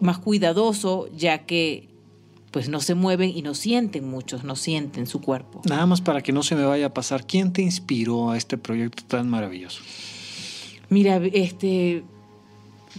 más 0.00 0.18
cuidadoso, 0.18 1.08
ya 1.16 1.46
que 1.46 1.88
pues 2.50 2.68
no 2.68 2.80
se 2.80 2.94
mueven 2.94 3.30
y 3.36 3.42
no 3.42 3.54
sienten 3.54 4.08
muchos, 4.08 4.44
no 4.44 4.56
sienten 4.56 5.06
su 5.06 5.20
cuerpo. 5.20 5.60
Nada 5.68 5.84
más 5.84 6.00
para 6.00 6.22
que 6.22 6.32
no 6.32 6.42
se 6.42 6.54
me 6.54 6.64
vaya 6.64 6.86
a 6.86 6.94
pasar, 6.94 7.26
¿quién 7.26 7.52
te 7.52 7.60
inspiró 7.60 8.30
a 8.30 8.36
este 8.38 8.56
proyecto 8.56 9.04
tan 9.04 9.28
maravilloso? 9.28 9.82
Mira, 10.88 11.20
este, 11.32 12.04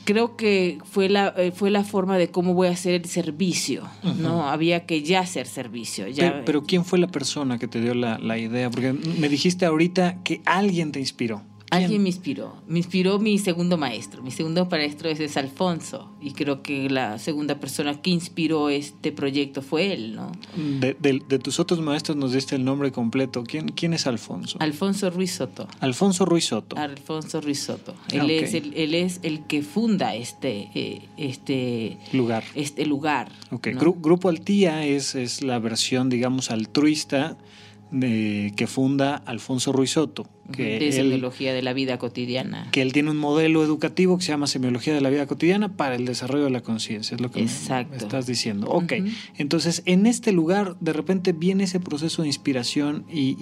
creo 0.07 0.37
que 0.37 0.77
fue 0.85 1.09
la, 1.09 1.33
eh, 1.35 1.51
fue 1.51 1.69
la 1.69 1.83
forma 1.83 2.17
de 2.17 2.31
cómo 2.31 2.53
voy 2.53 2.69
a 2.69 2.71
hacer 2.71 2.93
el 2.93 3.05
servicio, 3.05 3.83
¿no? 4.19 4.47
Había 4.47 4.85
que 4.85 5.03
ya 5.03 5.19
hacer 5.19 5.47
servicio. 5.47 6.07
Ya, 6.07 6.31
pero, 6.31 6.45
pero, 6.45 6.63
¿quién 6.63 6.85
fue 6.85 6.97
la 6.97 7.07
persona 7.07 7.59
que 7.59 7.67
te 7.67 7.81
dio 7.81 7.93
la, 7.93 8.17
la 8.17 8.37
idea? 8.37 8.69
Porque 8.69 8.93
me 8.93 9.27
dijiste 9.27 9.65
ahorita 9.65 10.23
que 10.23 10.41
alguien 10.45 10.93
te 10.93 11.01
inspiró. 11.01 11.43
Alguien 11.69 12.01
me 12.01 12.09
inspiró. 12.09 12.55
Me 12.67 12.79
inspiró 12.79 13.19
mi 13.19 13.37
segundo 13.39 13.77
maestro. 13.77 14.23
Mi 14.23 14.31
segundo 14.31 14.65
maestro 14.65 15.09
es, 15.09 15.35
Alfonso. 15.37 16.09
Y 16.21 16.31
creo 16.31 16.63
que 16.63 16.89
la 16.89 17.19
segunda 17.19 17.59
persona 17.59 18.01
que 18.01 18.09
inspiró 18.09 18.69
este 18.69 19.11
proyecto 19.11 19.61
fue 19.61 19.93
él, 19.93 20.15
¿no? 20.15 20.31
De, 20.55 21.39
tus 21.39 21.59
otros 21.59 21.81
maestros 21.81 22.15
nos 22.15 22.31
diste 22.31 22.55
el 22.55 22.63
nombre 22.63 22.91
completo. 22.91 23.43
¿Quién, 23.43 23.69
quién 23.69 23.93
es 23.93 24.07
Alfonso? 24.07 24.57
Alfonso 24.61 25.09
Ruiz 25.09 25.31
Soto. 25.31 25.67
Alfonso 25.79 26.25
Ruiz 26.25 26.45
Soto. 26.45 26.77
Alfonso 26.77 27.41
Ruiz 27.41 27.59
Soto. 27.59 27.93
Él, 28.11 28.29
es, 28.29 28.53
el, 28.53 28.73
él 28.73 28.95
es 28.95 29.19
el 29.23 29.45
que 29.45 29.61
funda 29.61 30.15
este, 30.15 30.69
eh, 30.73 31.01
este 31.17 31.97
lugar. 32.13 32.43
Este 32.55 32.85
lugar. 32.85 33.29
Okay. 33.51 33.73
Grupo 33.73 34.29
Altía 34.29 34.85
es, 34.85 35.15
es 35.15 35.43
la 35.43 35.59
versión, 35.59 36.09
digamos, 36.09 36.49
altruista 36.49 37.37
que 37.91 38.67
funda 38.67 39.15
Alfonso 39.15 39.71
Ruiz 39.71 39.91
Soto. 39.91 40.27
Que 40.51 40.79
de 40.79 40.91
semiología 40.93 41.53
de 41.53 41.61
la 41.61 41.73
vida 41.73 41.97
cotidiana. 41.97 42.69
Que 42.71 42.81
él 42.81 42.93
tiene 42.93 43.11
un 43.11 43.17
modelo 43.17 43.63
educativo 43.63 44.17
que 44.17 44.23
se 44.23 44.31
llama 44.31 44.47
semiología 44.47 44.93
de 44.93 45.01
la 45.01 45.09
vida 45.09 45.25
cotidiana 45.25 45.75
para 45.75 45.95
el 45.95 46.05
desarrollo 46.05 46.45
de 46.45 46.51
la 46.51 46.61
conciencia, 46.61 47.15
es 47.15 47.21
lo 47.21 47.31
que 47.31 47.43
estás 47.43 48.27
diciendo. 48.27 48.67
Ok, 48.67 48.93
entonces 49.37 49.83
en 49.85 50.05
este 50.05 50.31
lugar 50.31 50.77
de 50.79 50.93
repente 50.93 51.33
viene 51.33 51.65
ese 51.65 51.79
proceso 51.79 52.21
de 52.21 52.29
inspiración 52.29 53.05
y, 53.11 53.35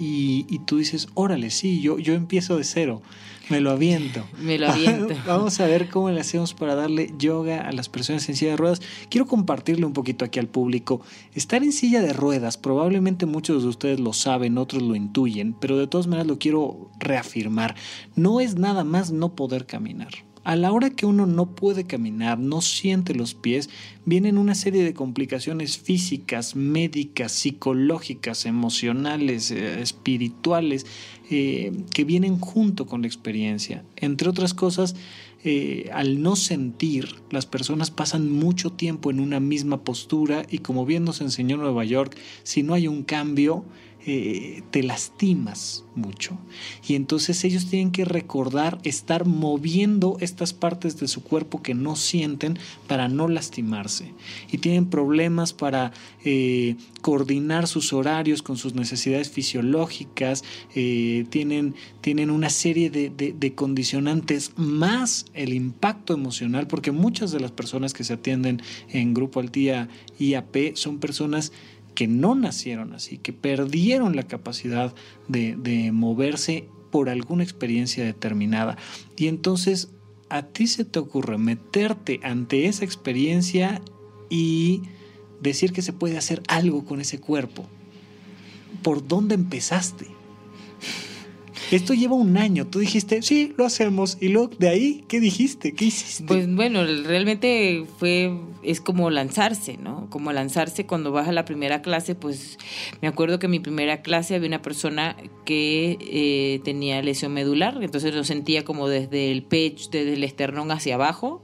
y, 0.48 0.58
tú 0.60 0.78
dices, 0.78 1.08
órale, 1.14 1.50
sí, 1.50 1.80
yo, 1.80 1.98
yo 1.98 2.14
empiezo 2.14 2.56
de 2.56 2.64
cero. 2.64 3.02
Me 3.48 3.60
lo 3.60 3.70
aviento. 3.70 4.26
Me 4.40 4.58
lo 4.58 4.68
aviento. 4.68 5.14
Vamos 5.26 5.60
a 5.60 5.66
ver 5.66 5.88
cómo 5.88 6.10
le 6.10 6.20
hacemos 6.20 6.54
para 6.54 6.74
darle 6.74 7.12
yoga 7.18 7.68
a 7.68 7.72
las 7.72 7.88
personas 7.88 8.28
en 8.28 8.36
silla 8.36 8.52
de 8.52 8.56
ruedas. 8.56 8.82
Quiero 9.08 9.26
compartirle 9.26 9.86
un 9.86 9.92
poquito 9.92 10.24
aquí 10.24 10.38
al 10.38 10.48
público. 10.48 11.00
Estar 11.34 11.62
en 11.62 11.72
silla 11.72 12.02
de 12.02 12.12
ruedas, 12.12 12.56
probablemente 12.56 13.26
muchos 13.26 13.62
de 13.62 13.68
ustedes 13.68 14.00
lo 14.00 14.12
saben, 14.12 14.58
otros 14.58 14.82
lo 14.82 14.94
intuyen, 14.94 15.54
pero 15.54 15.78
de 15.78 15.86
todas 15.86 16.06
maneras 16.06 16.26
lo 16.26 16.38
quiero 16.38 16.90
reafirmar. 16.98 17.76
No 18.14 18.40
es 18.40 18.56
nada 18.56 18.84
más 18.84 19.12
no 19.12 19.34
poder 19.34 19.66
caminar. 19.66 20.10
A 20.46 20.54
la 20.54 20.70
hora 20.70 20.90
que 20.90 21.06
uno 21.06 21.26
no 21.26 21.56
puede 21.56 21.88
caminar, 21.88 22.38
no 22.38 22.60
siente 22.60 23.16
los 23.16 23.34
pies, 23.34 23.68
vienen 24.04 24.38
una 24.38 24.54
serie 24.54 24.84
de 24.84 24.94
complicaciones 24.94 25.76
físicas, 25.76 26.54
médicas, 26.54 27.32
psicológicas, 27.32 28.46
emocionales, 28.46 29.50
eh, 29.50 29.80
espirituales, 29.82 30.86
eh, 31.28 31.72
que 31.92 32.04
vienen 32.04 32.38
junto 32.38 32.86
con 32.86 33.02
la 33.02 33.08
experiencia. 33.08 33.84
Entre 33.96 34.28
otras 34.28 34.54
cosas, 34.54 34.94
eh, 35.44 35.90
al 35.92 36.22
no 36.22 36.34
sentir, 36.34 37.16
las 37.30 37.46
personas 37.46 37.90
pasan 37.90 38.30
mucho 38.30 38.70
tiempo 38.70 39.10
en 39.10 39.20
una 39.20 39.38
misma 39.38 39.84
postura 39.84 40.44
y 40.50 40.58
como 40.58 40.86
bien 40.86 41.04
nos 41.04 41.20
enseñó 41.20 41.56
Nueva 41.56 41.84
York, 41.84 42.16
si 42.42 42.62
no 42.62 42.74
hay 42.74 42.88
un 42.88 43.02
cambio, 43.02 43.64
eh, 44.08 44.62
te 44.70 44.84
lastimas 44.84 45.84
mucho. 45.96 46.38
Y 46.86 46.94
entonces 46.94 47.42
ellos 47.42 47.66
tienen 47.68 47.90
que 47.90 48.04
recordar 48.04 48.78
estar 48.84 49.24
moviendo 49.24 50.16
estas 50.20 50.52
partes 50.52 51.00
de 51.00 51.08
su 51.08 51.24
cuerpo 51.24 51.60
que 51.60 51.74
no 51.74 51.96
sienten 51.96 52.56
para 52.86 53.08
no 53.08 53.26
lastimarse. 53.26 54.12
Y 54.52 54.58
tienen 54.58 54.86
problemas 54.90 55.52
para 55.52 55.92
eh, 56.24 56.76
coordinar 57.00 57.66
sus 57.66 57.92
horarios 57.92 58.42
con 58.42 58.56
sus 58.56 58.74
necesidades 58.74 59.28
fisiológicas, 59.28 60.44
eh, 60.76 61.26
tienen, 61.30 61.74
tienen 62.00 62.30
una 62.30 62.50
serie 62.50 62.90
de, 62.90 63.10
de 63.10 63.54
condicionantes 63.56 64.52
más 64.56 65.26
el 65.34 65.52
impacto 65.52 66.14
emocional, 66.14 66.68
porque 66.68 66.92
muchas 66.92 67.32
de 67.32 67.40
las 67.40 67.50
personas 67.50 67.92
que 67.92 68.04
se 68.04 68.12
atienden 68.12 68.62
en 68.90 69.14
Grupo 69.14 69.40
Altía 69.40 69.88
IAP 70.18 70.76
son 70.76 70.98
personas 70.98 71.52
que 71.96 72.06
no 72.06 72.34
nacieron 72.34 72.92
así, 72.92 73.18
que 73.18 73.32
perdieron 73.32 74.14
la 74.14 74.22
capacidad 74.22 74.94
de, 75.26 75.90
moverse 75.92 76.68
por 76.92 77.08
alguna 77.08 77.42
experiencia 77.42 78.04
determinada. 78.04 78.76
Y 79.16 79.26
entonces 79.26 79.88
a 80.28 80.42
ti 80.42 80.68
se 80.68 80.84
te 80.84 80.98
ocurre 80.98 81.38
meterte 81.38 82.20
ante 82.22 82.66
esa 82.66 82.84
experiencia 82.84 83.80
y 84.28 84.82
decir 85.40 85.72
que 85.72 85.82
se 85.82 85.92
puede 85.92 86.18
hacer 86.18 86.42
algo 86.48 86.84
con 86.84 87.00
ese 87.00 87.18
cuerpo. 87.18 87.64
¿Por 88.82 89.08
dónde 89.08 89.34
empezaste? 89.34 90.15
Esto 91.70 91.94
lleva 91.94 92.14
un 92.14 92.36
año. 92.36 92.66
Tú 92.66 92.78
dijiste, 92.78 93.22
sí, 93.22 93.52
lo 93.56 93.66
hacemos. 93.66 94.18
Y 94.20 94.28
luego 94.28 94.50
de 94.58 94.68
ahí, 94.68 95.04
¿qué 95.08 95.20
dijiste? 95.20 95.74
¿Qué 95.74 95.86
hiciste? 95.86 96.24
Pues 96.24 96.52
bueno, 96.52 96.84
realmente 96.84 97.84
fue, 97.98 98.38
es 98.62 98.80
como 98.80 99.10
lanzarse, 99.10 99.76
¿no? 99.76 100.08
Como 100.10 100.32
lanzarse 100.32 100.86
cuando 100.86 101.12
vas 101.12 101.28
a 101.28 101.32
la 101.32 101.44
primera 101.44 101.82
clase, 101.82 102.14
pues 102.14 102.58
me 103.02 103.08
acuerdo 103.08 103.38
que 103.38 103.46
en 103.46 103.52
mi 103.52 103.60
primera 103.60 104.02
clase 104.02 104.34
había 104.34 104.48
una 104.48 104.62
persona 104.62 105.16
que 105.44 105.98
eh, 106.00 106.60
tenía 106.64 107.02
lesión 107.02 107.32
medular, 107.32 107.78
entonces 107.82 108.14
lo 108.14 108.24
sentía 108.24 108.64
como 108.64 108.88
desde 108.88 109.32
el 109.32 109.42
pecho, 109.42 109.88
desde 109.90 110.14
el 110.14 110.24
esternón 110.24 110.70
hacia 110.70 110.94
abajo. 110.94 111.42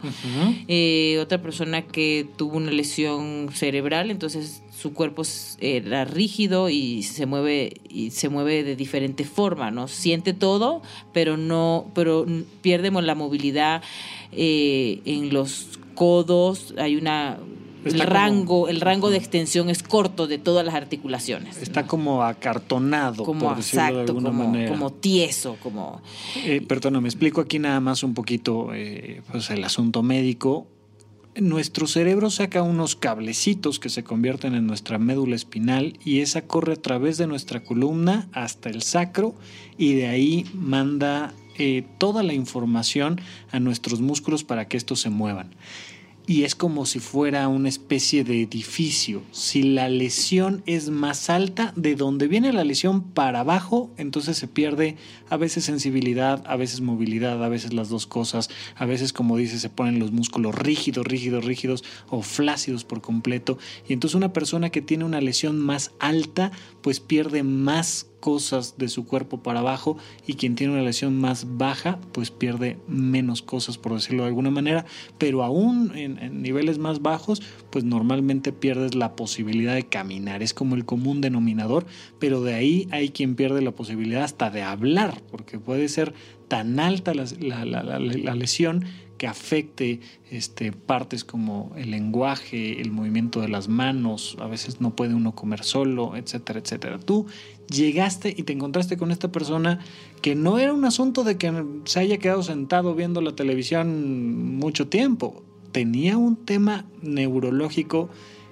Eh, 0.69 1.19
otra 1.21 1.43
persona 1.43 1.83
que 1.83 2.27
tuvo 2.37 2.57
una 2.57 2.71
lesión 2.71 3.49
cerebral, 3.53 4.11
entonces 4.11 4.63
su 4.83 4.95
cuerpo 4.95 5.23
era 5.61 6.05
rígido 6.05 6.69
y 6.69 7.05
se 7.05 7.25
mueve 7.25 7.75
y 7.89 8.11
se 8.11 8.29
mueve 8.29 8.65
de 8.65 8.75
diferente 8.75 9.25
forma, 9.25 9.71
¿no? 9.71 9.87
Siente 9.87 10.33
todo, 10.33 10.83
pero 11.13 11.37
no, 11.37 11.87
pero 11.95 12.27
pierdemos 12.63 13.05
la 13.05 13.15
movilidad 13.15 13.81
eh, 14.33 15.01
en 15.05 15.33
los 15.33 15.79
codos. 15.95 16.75
Hay 16.79 16.97
una 16.97 17.39
el 17.85 18.01
rango, 18.01 18.69
el 18.69 18.81
rango 18.81 19.11
de 19.11 19.19
extensión 19.19 19.71
es 19.71 19.85
corto 19.85 20.27
de 20.27 20.39
todas 20.39 20.67
las 20.67 20.75
articulaciones. 20.75 21.63
Está 21.63 21.87
como 21.87 22.25
acartonado, 22.25 23.25
como 23.25 23.49
por 23.49 23.57
decirlo 23.59 23.99
de 23.99 24.01
alguna 24.03 24.31
como, 24.31 24.49
manera. 24.49 24.69
como 24.69 24.93
tieso, 24.93 25.59
como. 25.63 26.03
Eh, 26.45 26.61
perdona, 26.61 27.01
me 27.01 27.09
explico 27.09 27.41
aquí 27.41 27.61
nada 27.61 27.79
más 27.79 28.03
un 28.03 28.15
poquito 28.15 28.75
eh, 28.75 29.23
pues 29.31 29.49
el 29.51 29.63
asunto 29.63 30.03
médico 30.03 30.67
nuestro 31.41 31.87
cerebro 31.87 32.31
saca 32.31 32.63
unos 32.63 32.95
cablecitos 32.95 33.79
que 33.79 33.89
se 33.89 34.05
convierten 34.05 34.55
en 34.55 34.67
nuestra 34.67 34.99
médula 34.99 35.35
espinal 35.35 35.99
y 36.05 36.21
esa 36.21 36.43
corre 36.43 36.75
a 36.75 36.83
través 36.83 37.17
de 37.17 37.27
nuestra 37.27 37.65
columna 37.65 38.29
hasta 38.33 38.69
el 38.69 38.83
sacro 38.83 39.35
y 39.79 39.95
de 39.95 40.09
ahí 40.09 40.47
manda 40.55 41.33
eh, 41.59 41.85
toda 41.99 42.23
la 42.23 42.35
información 42.35 43.21
a 43.51 43.61
nuestros 43.61 44.01
músculos 44.01 44.45
para 44.45 44.69
que 44.69 44.77
estos 44.77 45.01
se 45.01 45.11
muevan 45.11 45.51
y 46.27 46.45
es 46.45 46.55
como 46.55 46.87
si 46.87 47.01
fuera 47.01 47.49
una 47.49 47.69
especie 47.69 48.23
de 48.23 48.43
edificio. 48.43 49.23
Si 49.33 49.63
la 49.63 49.89
lesión 49.89 50.63
es 50.67 50.89
más 50.89 51.29
alta, 51.31 51.73
de 51.77 51.97
donde 51.97 52.29
viene 52.29 52.53
la 52.53 52.65
lesión 52.65 53.03
para 53.03 53.41
abajo, 53.41 53.91
entonces 53.97 54.37
se 54.39 54.47
pierde 54.47 54.97
a 55.29 55.37
veces 55.37 55.65
sensibilidad, 55.65 56.43
a 56.47 56.57
veces 56.57 56.81
movilidad, 56.81 57.43
a 57.43 57.49
veces 57.49 57.73
las 57.73 57.89
dos 57.89 58.07
cosas, 58.07 58.51
a 58.77 58.87
veces 58.87 59.13
como 59.13 59.37
dice 59.37 59.59
se 59.59 59.71
ponen 59.71 59.99
los 59.99 60.13
músculos 60.13 60.55
rígidos, 60.55 61.07
rígidos, 61.07 61.45
rígidos 61.45 61.85
o 62.09 62.23
flácidos 62.23 62.85
por 62.85 63.01
completo. 63.01 63.59
Y 63.89 63.93
entonces 63.93 64.15
una 64.15 64.33
persona 64.33 64.71
que 64.71 64.83
tiene 64.83 65.05
una 65.05 65.21
lesión 65.21 65.59
más 65.59 65.91
alta, 65.99 66.53
pues 66.83 67.01
pierde 67.01 67.43
más 67.43 68.07
cosas 68.23 68.79
de 68.79 68.89
su 68.89 69.05
cuerpo 69.05 69.43
para 69.43 69.59
abajo 69.59 69.99
y 70.27 70.35
quien 70.35 70.55
tiene 70.55 70.73
una 70.73 70.83
lesión 70.83 71.21
más 71.21 71.59
baja 71.59 71.99
pues 72.13 72.31
pierde 72.31 72.79
menos 72.87 73.43
cosas 73.43 73.79
por 73.79 73.93
decirlo 73.93 74.23
de 74.23 74.29
alguna 74.29 74.51
manera. 74.51 74.87
Pero 75.19 75.43
aún 75.43 75.93
en, 75.97 76.41
niveles 76.41 76.79
más 76.79 77.03
bajos 77.03 77.43
pues 77.71 77.85
normalmente 77.85 78.53
pierdes 78.53 78.95
la 78.95 79.17
posibilidad 79.17 79.75
de 79.75 79.89
caminar. 79.89 80.43
Es 80.43 80.55
como 80.55 80.77
el 80.77 80.85
común 80.85 81.21
denominador 81.21 81.85
pero 82.21 82.43
de 82.43 82.55
ahí 82.55 82.89
hay 82.93 83.11
quien 83.11 83.35
pierde 83.35 83.61
la 83.61 83.73
posibilidad 83.73 84.23
hasta 84.23 84.51
de 84.51 84.63
hablar 84.63 85.21
porque 85.31 85.59
puede 85.59 85.89
ser 85.89 86.15
tan 86.47 86.79
alta 86.79 87.13
la, 87.15 87.27
la 87.65 88.35
lesión 88.37 88.85
que 89.23 89.29
afecte 89.29 90.01
este, 90.33 90.73
partes 90.73 91.23
como 91.23 91.71
el 91.77 91.93
lenguaje, 91.93 92.81
el 92.81 92.91
movimiento 92.91 93.41
de 93.41 93.47
las 93.47 93.69
manos, 93.69 94.37
a 94.41 94.49
veces 94.49 94.81
no 94.81 94.97
puede 94.97 95.15
uno 95.15 95.37
comer 95.37 95.63
solo, 95.63 96.17
etcétera, 96.17 96.59
etcétera. 96.59 96.99
Tú 96.99 97.27
llegaste 97.73 98.35
y 98.37 98.43
te 98.45 98.53
encontraste 98.53 98.97
con 98.97 99.11
esta 99.11 99.33
persona 99.33 99.81
que 100.21 100.35
no 100.35 100.59
era 100.59 100.73
un 100.73 100.85
asunto 100.85 101.25
de 101.25 101.37
que 101.37 101.53
se 101.85 102.01
haya 102.01 102.19
quedado 102.19 102.43
sentado 102.43 102.95
viendo 102.95 103.21
la 103.21 103.35
televisión 103.35 104.57
mucho 104.59 104.89
tiempo, 104.89 105.43
tenía 105.73 106.17
un 106.17 106.37
tema 106.37 106.85
neurológico 107.03 108.11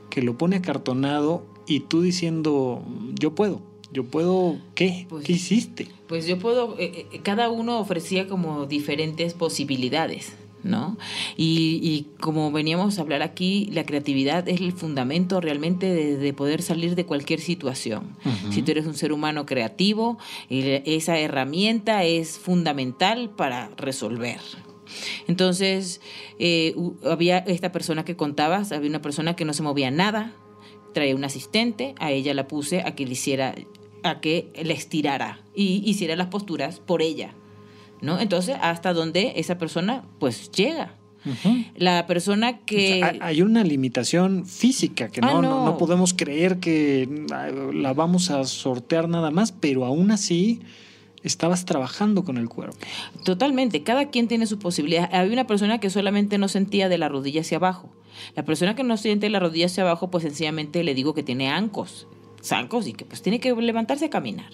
que 0.08 0.22
lo 0.22 0.36
pone 0.36 0.56
acartonado 0.56 1.46
y 1.66 1.80
tú 1.80 2.02
diciendo, 2.02 2.82
yo 3.18 3.34
puedo, 3.34 3.62
yo 3.92 4.04
puedo, 4.04 4.58
¿qué? 4.74 5.06
Pues 5.08 5.24
¿Qué 5.24 5.32
hiciste? 5.34 5.88
Pues 6.08 6.26
yo 6.26 6.38
puedo, 6.38 6.76
eh, 6.78 7.06
eh, 7.12 7.20
cada 7.22 7.50
uno 7.50 7.78
ofrecía 7.78 8.26
como 8.26 8.66
diferentes 8.66 9.34
posibilidades. 9.34 10.32
¿No? 10.62 10.96
Y, 11.36 12.06
como 12.20 12.50
veníamos 12.52 12.98
a 12.98 13.02
hablar 13.02 13.22
aquí, 13.22 13.68
la 13.72 13.84
creatividad 13.84 14.48
es 14.48 14.60
el 14.60 14.72
fundamento 14.72 15.40
realmente 15.40 16.16
de, 16.16 16.32
poder 16.32 16.62
salir 16.62 16.94
de 16.94 17.04
cualquier 17.04 17.40
situación. 17.40 18.16
Si 18.50 18.62
tú 18.62 18.70
eres 18.70 18.86
un 18.86 18.94
ser 18.94 19.12
humano 19.12 19.46
creativo, 19.46 20.18
esa 20.48 21.18
herramienta 21.18 22.04
es 22.04 22.38
fundamental 22.38 23.30
para 23.30 23.70
resolver. 23.76 24.40
Entonces, 25.26 26.00
eh, 26.38 26.74
había 27.04 27.38
esta 27.38 27.72
persona 27.72 28.04
que 28.04 28.16
contabas, 28.16 28.72
había 28.72 28.88
una 28.88 29.02
persona 29.02 29.36
que 29.36 29.44
no 29.44 29.52
se 29.52 29.62
movía 29.62 29.90
nada, 29.90 30.34
traía 30.92 31.14
un 31.14 31.24
asistente, 31.24 31.94
a 31.98 32.10
ella 32.10 32.34
la 32.34 32.48
puse 32.48 32.82
a 32.82 32.94
que 32.94 33.06
le 33.06 33.12
hiciera, 33.12 33.54
a 34.02 34.20
que 34.20 34.52
le 34.62 34.74
estirara 34.74 35.40
y 35.54 35.82
hiciera 35.88 36.16
las 36.16 36.28
posturas 36.28 36.80
por 36.80 37.02
ella. 37.02 37.34
¿No? 38.02 38.18
Entonces, 38.18 38.56
hasta 38.60 38.92
donde 38.92 39.34
esa 39.36 39.58
persona 39.58 40.04
pues 40.18 40.50
llega. 40.50 40.94
La 41.76 42.06
persona 42.06 42.58
que... 42.60 43.18
hay 43.20 43.42
una 43.42 43.62
limitación 43.62 44.46
física 44.46 45.08
que 45.08 45.20
ah, 45.22 45.32
no, 45.32 45.42
no. 45.42 45.76
podemos 45.76 46.14
creer 46.14 46.60
que 46.60 47.26
la 47.74 47.92
vamos 47.92 48.30
a 48.30 48.44
sortear 48.44 49.08
nada 49.08 49.30
más, 49.30 49.52
pero 49.52 49.84
aún 49.84 50.10
así 50.12 50.60
estabas 51.22 51.66
trabajando 51.66 52.24
con 52.24 52.38
el 52.38 52.48
cuerpo. 52.48 52.78
Totalmente, 53.22 53.82
cada 53.82 54.08
quien 54.08 54.28
tiene 54.28 54.46
su 54.46 54.58
posibilidad. 54.58 55.10
Había 55.12 55.34
una 55.34 55.46
persona 55.46 55.78
que 55.78 55.90
solamente 55.90 56.38
no 56.38 56.48
sentía 56.48 56.88
de 56.88 56.96
la 56.96 57.10
rodilla 57.10 57.42
hacia 57.42 57.58
abajo. 57.58 57.90
La 58.34 58.46
persona 58.46 58.74
que 58.74 58.82
no 58.82 58.96
siente 58.96 59.26
de 59.26 59.30
la 59.30 59.40
rodilla 59.40 59.66
hacia 59.66 59.82
abajo, 59.82 60.10
pues 60.10 60.24
sencillamente 60.24 60.82
le 60.82 60.94
digo 60.94 61.12
que 61.12 61.22
tiene 61.22 61.50
ancos 61.50 62.06
zancos 62.42 62.86
y 62.86 62.92
que 62.92 63.04
pues 63.04 63.22
tiene 63.22 63.40
que 63.40 63.54
levantarse 63.54 64.06
a 64.06 64.10
caminar, 64.10 64.50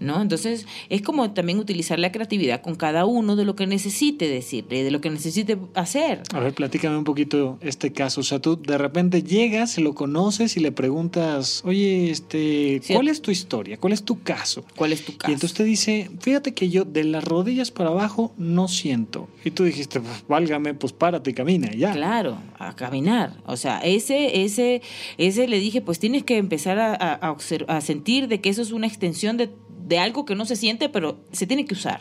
¿no? 0.00 0.20
Entonces 0.20 0.66
es 0.88 1.02
como 1.02 1.32
también 1.32 1.58
utilizar 1.58 1.98
la 1.98 2.12
creatividad 2.12 2.60
con 2.62 2.74
cada 2.74 3.04
uno 3.06 3.36
de 3.36 3.44
lo 3.44 3.56
que 3.56 3.66
necesite 3.66 4.28
decir, 4.28 4.66
de 4.66 4.90
lo 4.90 5.00
que 5.00 5.10
necesite 5.10 5.58
hacer. 5.74 6.22
A 6.34 6.40
ver, 6.40 6.54
platícame 6.54 6.96
un 6.96 7.04
poquito 7.04 7.58
este 7.60 7.92
caso, 7.92 8.20
o 8.20 8.24
sea, 8.24 8.40
tú 8.40 8.56
de 8.60 8.78
repente 8.78 9.22
llegas, 9.22 9.78
lo 9.78 9.94
conoces 9.94 10.56
y 10.56 10.60
le 10.60 10.72
preguntas, 10.72 11.62
oye, 11.64 12.10
este, 12.10 12.80
¿cuál 12.92 13.08
es 13.08 13.22
tu 13.22 13.30
historia? 13.30 13.78
¿Cuál 13.78 13.92
es 13.92 14.02
tu 14.02 14.22
caso? 14.22 14.64
¿Cuál 14.76 14.92
es 14.92 15.04
tu 15.04 15.16
caso? 15.16 15.30
Y 15.30 15.34
entonces 15.34 15.56
te 15.56 15.64
dice, 15.64 16.10
fíjate 16.20 16.54
que 16.54 16.68
yo 16.68 16.84
de 16.84 17.04
las 17.04 17.24
rodillas 17.24 17.70
para 17.70 17.90
abajo 17.90 18.32
no 18.36 18.68
siento. 18.68 19.28
Y 19.44 19.50
tú 19.52 19.64
dijiste, 19.64 20.00
pues, 20.00 20.24
válgame, 20.28 20.74
pues 20.74 20.92
párate 20.92 21.30
y 21.30 21.34
camina, 21.34 21.70
ya. 21.72 21.92
Claro, 21.92 22.38
a 22.58 22.74
caminar. 22.74 23.34
O 23.46 23.56
sea, 23.56 23.80
ese, 23.80 24.42
ese, 24.44 24.82
ese 25.18 25.48
le 25.48 25.58
dije, 25.60 25.80
pues 25.80 25.98
tienes 25.98 26.24
que 26.24 26.36
empezar 26.36 26.78
a 26.78 27.05
a, 27.05 27.05
sentir 27.80 28.28
de 28.28 28.40
que 28.40 28.48
eso 28.48 28.62
es 28.62 28.72
una 28.72 28.86
extensión 28.86 29.36
de, 29.36 29.50
de, 29.86 29.98
algo 29.98 30.24
que 30.24 30.34
no 30.34 30.44
se 30.44 30.56
siente, 30.56 30.88
pero 30.88 31.18
se 31.32 31.46
tiene 31.46 31.64
que 31.64 31.74
usar. 31.74 32.00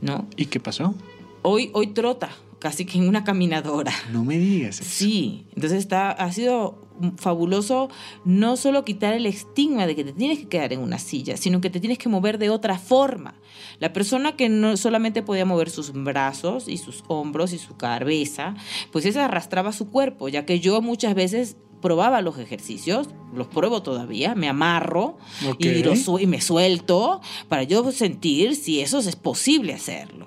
¿No? 0.00 0.26
¿Y 0.36 0.46
qué 0.46 0.60
pasó? 0.60 0.94
Hoy, 1.42 1.70
hoy 1.72 1.88
trota, 1.88 2.30
casi 2.58 2.84
que 2.84 2.98
en 2.98 3.08
una 3.08 3.24
caminadora. 3.24 3.92
No 4.12 4.24
me 4.24 4.38
digas. 4.38 4.76
Sí, 4.76 5.46
entonces 5.54 5.78
está, 5.78 6.10
ha 6.10 6.32
sido 6.32 6.84
fabuloso 7.16 7.90
no 8.24 8.56
solo 8.56 8.84
quitar 8.84 9.14
el 9.14 9.26
estigma 9.26 9.86
de 9.86 9.96
que 9.96 10.04
te 10.04 10.12
tienes 10.12 10.38
que 10.38 10.48
quedar 10.48 10.72
en 10.72 10.80
una 10.80 10.98
silla, 10.98 11.36
sino 11.36 11.60
que 11.60 11.70
te 11.70 11.80
tienes 11.80 11.98
que 11.98 12.08
mover 12.08 12.38
de 12.38 12.50
otra 12.50 12.78
forma. 12.78 13.34
La 13.80 13.92
persona 13.92 14.36
que 14.36 14.48
no 14.48 14.76
solamente 14.76 15.22
podía 15.22 15.44
mover 15.44 15.70
sus 15.70 15.92
brazos 15.92 16.68
y 16.68 16.78
sus 16.78 17.04
hombros 17.08 17.52
y 17.52 17.58
su 17.58 17.76
cabeza, 17.76 18.54
pues 18.92 19.04
esa 19.06 19.24
arrastraba 19.24 19.72
su 19.72 19.90
cuerpo, 19.90 20.28
ya 20.28 20.46
que 20.46 20.60
yo 20.60 20.80
muchas 20.80 21.14
veces 21.14 21.56
probaba 21.84 22.22
los 22.22 22.38
ejercicios, 22.38 23.10
los 23.34 23.46
pruebo 23.46 23.82
todavía, 23.82 24.34
me 24.34 24.48
amarro 24.48 25.18
y, 25.58 25.68
y, 25.68 26.26
me 26.26 26.40
suelto 26.40 27.20
para 27.50 27.62
yo 27.64 27.92
sentir 27.92 28.56
si 28.56 28.80
eso 28.80 29.00
es 29.00 29.16
posible 29.16 29.74
hacerlo. 29.74 30.26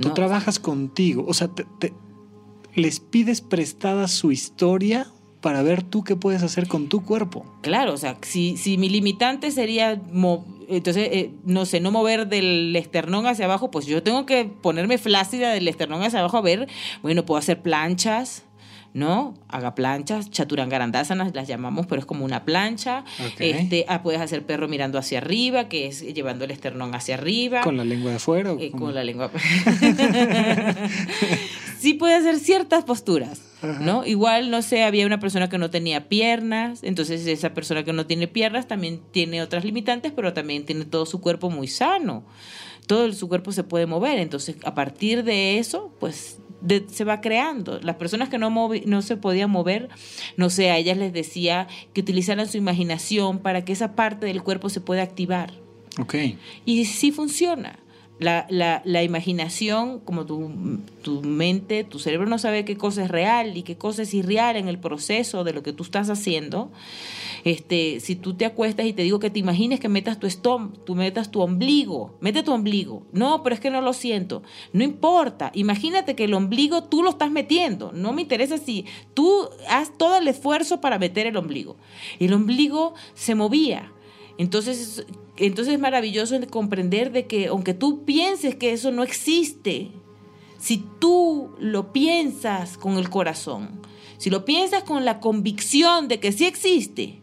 Tú 0.00 0.10
trabajas 0.10 0.60
contigo, 0.60 1.24
o 1.26 1.34
sea, 1.34 1.48
te, 1.48 1.92
les 2.76 3.00
pides 3.00 3.40
prestada 3.40 4.06
su 4.06 4.30
historia 4.30 5.08
para 5.40 5.60
ver 5.64 5.82
tú 5.82 6.04
qué 6.04 6.14
puedes 6.14 6.44
hacer 6.44 6.68
con 6.68 6.88
tu 6.88 7.04
cuerpo. 7.04 7.44
Claro, 7.62 7.92
o 7.92 7.96
sea, 7.96 8.16
si, 8.22 8.56
si 8.56 8.78
mi 8.78 8.88
limitante 8.88 9.50
sería, 9.50 10.00
entonces, 10.68 11.08
eh, 11.10 11.32
no 11.44 11.66
sé, 11.66 11.80
no 11.80 11.90
mover 11.90 12.28
del 12.28 12.76
esternón 12.76 13.26
hacia 13.26 13.46
abajo, 13.46 13.72
pues 13.72 13.86
yo 13.86 14.04
tengo 14.04 14.24
que 14.24 14.44
ponerme 14.44 14.98
flácida 14.98 15.50
del 15.50 15.66
esternón 15.66 16.04
hacia 16.04 16.20
abajo 16.20 16.36
a 16.36 16.42
ver, 16.42 16.68
bueno, 17.02 17.26
puedo 17.26 17.40
hacer 17.40 17.60
planchas, 17.60 18.44
¿no? 18.94 19.34
Haga 19.48 19.74
planchas, 19.74 20.30
chaturangarandásanas 20.30 21.34
las 21.34 21.48
llamamos, 21.48 21.86
pero 21.86 22.00
es 22.00 22.06
como 22.06 22.24
una 22.24 22.44
plancha. 22.44 23.04
Este, 23.38 23.84
ah, 23.88 24.02
puedes 24.02 24.20
hacer 24.20 24.44
perro 24.44 24.68
mirando 24.68 24.98
hacia 24.98 25.18
arriba, 25.18 25.68
que 25.68 25.86
es 25.86 26.02
llevando 26.14 26.44
el 26.44 26.50
esternón 26.50 26.94
hacia 26.94 27.16
arriba. 27.16 27.60
¿Con 27.60 27.76
la 27.76 27.84
lengua 27.84 28.12
de 28.12 28.18
fuera? 28.18 28.52
Eh, 28.58 28.70
con 28.70 28.94
la 28.94 29.04
lengua. 29.04 29.30
sí 31.78 31.94
puede 31.94 32.14
hacer 32.14 32.38
ciertas 32.38 32.84
posturas, 32.84 33.40
¿no? 33.80 34.04
Igual, 34.04 34.50
no 34.50 34.62
sé, 34.62 34.82
había 34.82 35.06
una 35.06 35.20
persona 35.20 35.48
que 35.48 35.58
no 35.58 35.70
tenía 35.70 36.08
piernas, 36.08 36.82
entonces 36.82 37.26
esa 37.26 37.54
persona 37.54 37.84
que 37.84 37.92
no 37.92 38.06
tiene 38.06 38.28
piernas 38.28 38.66
también 38.66 39.00
tiene 39.12 39.42
otras 39.42 39.64
limitantes, 39.64 40.12
pero 40.14 40.32
también 40.32 40.64
tiene 40.64 40.84
todo 40.84 41.06
su 41.06 41.20
cuerpo 41.20 41.50
muy 41.50 41.68
sano. 41.68 42.24
Todo 42.86 43.12
su 43.12 43.28
cuerpo 43.28 43.52
se 43.52 43.64
puede 43.64 43.86
mover, 43.86 44.18
entonces 44.18 44.56
a 44.64 44.74
partir 44.74 45.24
de 45.24 45.58
eso, 45.58 45.92
pues 45.98 46.38
se 46.88 47.04
va 47.04 47.20
creando. 47.20 47.80
Las 47.82 47.96
personas 47.96 48.28
que 48.28 48.38
no, 48.38 48.50
no 48.50 49.02
se 49.02 49.16
podían 49.16 49.50
mover, 49.50 49.88
no 50.36 50.50
sé, 50.50 50.70
a 50.70 50.78
ellas 50.78 50.96
les 50.96 51.12
decía 51.12 51.68
que 51.92 52.00
utilizaran 52.00 52.48
su 52.48 52.56
imaginación 52.56 53.38
para 53.38 53.64
que 53.64 53.72
esa 53.72 53.94
parte 53.94 54.26
del 54.26 54.42
cuerpo 54.42 54.68
se 54.68 54.80
pueda 54.80 55.02
activar. 55.02 55.52
Ok. 55.98 56.14
Y 56.64 56.84
sí 56.84 57.12
funciona. 57.12 57.78
La, 58.18 58.46
la, 58.48 59.02
imaginación, 59.02 60.00
como 60.00 60.24
tu, 60.24 60.50
tu, 61.02 61.20
mente, 61.20 61.84
tu 61.84 61.98
cerebro 61.98 62.26
no 62.26 62.38
sabe 62.38 62.64
qué 62.64 62.76
cosa 62.78 63.04
es 63.04 63.10
real 63.10 63.58
y 63.58 63.62
qué 63.62 63.76
cosa 63.76 64.02
es 64.02 64.14
irreal 64.14 64.56
en 64.56 64.68
el 64.68 64.78
proceso 64.78 65.44
de 65.44 65.52
lo 65.52 65.62
que 65.62 65.74
tú 65.74 65.82
estás 65.82 66.08
haciendo, 66.08 66.70
este, 67.44 68.00
si 68.00 68.16
tú 68.16 68.34
te 68.34 68.46
acuestas 68.46 68.86
y 68.86 68.92
te 68.92 69.02
digo 69.02 69.20
que 69.20 69.30
te 69.30 69.38
imagines 69.38 69.80
que 69.80 69.88
metas 69.88 70.18
tu 70.18 70.26
estómago, 70.26 70.72
tú 70.84 70.94
metas 70.94 71.30
tu 71.30 71.42
ombligo, 71.42 72.16
mete 72.20 72.42
tu 72.42 72.52
ombligo. 72.52 73.06
No, 73.12 73.42
pero 73.42 73.54
es 73.54 73.60
que 73.60 73.70
no 73.70 73.80
lo 73.82 73.92
siento. 73.92 74.42
No 74.72 74.82
importa. 74.82 75.52
Imagínate 75.54 76.16
que 76.16 76.24
el 76.24 76.34
ombligo 76.34 76.84
tú 76.84 77.02
lo 77.02 77.10
estás 77.10 77.30
metiendo. 77.30 77.92
No 77.92 78.12
me 78.12 78.22
interesa 78.22 78.58
si 78.58 78.86
tú 79.14 79.48
haz 79.68 79.96
todo 79.96 80.16
el 80.16 80.26
esfuerzo 80.26 80.80
para 80.80 80.98
meter 80.98 81.26
el 81.26 81.36
ombligo. 81.36 81.76
El 82.18 82.32
ombligo 82.32 82.94
se 83.14 83.34
movía. 83.34 83.92
Entonces, 84.38 85.06
entonces 85.36 85.74
es 85.74 85.80
maravilloso 85.80 86.38
comprender 86.48 87.12
de 87.12 87.26
que 87.26 87.48
aunque 87.48 87.74
tú 87.74 88.04
pienses 88.04 88.54
que 88.54 88.72
eso 88.72 88.90
no 88.90 89.02
existe, 89.02 89.90
si 90.58 90.84
tú 90.98 91.50
lo 91.58 91.92
piensas 91.92 92.78
con 92.78 92.96
el 92.96 93.10
corazón, 93.10 93.80
si 94.18 94.30
lo 94.30 94.44
piensas 94.44 94.82
con 94.84 95.04
la 95.04 95.20
convicción 95.20 96.08
de 96.08 96.20
que 96.20 96.32
sí 96.32 96.46
existe, 96.46 97.20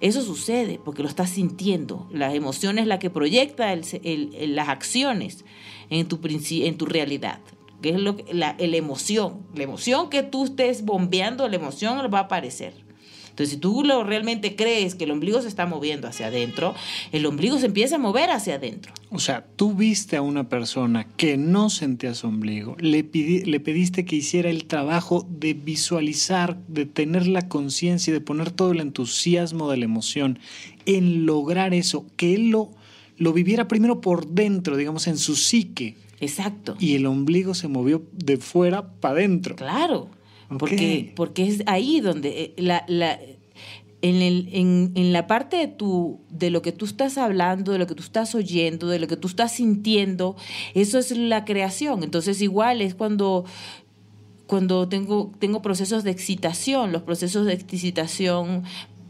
eso 0.00 0.22
sucede 0.22 0.78
porque 0.82 1.02
lo 1.02 1.08
estás 1.08 1.30
sintiendo. 1.30 2.06
La 2.12 2.32
emoción 2.34 2.78
es 2.78 2.86
la 2.86 2.98
que 2.98 3.10
proyecta 3.10 3.74
las 3.74 4.68
acciones 4.68 5.44
en 5.90 6.06
tu, 6.06 6.20
en 6.22 6.76
tu 6.76 6.86
realidad. 6.86 7.40
Que 7.82 7.90
es 7.90 8.00
lo, 8.00 8.16
la, 8.32 8.56
la 8.58 8.76
emoción. 8.76 9.46
La 9.54 9.64
emoción 9.64 10.08
que 10.08 10.22
tú 10.22 10.44
estés 10.44 10.84
bombeando, 10.84 11.48
la 11.48 11.56
emoción 11.56 11.98
va 12.12 12.18
a 12.18 12.22
aparecer. 12.22 12.85
Entonces, 13.36 13.56
si 13.56 13.60
tú 13.60 13.84
lo 13.84 14.02
realmente 14.02 14.56
crees 14.56 14.94
que 14.94 15.04
el 15.04 15.10
ombligo 15.10 15.42
se 15.42 15.48
está 15.48 15.66
moviendo 15.66 16.08
hacia 16.08 16.28
adentro, 16.28 16.74
el 17.12 17.26
ombligo 17.26 17.58
se 17.58 17.66
empieza 17.66 17.96
a 17.96 17.98
mover 17.98 18.30
hacia 18.30 18.54
adentro. 18.54 18.94
O 19.10 19.18
sea, 19.18 19.44
tú 19.56 19.74
viste 19.74 20.16
a 20.16 20.22
una 20.22 20.48
persona 20.48 21.06
que 21.18 21.36
no 21.36 21.68
sentía 21.68 22.14
su 22.14 22.28
ombligo, 22.28 22.76
le, 22.80 23.06
le 23.12 23.60
pediste 23.60 24.06
que 24.06 24.16
hiciera 24.16 24.48
el 24.48 24.64
trabajo 24.64 25.26
de 25.28 25.52
visualizar, 25.52 26.56
de 26.66 26.86
tener 26.86 27.26
la 27.26 27.46
conciencia 27.46 28.10
y 28.10 28.14
de 28.14 28.22
poner 28.22 28.52
todo 28.52 28.72
el 28.72 28.80
entusiasmo 28.80 29.70
de 29.70 29.76
la 29.76 29.84
emoción 29.84 30.38
en 30.86 31.26
lograr 31.26 31.74
eso, 31.74 32.06
que 32.16 32.34
él 32.34 32.48
lo, 32.48 32.70
lo 33.18 33.34
viviera 33.34 33.68
primero 33.68 34.00
por 34.00 34.28
dentro, 34.28 34.78
digamos, 34.78 35.08
en 35.08 35.18
su 35.18 35.36
psique. 35.36 35.98
Exacto. 36.20 36.74
Y 36.80 36.94
el 36.94 37.04
ombligo 37.04 37.52
se 37.52 37.68
movió 37.68 38.02
de 38.12 38.38
fuera 38.38 38.94
para 38.94 39.16
adentro. 39.16 39.56
Claro. 39.56 40.15
Porque, 40.58 41.12
porque 41.16 41.46
es 41.46 41.62
ahí 41.66 42.00
donde 42.00 42.54
eh, 42.56 42.62
la, 42.62 42.84
la, 42.88 43.18
en, 44.02 44.16
el, 44.16 44.48
en, 44.52 44.92
en, 44.94 45.12
la 45.12 45.26
parte 45.26 45.56
de, 45.56 45.68
tu, 45.68 46.20
de 46.30 46.50
lo 46.50 46.62
que 46.62 46.72
tú 46.72 46.84
estás 46.84 47.18
hablando, 47.18 47.72
de 47.72 47.78
lo 47.78 47.86
que 47.86 47.94
tú 47.94 48.02
estás 48.02 48.34
oyendo, 48.34 48.88
de 48.88 48.98
lo 48.98 49.08
que 49.08 49.16
tú 49.16 49.28
estás 49.28 49.52
sintiendo, 49.52 50.36
eso 50.74 50.98
es 50.98 51.16
la 51.16 51.44
creación. 51.44 52.02
Entonces 52.02 52.40
igual 52.40 52.80
es 52.80 52.94
cuando 52.94 53.44
cuando 54.46 54.88
tengo, 54.88 55.32
tengo 55.38 55.60
procesos 55.60 56.04
de 56.04 56.12
excitación, 56.12 56.92
los 56.92 57.02
procesos 57.02 57.46
de 57.46 57.54
excitación 57.54 58.62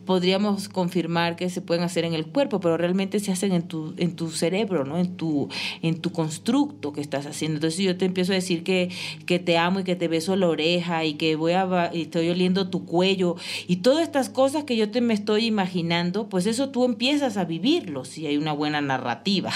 podríamos 0.06 0.68
confirmar 0.68 1.36
que 1.36 1.50
se 1.50 1.60
pueden 1.60 1.84
hacer 1.84 2.04
en 2.04 2.14
el 2.14 2.26
cuerpo, 2.26 2.60
pero 2.60 2.76
realmente 2.76 3.20
se 3.20 3.32
hacen 3.32 3.52
en 3.52 3.62
tu, 3.64 3.94
en 3.98 4.16
tu 4.16 4.30
cerebro, 4.30 4.84
¿no? 4.84 4.98
En 4.98 5.16
tu, 5.16 5.48
en 5.82 6.00
tu 6.00 6.12
constructo 6.12 6.92
que 6.92 7.00
estás 7.00 7.26
haciendo. 7.26 7.56
Entonces 7.56 7.80
yo 7.80 7.96
te 7.96 8.06
empiezo 8.06 8.32
a 8.32 8.36
decir 8.36 8.62
que, 8.62 8.90
que 9.26 9.38
te 9.38 9.58
amo 9.58 9.80
y 9.80 9.84
que 9.84 9.96
te 9.96 10.08
beso 10.08 10.36
la 10.36 10.48
oreja 10.48 11.04
y 11.04 11.14
que 11.14 11.36
voy 11.36 11.52
a 11.52 11.66
y 11.92 12.02
estoy 12.02 12.28
oliendo 12.28 12.68
tu 12.68 12.84
cuello 12.84 13.36
y 13.66 13.76
todas 13.76 14.02
estas 14.02 14.28
cosas 14.28 14.64
que 14.64 14.76
yo 14.76 14.90
te 14.90 15.00
me 15.00 15.14
estoy 15.14 15.46
imaginando, 15.46 16.28
pues 16.28 16.46
eso 16.46 16.70
tú 16.70 16.84
empiezas 16.84 17.36
a 17.36 17.44
vivirlo 17.44 18.04
si 18.04 18.26
hay 18.26 18.36
una 18.36 18.52
buena 18.52 18.80
narrativa. 18.80 19.52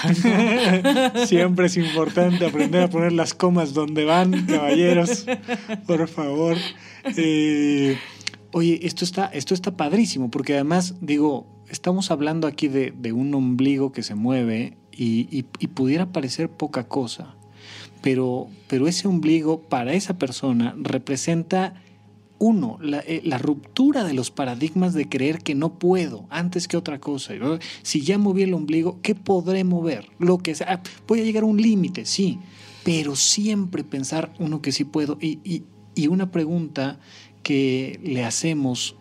Siempre 1.27 1.67
es 1.67 1.77
importante 1.77 2.47
aprender 2.47 2.83
a 2.83 2.91
poner 2.91 3.13
las 3.13 3.35
comas 3.35 3.73
donde 3.75 4.05
van, 4.05 4.47
caballeros. 4.47 5.27
Por 5.87 6.09
favor. 6.09 6.57
Eh, 7.17 7.97
Oye, 8.53 8.81
esto 8.83 9.05
está, 9.05 9.27
esto 9.27 9.55
está 9.55 9.77
padrísimo, 9.77 10.31
porque 10.31 10.55
además, 10.55 10.95
digo, 11.01 11.47
estamos 11.69 12.11
hablando 12.11 12.47
aquí 12.47 12.69
de, 12.69 13.13
un 13.13 13.35
ombligo 13.35 13.93
que 13.93 14.03
se 14.03 14.15
mueve 14.15 14.77
y, 14.93 15.43
pudiera 15.75 16.13
parecer 16.13 16.51
poca 16.51 16.89
cosa. 16.89 17.35
pero, 18.03 18.49
pero 18.67 18.89
ese 18.89 19.09
ombligo 19.09 19.61
para 19.63 19.93
esa 19.93 20.19
persona 20.19 20.75
representa 20.79 21.75
uno, 22.41 22.79
la, 22.81 23.01
eh, 23.07 23.23
ruptura 23.39 24.03
de 24.03 24.15
los 24.15 24.31
paradigmas 24.31 24.95
de 24.95 25.09
creer 25.09 25.43
que 25.43 25.55
no 25.55 25.79
puedo 25.79 26.27
antes 26.31 26.67
que 26.67 26.79
otra 26.79 26.99
cosa. 26.99 27.35
Si 27.83 28.01
ya 28.01 28.17
moví 28.17 28.43
el 28.43 28.55
ombligo, 28.55 28.99
¿qué 29.03 29.15
podré 29.15 29.63
mover? 29.63 30.09
Lo 30.19 30.39
que 30.39 30.55
sea. 30.55 30.67
Ah, 30.71 30.83
voy 31.07 31.21
a 31.21 31.25
llegar 31.25 31.43
a 31.43 31.47
un 31.47 31.61
límite, 31.61 32.07
sí, 32.07 32.39
pero 32.83 33.15
siempre 33.15 33.85
pensar 33.85 34.33
uno 34.39 34.63
que 34.63 34.73
sí 34.73 34.85
puedo. 34.85 35.19
Y, 35.21 35.39
y, 35.45 35.65
y, 35.95 36.07
una 36.09 36.31
pregunta 36.31 36.99
que 37.43 38.01
le 38.03 38.25
hacemos 38.25 38.97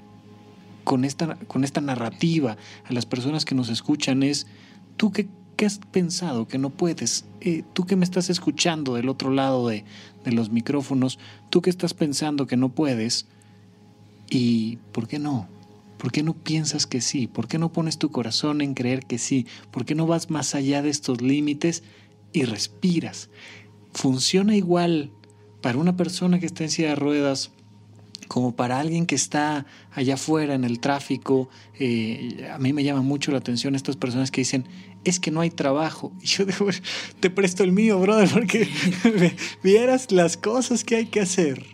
con 0.83 1.05
esta, 1.05 1.35
con 1.35 1.63
esta 1.63 1.81
narrativa 1.81 2.57
a 2.85 2.93
las 2.93 3.05
personas 3.05 3.45
que 3.45 3.55
nos 3.55 3.69
escuchan 3.69 4.23
es, 4.23 4.47
¿tú 4.97 5.11
qué, 5.11 5.27
qué 5.55 5.65
has 5.65 5.79
pensado 5.79 6.47
que 6.47 6.57
no 6.57 6.71
puedes? 6.71 7.25
Eh, 7.41 7.63
tú 7.73 7.85
que 7.85 7.95
me 7.95 8.05
estás 8.05 8.29
escuchando 8.29 8.95
del 8.95 9.09
otro 9.09 9.29
lado 9.29 9.67
de, 9.67 9.85
de 10.23 10.31
los 10.31 10.49
micrófonos, 10.49 11.19
tú 11.49 11.61
que 11.61 11.69
estás 11.69 11.93
pensando 11.93 12.47
que 12.47 12.57
no 12.57 12.69
puedes, 12.69 13.27
¿y 14.29 14.77
por 14.91 15.07
qué 15.07 15.19
no? 15.19 15.47
¿Por 15.99 16.11
qué 16.11 16.23
no 16.23 16.33
piensas 16.33 16.87
que 16.87 17.01
sí? 17.01 17.27
¿Por 17.27 17.47
qué 17.47 17.59
no 17.59 17.73
pones 17.73 17.97
tu 17.97 18.09
corazón 18.09 18.61
en 18.61 18.73
creer 18.73 19.05
que 19.05 19.17
sí? 19.17 19.45
¿Por 19.69 19.85
qué 19.85 19.95
no 19.95 20.07
vas 20.07 20.29
más 20.29 20.55
allá 20.55 20.81
de 20.81 20.89
estos 20.89 21.21
límites 21.21 21.83
y 22.31 22.45
respiras? 22.45 23.29
Funciona 23.91 24.55
igual 24.55 25.11
para 25.61 25.77
una 25.77 25.97
persona 25.97 26.39
que 26.39 26.45
está 26.45 26.63
en 26.63 26.69
silla 26.69 26.89
de 26.89 26.95
ruedas 26.95 27.51
como 28.29 28.55
para 28.55 28.79
alguien 28.79 29.07
que 29.07 29.15
está 29.15 29.65
allá 29.91 30.13
afuera 30.13 30.53
en 30.53 30.63
el 30.63 30.79
tráfico. 30.79 31.49
Eh, 31.79 32.47
a 32.53 32.59
mí 32.59 32.71
me 32.71 32.83
llama 32.85 33.01
mucho 33.01 33.31
la 33.31 33.39
atención 33.39 33.75
estas 33.75 33.97
personas 33.97 34.29
que 34.31 34.41
dicen, 34.41 34.65
es 35.03 35.19
que 35.19 35.31
no 35.31 35.41
hay 35.41 35.49
trabajo. 35.49 36.13
Y 36.21 36.27
yo 36.27 36.45
digo, 36.45 36.67
te 37.19 37.29
presto 37.29 37.63
el 37.63 37.73
mío, 37.73 37.99
brother, 37.99 38.29
porque 38.29 38.69
vieras 39.63 40.11
las 40.11 40.37
cosas 40.37 40.83
que 40.85 40.95
hay 40.95 41.07
que 41.07 41.19
hacer. 41.19 41.65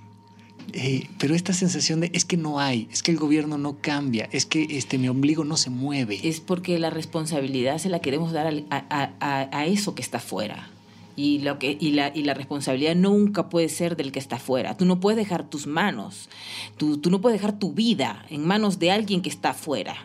Eh, 0.73 1.09
pero 1.19 1.35
esta 1.35 1.53
sensación 1.53 1.99
de 1.99 2.09
es 2.13 2.25
que 2.25 2.37
no 2.37 2.59
hay, 2.59 2.87
es 2.91 3.03
que 3.03 3.11
el 3.11 3.17
gobierno 3.17 3.57
no 3.57 3.77
cambia, 3.79 4.27
es 4.31 4.45
que 4.45 4.65
este, 4.71 4.97
mi 4.97 5.07
ombligo 5.09 5.43
no 5.43 5.57
se 5.57 5.69
mueve. 5.69 6.19
Es 6.23 6.39
porque 6.39 6.79
la 6.79 6.89
responsabilidad 6.89 7.77
se 7.77 7.89
la 7.89 7.99
queremos 7.99 8.31
dar 8.31 8.51
a, 8.69 9.49
a, 9.51 9.65
eso 9.65 9.93
que 9.93 10.01
está 10.01 10.17
afuera. 10.17 10.69
Y, 11.15 11.39
lo 11.39 11.59
que, 11.59 11.77
y, 11.79 11.91
la, 11.91 12.11
y 12.13 12.23
la 12.23 12.33
responsabilidad 12.33 12.95
nunca 12.95 13.49
puede 13.49 13.69
ser 13.69 13.95
del 13.95 14.11
que 14.11 14.19
está 14.19 14.35
afuera. 14.35 14.75
Tú 14.75 14.85
no 14.85 14.99
puedes 14.99 15.17
dejar 15.17 15.49
tus 15.49 15.65
manos, 15.65 16.29
tú, 16.77 16.97
tú 16.97 17.09
no 17.09 17.21
puedes 17.21 17.39
dejar 17.39 17.57
tu 17.57 17.73
vida 17.73 18.25
en 18.29 18.45
manos 18.45 18.79
de 18.79 18.91
alguien 18.91 19.21
que 19.21 19.29
está 19.29 19.51
afuera 19.51 19.95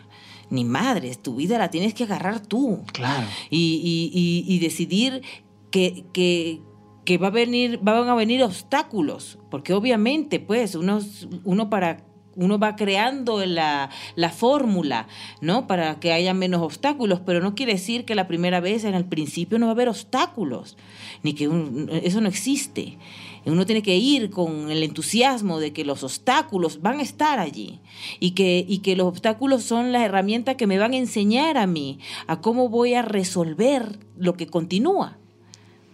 ni 0.51 0.65
madres, 0.65 1.23
tu 1.23 1.35
vida 1.35 1.57
la 1.57 1.69
tienes 1.69 1.93
que 1.93 2.03
agarrar 2.03 2.45
tú. 2.45 2.83
Claro. 2.91 3.25
Y, 3.49 4.11
y, 4.13 4.53
y, 4.53 4.59
decidir 4.59 5.21
que, 5.71 6.03
que, 6.11 6.61
que, 7.05 7.17
va 7.17 7.27
a 7.27 7.31
venir, 7.31 7.79
van 7.81 8.09
a 8.09 8.15
venir 8.15 8.43
obstáculos, 8.43 9.39
porque 9.49 9.73
obviamente, 9.73 10.41
pues, 10.41 10.75
uno 10.75 11.69
para 11.69 12.10
uno 12.35 12.59
va 12.59 12.75
creando 12.75 13.45
la, 13.45 13.89
la 14.15 14.29
fórmula, 14.29 15.07
¿no? 15.41 15.67
Para 15.67 15.99
que 15.99 16.13
haya 16.13 16.33
menos 16.33 16.61
obstáculos, 16.61 17.21
pero 17.25 17.41
no 17.41 17.55
quiere 17.55 17.73
decir 17.73 18.05
que 18.05 18.15
la 18.15 18.27
primera 18.27 18.59
vez, 18.59 18.83
en 18.83 18.93
el 18.93 19.05
principio, 19.05 19.59
no 19.59 19.65
va 19.65 19.71
a 19.71 19.75
haber 19.75 19.89
obstáculos, 19.89 20.77
ni 21.23 21.33
que 21.33 21.49
eso 22.03 22.21
no 22.21 22.29
existe. 22.29 22.97
Uno 23.45 23.65
tiene 23.65 23.81
que 23.81 23.97
ir 23.97 24.29
con 24.29 24.69
el 24.69 24.83
entusiasmo 24.83 25.59
de 25.59 25.73
que 25.73 25.83
los 25.83 26.03
obstáculos 26.03 26.81
van 26.81 26.99
a 26.99 27.03
estar 27.03 27.39
allí 27.39 27.79
y 28.19 28.31
que, 28.31 28.63
y 28.67 28.79
que 28.79 28.95
los 28.95 29.07
obstáculos 29.07 29.63
son 29.63 29.91
la 29.91 30.05
herramienta 30.05 30.57
que 30.57 30.67
me 30.67 30.77
van 30.77 30.93
a 30.93 30.97
enseñar 30.97 31.57
a 31.57 31.65
mí 31.65 31.97
a 32.27 32.39
cómo 32.39 32.69
voy 32.69 32.93
a 32.93 33.01
resolver 33.01 33.97
lo 34.15 34.35
que 34.35 34.45
continúa. 34.45 35.17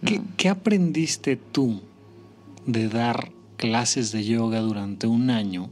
¿Qué, 0.04 0.20
¿Qué 0.36 0.50
aprendiste 0.50 1.36
tú 1.36 1.80
de 2.66 2.88
dar 2.88 3.32
clases 3.56 4.12
de 4.12 4.24
yoga 4.24 4.60
durante 4.60 5.06
un 5.06 5.30
año 5.30 5.70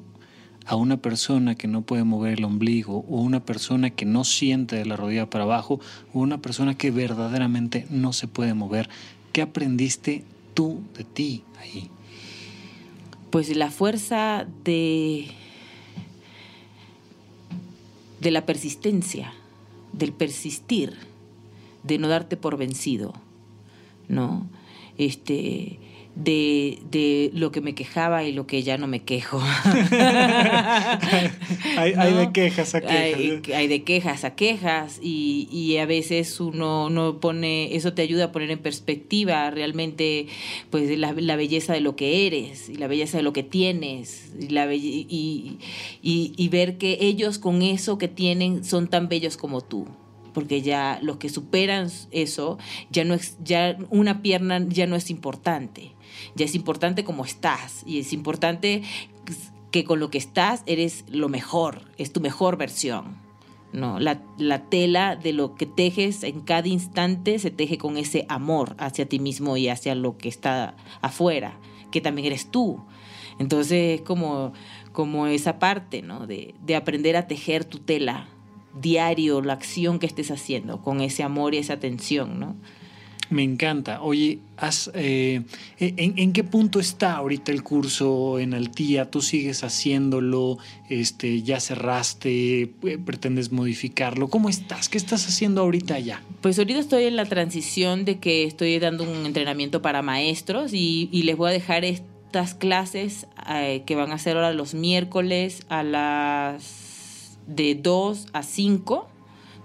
a 0.66 0.74
una 0.74 0.96
persona 0.96 1.54
que 1.54 1.68
no 1.68 1.82
puede 1.82 2.02
mover 2.02 2.38
el 2.38 2.44
ombligo 2.44 3.04
o 3.08 3.20
una 3.20 3.44
persona 3.44 3.90
que 3.90 4.04
no 4.04 4.24
siente 4.24 4.76
de 4.76 4.84
la 4.84 4.96
rodilla 4.96 5.30
para 5.30 5.44
abajo 5.44 5.80
o 6.12 6.18
una 6.18 6.38
persona 6.38 6.76
que 6.76 6.90
verdaderamente 6.90 7.86
no 7.88 8.12
se 8.12 8.26
puede 8.26 8.52
mover. 8.52 8.88
¿Qué 9.32 9.42
aprendiste 9.42 10.24
tú 10.54 10.82
de 10.96 11.04
ti 11.04 11.44
ahí? 11.60 11.88
Pues 13.30 13.54
la 13.54 13.70
fuerza 13.70 14.46
de, 14.64 15.28
de 18.20 18.30
la 18.32 18.44
persistencia, 18.44 19.32
del 19.92 20.12
persistir, 20.12 20.94
de 21.84 21.98
no 21.98 22.08
darte 22.08 22.36
por 22.36 22.56
vencido, 22.56 23.14
¿no? 24.08 24.46
Este, 24.98 25.78
de, 26.16 26.78
de, 26.90 27.30
lo 27.34 27.52
que 27.52 27.60
me 27.60 27.74
quejaba 27.74 28.24
y 28.24 28.32
lo 28.32 28.46
que 28.46 28.62
ya 28.62 28.78
no 28.78 28.86
me 28.86 29.02
quejo. 29.02 29.38
hay, 31.76 31.92
hay, 31.92 32.14
de 32.14 32.32
quejas 32.32 32.74
a 32.74 32.80
quejas. 32.80 32.96
Hay, 32.96 33.42
hay 33.54 33.68
de 33.68 33.84
quejas 33.84 34.24
a 34.24 34.34
quejas 34.34 34.98
y, 35.02 35.46
y, 35.52 35.76
a 35.76 35.84
veces 35.84 36.40
uno 36.40 36.88
no 36.88 37.20
pone, 37.20 37.76
eso 37.76 37.92
te 37.92 38.00
ayuda 38.00 38.24
a 38.24 38.32
poner 38.32 38.50
en 38.50 38.60
perspectiva 38.60 39.50
realmente 39.50 40.26
pues 40.70 40.98
la, 40.98 41.12
la 41.12 41.36
belleza 41.36 41.74
de 41.74 41.80
lo 41.80 41.96
que 41.96 42.26
eres 42.26 42.70
y 42.70 42.76
la 42.76 42.86
belleza 42.86 43.18
de 43.18 43.22
lo 43.22 43.34
que 43.34 43.42
tienes 43.42 44.32
y, 44.40 44.48
la 44.48 44.72
y, 44.74 45.06
y, 46.02 46.32
y 46.36 46.48
ver 46.48 46.78
que 46.78 46.96
ellos 47.02 47.38
con 47.38 47.60
eso 47.60 47.98
que 47.98 48.08
tienen 48.08 48.64
son 48.64 48.88
tan 48.88 49.08
bellos 49.08 49.36
como 49.36 49.60
tú 49.60 49.86
porque 50.32 50.60
ya 50.60 50.98
los 51.00 51.16
que 51.16 51.30
superan 51.30 51.90
eso, 52.10 52.58
ya 52.90 53.04
no 53.04 53.14
es, 53.14 53.38
ya 53.42 53.78
una 53.88 54.20
pierna 54.20 54.62
ya 54.68 54.86
no 54.86 54.94
es 54.94 55.08
importante 55.08 55.95
ya 56.34 56.44
es 56.44 56.54
importante 56.54 57.04
cómo 57.04 57.24
estás 57.24 57.82
y 57.86 58.00
es 58.00 58.12
importante 58.12 58.82
que 59.70 59.84
con 59.84 60.00
lo 60.00 60.10
que 60.10 60.18
estás 60.18 60.62
eres 60.66 61.04
lo 61.08 61.28
mejor, 61.28 61.82
es 61.98 62.12
tu 62.12 62.20
mejor 62.20 62.56
versión. 62.56 63.24
No, 63.72 64.00
la, 64.00 64.22
la, 64.38 64.70
tela 64.70 65.16
de 65.16 65.34
lo 65.34 65.54
que 65.54 65.66
tejes 65.66 66.22
en 66.22 66.40
cada 66.40 66.66
instante 66.66 67.38
se 67.38 67.50
teje 67.50 67.76
con 67.76 67.98
ese 67.98 68.24
amor 68.28 68.74
hacia 68.78 69.06
ti 69.06 69.18
mismo 69.18 69.56
y 69.58 69.68
hacia 69.68 69.94
lo 69.94 70.16
que 70.16 70.30
está 70.30 70.76
afuera, 71.02 71.58
que 71.90 72.00
también 72.00 72.26
eres 72.26 72.50
tú. 72.50 72.80
Entonces 73.38 74.00
es 74.00 74.00
como, 74.00 74.54
como 74.92 75.26
esa 75.26 75.58
parte, 75.58 76.00
¿no? 76.00 76.26
De, 76.26 76.54
de 76.64 76.76
aprender 76.76 77.16
a 77.16 77.26
tejer 77.26 77.64
tu 77.64 77.78
tela 77.80 78.28
diario, 78.80 79.42
la 79.42 79.54
acción 79.54 79.98
que 79.98 80.06
estés 80.06 80.30
haciendo, 80.30 80.80
con 80.80 81.00
ese 81.00 81.22
amor 81.22 81.54
y 81.54 81.58
esa 81.58 81.74
atención, 81.74 82.38
¿no? 82.38 82.56
Me 83.28 83.42
encanta. 83.42 84.02
Oye, 84.02 84.38
has, 84.56 84.90
eh, 84.94 85.42
¿en, 85.78 86.18
¿en, 86.18 86.32
qué 86.32 86.44
punto 86.44 86.78
está 86.78 87.14
ahorita 87.16 87.50
el 87.50 87.62
curso 87.62 88.38
en 88.38 88.54
Altía? 88.54 89.10
¿Tú 89.10 89.20
sigues 89.20 89.64
haciéndolo? 89.64 90.58
Este, 90.88 91.42
¿Ya 91.42 91.58
cerraste? 91.58 92.62
Eh, 92.62 92.98
¿Pretendes 93.04 93.50
modificarlo? 93.50 94.28
¿Cómo 94.28 94.48
estás? 94.48 94.88
¿Qué 94.88 94.98
estás 94.98 95.26
haciendo 95.26 95.62
ahorita 95.62 95.98
ya? 95.98 96.22
Pues 96.40 96.58
ahorita 96.58 96.78
estoy 96.78 97.04
en 97.04 97.16
la 97.16 97.26
transición 97.26 98.04
de 98.04 98.18
que 98.18 98.44
estoy 98.44 98.78
dando 98.78 99.04
un 99.04 99.26
entrenamiento 99.26 99.82
para 99.82 100.02
maestros 100.02 100.72
y, 100.72 101.08
y 101.10 101.24
les 101.24 101.36
voy 101.36 101.50
a 101.50 101.52
dejar 101.52 101.84
estas 101.84 102.54
clases 102.54 103.26
eh, 103.48 103.82
que 103.86 103.96
van 103.96 104.12
a 104.12 104.18
ser 104.18 104.36
ahora 104.36 104.52
los 104.52 104.74
miércoles 104.74 105.64
a 105.68 105.82
las 105.82 107.38
de 107.48 107.74
2 107.74 108.26
a 108.32 108.42
5 108.42 109.08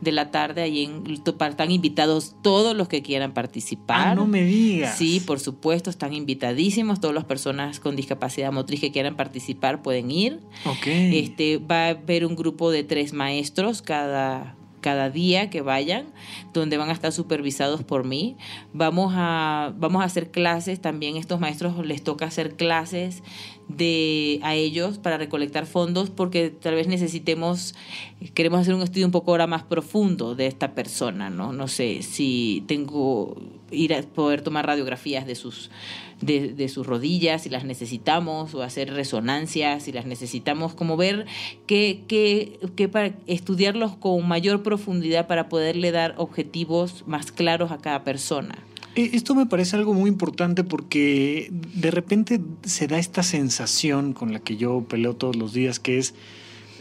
de 0.01 0.11
la 0.11 0.31
tarde 0.31 0.61
ahí 0.61 0.83
en 0.83 1.03
están 1.05 1.71
invitados 1.71 2.35
todos 2.41 2.75
los 2.75 2.87
que 2.87 3.01
quieran 3.01 3.33
participar. 3.33 4.09
Ah, 4.09 4.15
no 4.15 4.25
me 4.25 4.43
digas. 4.43 4.97
Sí, 4.97 5.19
por 5.19 5.39
supuesto, 5.39 5.89
están 5.89 6.13
invitadísimos. 6.13 6.99
Todas 6.99 7.15
las 7.15 7.25
personas 7.25 7.79
con 7.79 7.95
discapacidad 7.95 8.51
motriz 8.51 8.81
que 8.81 8.91
quieran 8.91 9.15
participar 9.15 9.81
pueden 9.81 10.11
ir. 10.11 10.39
Ok. 10.65 10.87
Este, 10.87 11.57
va 11.57 11.85
a 11.85 11.89
haber 11.89 12.25
un 12.25 12.35
grupo 12.35 12.71
de 12.71 12.83
tres 12.83 13.13
maestros 13.13 13.81
cada 13.81 14.55
cada 14.81 15.09
día 15.09 15.49
que 15.49 15.61
vayan, 15.61 16.07
donde 16.53 16.77
van 16.77 16.89
a 16.89 16.93
estar 16.93 17.11
supervisados 17.11 17.83
por 17.83 18.03
mí. 18.03 18.35
Vamos 18.73 19.13
a, 19.15 19.73
vamos 19.77 20.01
a 20.01 20.05
hacer 20.05 20.31
clases, 20.31 20.81
también 20.81 21.15
estos 21.15 21.39
maestros 21.39 21.85
les 21.85 22.03
toca 22.03 22.25
hacer 22.25 22.55
clases 22.55 23.23
de 23.67 24.39
a 24.43 24.55
ellos 24.55 24.97
para 24.97 25.17
recolectar 25.17 25.65
fondos 25.65 26.09
porque 26.09 26.49
tal 26.49 26.75
vez 26.75 26.87
necesitemos 26.87 27.73
queremos 28.33 28.59
hacer 28.59 28.73
un 28.73 28.81
estudio 28.81 29.05
un 29.05 29.11
poco 29.11 29.31
ahora 29.31 29.47
más 29.47 29.63
profundo 29.63 30.35
de 30.35 30.47
esta 30.47 30.73
persona 30.73 31.29
no 31.29 31.53
no 31.53 31.69
sé 31.69 32.01
si 32.01 32.63
tengo 32.67 33.37
ir 33.71 33.93
a 33.93 34.01
poder 34.01 34.41
tomar 34.41 34.67
radiografías 34.67 35.25
de 35.25 35.35
sus 35.35 35.71
de, 36.21 36.69
sus 36.69 36.85
rodillas 36.85 37.43
si 37.43 37.49
las 37.49 37.63
necesitamos 37.63 38.53
o 38.53 38.61
hacer 38.61 38.93
resonancias 38.93 39.83
si 39.83 39.91
las 39.91 40.05
necesitamos 40.05 40.75
como 40.75 40.95
ver 40.95 41.25
que, 41.65 42.03
que, 42.07 42.59
que 42.75 42.87
para 42.87 43.15
estudiarlos 43.25 43.95
con 43.95 44.27
mayor 44.27 44.61
profundidad 44.61 45.27
para 45.27 45.49
poderle 45.49 45.91
dar 45.91 46.13
objetivos 46.17 47.03
más 47.07 47.31
claros 47.31 47.71
a 47.71 47.79
cada 47.79 48.03
persona. 48.03 48.55
Eh, 48.95 49.11
esto 49.13 49.35
me 49.35 49.45
parece 49.45 49.77
algo 49.77 49.93
muy 49.93 50.09
importante 50.09 50.63
porque 50.63 51.49
de 51.51 51.91
repente 51.91 52.41
se 52.63 52.87
da 52.87 52.99
esta 52.99 53.23
sensación 53.23 54.13
con 54.13 54.33
la 54.33 54.39
que 54.39 54.57
yo 54.57 54.83
peleo 54.87 55.15
todos 55.15 55.37
los 55.37 55.53
días, 55.53 55.79
que 55.79 55.97
es 55.97 56.13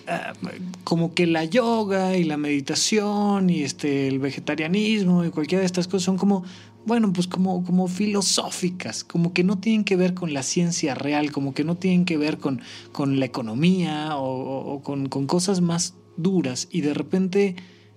uh, 0.09 0.47
como 0.83 1.15
que 1.15 1.29
la 1.29 1.45
yoga 1.45 2.17
y 2.17 2.25
la 2.25 2.37
meditación 2.37 3.49
y 3.49 3.63
este, 3.63 4.09
el 4.09 4.19
vegetarianismo 4.19 5.25
y 5.25 5.31
cualquiera 5.31 5.61
de 5.61 5.67
estas 5.67 5.87
cosas 5.87 6.03
son 6.03 6.17
como 6.17 6.45
bueno, 6.87 7.13
pues 7.13 7.27
como, 7.27 7.65
como 7.65 7.89
filosóficas, 7.89 9.05
como 9.05 9.33
que 9.33 9.45
no 9.45 9.59
tienen 9.59 9.85
que 9.85 9.97
ver 9.97 10.15
con 10.15 10.33
la 10.33 10.43
ciencia 10.43 10.95
real, 10.95 11.31
como 11.31 11.55
que 11.55 11.65
no 11.65 11.77
tienen 11.77 12.05
que 12.05 12.17
ver 12.17 12.39
con, 12.39 12.63
con 12.93 13.21
la 13.21 13.27
economía 13.27 14.17
o, 14.17 14.83
con, 14.83 15.09
con 15.09 15.27
cosas 15.27 15.61
más 15.61 15.95
duras. 16.17 16.69
Y 16.71 16.81
de 16.81 16.95
repente, 16.95 17.57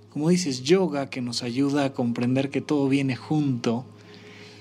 como 0.09 0.29
dices, 0.29 0.63
yoga 0.63 1.09
que 1.09 1.21
nos 1.21 1.43
ayuda 1.43 1.85
a 1.85 1.93
comprender 1.93 2.49
que 2.49 2.61
todo 2.61 2.89
viene 2.89 3.15
junto, 3.15 3.85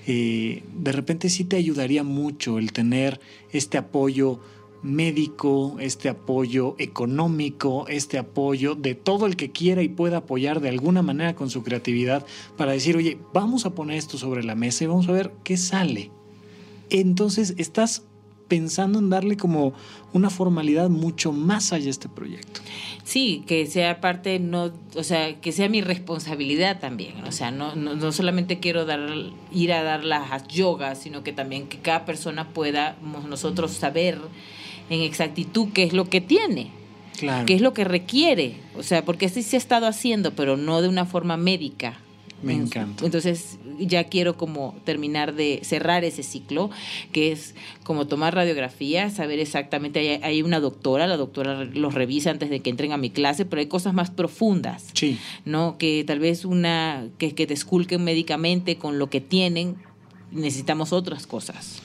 eh, 0.07 0.63
de 0.75 0.91
repente 0.91 1.29
sí 1.29 1.43
te 1.43 1.55
ayudaría 1.55 2.03
mucho 2.03 2.59
el 2.59 2.71
tener 2.71 3.19
este 3.51 3.77
apoyo 3.77 4.39
médico, 4.83 5.77
este 5.79 6.09
apoyo 6.09 6.75
económico, 6.77 7.87
este 7.87 8.17
apoyo 8.17 8.75
de 8.75 8.95
todo 8.95 9.25
el 9.25 9.35
que 9.35 9.51
quiera 9.51 9.81
y 9.81 9.87
pueda 9.87 10.17
apoyar 10.17 10.59
de 10.59 10.69
alguna 10.69 11.01
manera 11.01 11.35
con 11.35 11.49
su 11.49 11.63
creatividad 11.63 12.25
para 12.57 12.73
decir, 12.73 12.95
oye, 12.97 13.17
vamos 13.33 13.65
a 13.65 13.73
poner 13.73 13.97
esto 13.97 14.17
sobre 14.17 14.43
la 14.43 14.55
mesa 14.55 14.83
y 14.83 14.87
vamos 14.87 15.07
a 15.07 15.13
ver 15.13 15.33
qué 15.43 15.57
sale. 15.57 16.11
Entonces 16.89 17.55
estás 17.57 18.03
pensando 18.47 18.99
en 18.99 19.09
darle 19.09 19.37
como 19.37 19.73
una 20.11 20.29
formalidad 20.29 20.89
mucho 20.89 21.31
más 21.31 21.73
allá 21.73 21.87
a 21.87 21.89
este 21.89 22.09
proyecto. 22.09 22.61
Sí, 23.03 23.43
que 23.47 23.65
sea 23.65 23.99
parte, 23.99 24.37
no, 24.39 24.71
o 24.95 25.03
sea, 25.03 25.41
que 25.41 25.51
sea 25.51 25.69
mi 25.69 25.81
responsabilidad 25.81 26.79
también. 26.79 27.23
O 27.25 27.31
sea, 27.31 27.51
no, 27.51 27.75
no, 27.75 28.11
solamente 28.11 28.59
quiero 28.59 28.85
dar, 28.85 29.09
ir 29.51 29.73
a 29.73 29.81
dar 29.81 30.03
las 30.03 30.47
yogas, 30.47 30.99
sino 30.99 31.23
que 31.23 31.33
también 31.33 31.67
que 31.67 31.79
cada 31.79 32.05
persona 32.05 32.49
pueda 32.49 32.95
nosotros 33.27 33.71
saber 33.71 34.19
en 34.89 35.01
exactitud 35.01 35.69
qué 35.73 35.83
es 35.83 35.93
lo 35.93 36.05
que 36.05 36.21
tiene, 36.21 36.71
qué 37.45 37.53
es 37.53 37.61
lo 37.61 37.73
que 37.73 37.83
requiere. 37.83 38.55
O 38.77 38.83
sea, 38.83 39.05
porque 39.05 39.29
sí 39.29 39.43
se 39.43 39.55
ha 39.55 39.59
estado 39.59 39.87
haciendo, 39.87 40.35
pero 40.35 40.57
no 40.57 40.81
de 40.81 40.89
una 40.89 41.05
forma 41.05 41.37
médica. 41.37 41.99
Me 42.43 42.53
encanta. 42.53 43.05
Entonces 43.05 43.57
ya 43.79 44.03
quiero 44.05 44.35
como 44.35 44.75
terminar 44.83 45.33
de 45.33 45.61
cerrar 45.63 46.03
ese 46.03 46.23
ciclo, 46.23 46.69
que 47.13 47.31
es 47.31 47.55
como 47.83 48.05
tomar 48.07 48.35
radiografía, 48.35 49.09
saber 49.09 49.39
exactamente, 49.39 50.19
hay, 50.21 50.41
una 50.41 50.59
doctora, 50.59 51.07
la 51.07 51.15
doctora 51.15 51.63
los 51.63 51.93
revisa 51.93 52.31
antes 52.31 52.49
de 52.49 52.59
que 52.59 52.69
entren 52.69 52.91
a 52.91 52.97
mi 52.97 53.09
clase, 53.09 53.45
pero 53.45 53.61
hay 53.61 53.67
cosas 53.67 53.93
más 53.93 54.11
profundas, 54.11 54.87
sí. 54.93 55.17
¿no? 55.45 55.77
Que 55.77 56.03
tal 56.05 56.19
vez 56.19 56.43
una, 56.43 57.07
que, 57.17 57.33
que 57.33 57.47
te 57.47 57.53
esculquen 57.53 58.03
médicamente 58.03 58.75
con 58.75 58.99
lo 58.99 59.09
que 59.09 59.21
tienen, 59.21 59.77
necesitamos 60.31 60.91
otras 60.91 61.25
cosas. 61.25 61.81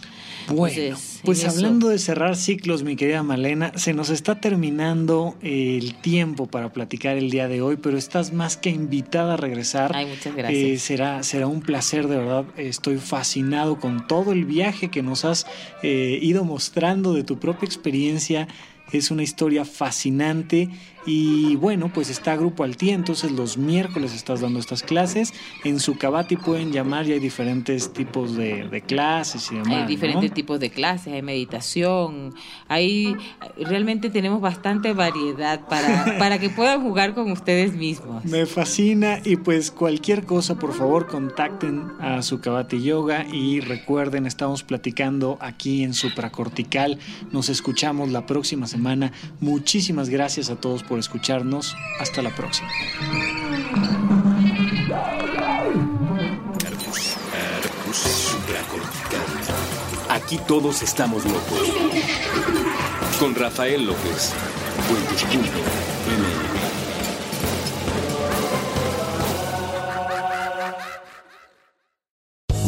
Bueno, 0.49 0.97
pues 1.25 1.45
hablando 1.45 1.89
de 1.89 1.99
cerrar 1.99 2.37
ciclos, 2.37 2.83
mi 2.83 2.97
querida 2.97 3.23
Malena, 3.23 3.73
se 3.77 3.95
nos 3.95 4.11
está 4.11 4.41
terminando 4.41 5.37
el 5.43 5.95
tiempo 5.95 6.47
para 6.47 6.73
platicar 6.73 7.17
el 7.17 7.31
día 7.31 7.49
de 7.49 7.63
hoy, 7.63 7.77
pero 7.77 7.99
estás 7.99 8.33
más 8.33 8.57
que 8.57 8.71
invitada 8.71 9.35
a 9.35 9.37
regresar. 9.37 9.95
Ay, 9.95 10.07
muchas 10.07 10.35
gracias. 10.35 10.63
Eh, 10.63 10.79
será, 10.79 11.23
será 11.23 11.47
un 11.47 11.61
placer, 11.61 12.09
de 12.09 12.17
verdad. 12.17 12.45
Estoy 12.57 12.99
fascinado 12.99 13.79
con 13.79 14.07
todo 14.07 14.33
el 14.33 14.45
viaje 14.45 14.89
que 14.89 15.03
nos 15.03 15.25
has 15.25 15.47
eh, 15.83 16.19
ido 16.23 16.45
mostrando 16.45 17.13
de 17.13 17.25
tu 17.25 17.39
propia 17.39 17.67
experiencia. 17.67 18.49
Es 18.93 19.11
una 19.11 19.23
historia 19.23 19.65
fascinante 19.65 20.71
y 21.07 21.57
bueno, 21.57 21.91
pues 21.93 22.11
está 22.11 22.37
Grupo 22.37 22.65
Altía, 22.65 22.95
entonces 22.95 23.33
los 23.33 23.57
miércoles 23.57 24.15
estás 24.15 24.41
dando 24.41 24.59
estas 24.59 24.83
clases. 24.83 25.33
En 25.65 25.81
su 25.81 25.97
Cabati 25.97 26.37
pueden 26.37 26.73
llamar 26.73 27.07
y 27.07 27.13
hay 27.13 27.19
diferentes 27.19 27.93
tipos 27.93 28.37
de, 28.37 28.83
clases 28.87 29.51
y 29.51 29.57
demás. 29.57 29.83
Hay 29.83 29.87
diferentes 29.87 30.33
tipos 30.33 30.61
de 30.61 30.71
clases, 30.71 31.13
hay 31.13 31.23
meditación, 31.23 32.35
hay 32.69 33.17
realmente 33.59 34.11
tenemos 34.11 34.41
bastante 34.41 34.93
variedad 34.93 35.67
para, 35.69 36.17
para 36.19 36.39
que 36.39 36.51
puedan 36.51 36.83
jugar 36.83 37.15
con 37.15 37.31
ustedes 37.31 37.75
mismos. 37.75 38.25
Me 38.25 38.47
fascina 38.47 39.21
y 39.25 39.37
pues 39.37 39.71
cualquier 39.71 40.25
cosa, 40.25 40.59
por 40.59 40.75
favor, 40.75 41.07
contacten 41.07 41.85
a 42.01 42.23
su 42.23 42.41
Cabati 42.41 42.83
Yoga 42.83 43.27
y 43.33 43.61
recuerden, 43.61 44.27
estamos 44.27 44.63
platicando 44.63 45.39
aquí 45.41 45.83
en 45.85 45.95
Supracortical. 45.95 46.99
Nos 47.33 47.49
escuchamos 47.49 48.11
la 48.11 48.27
próxima 48.27 48.67
semana. 48.67 49.13
Muchísimas 49.41 50.09
gracias 50.09 50.51
a 50.51 50.57
todos 50.57 50.83
por 50.89 50.99
escucharnos. 50.99 51.77
Hasta 52.01 52.23
la 52.23 52.31
próxima. 52.31 52.69
Aquí 60.09 60.39
todos 60.47 60.83
estamos 60.83 61.25
locos. 61.25 61.73
Con 63.21 63.35
Rafael 63.35 63.87
López. 63.87 64.33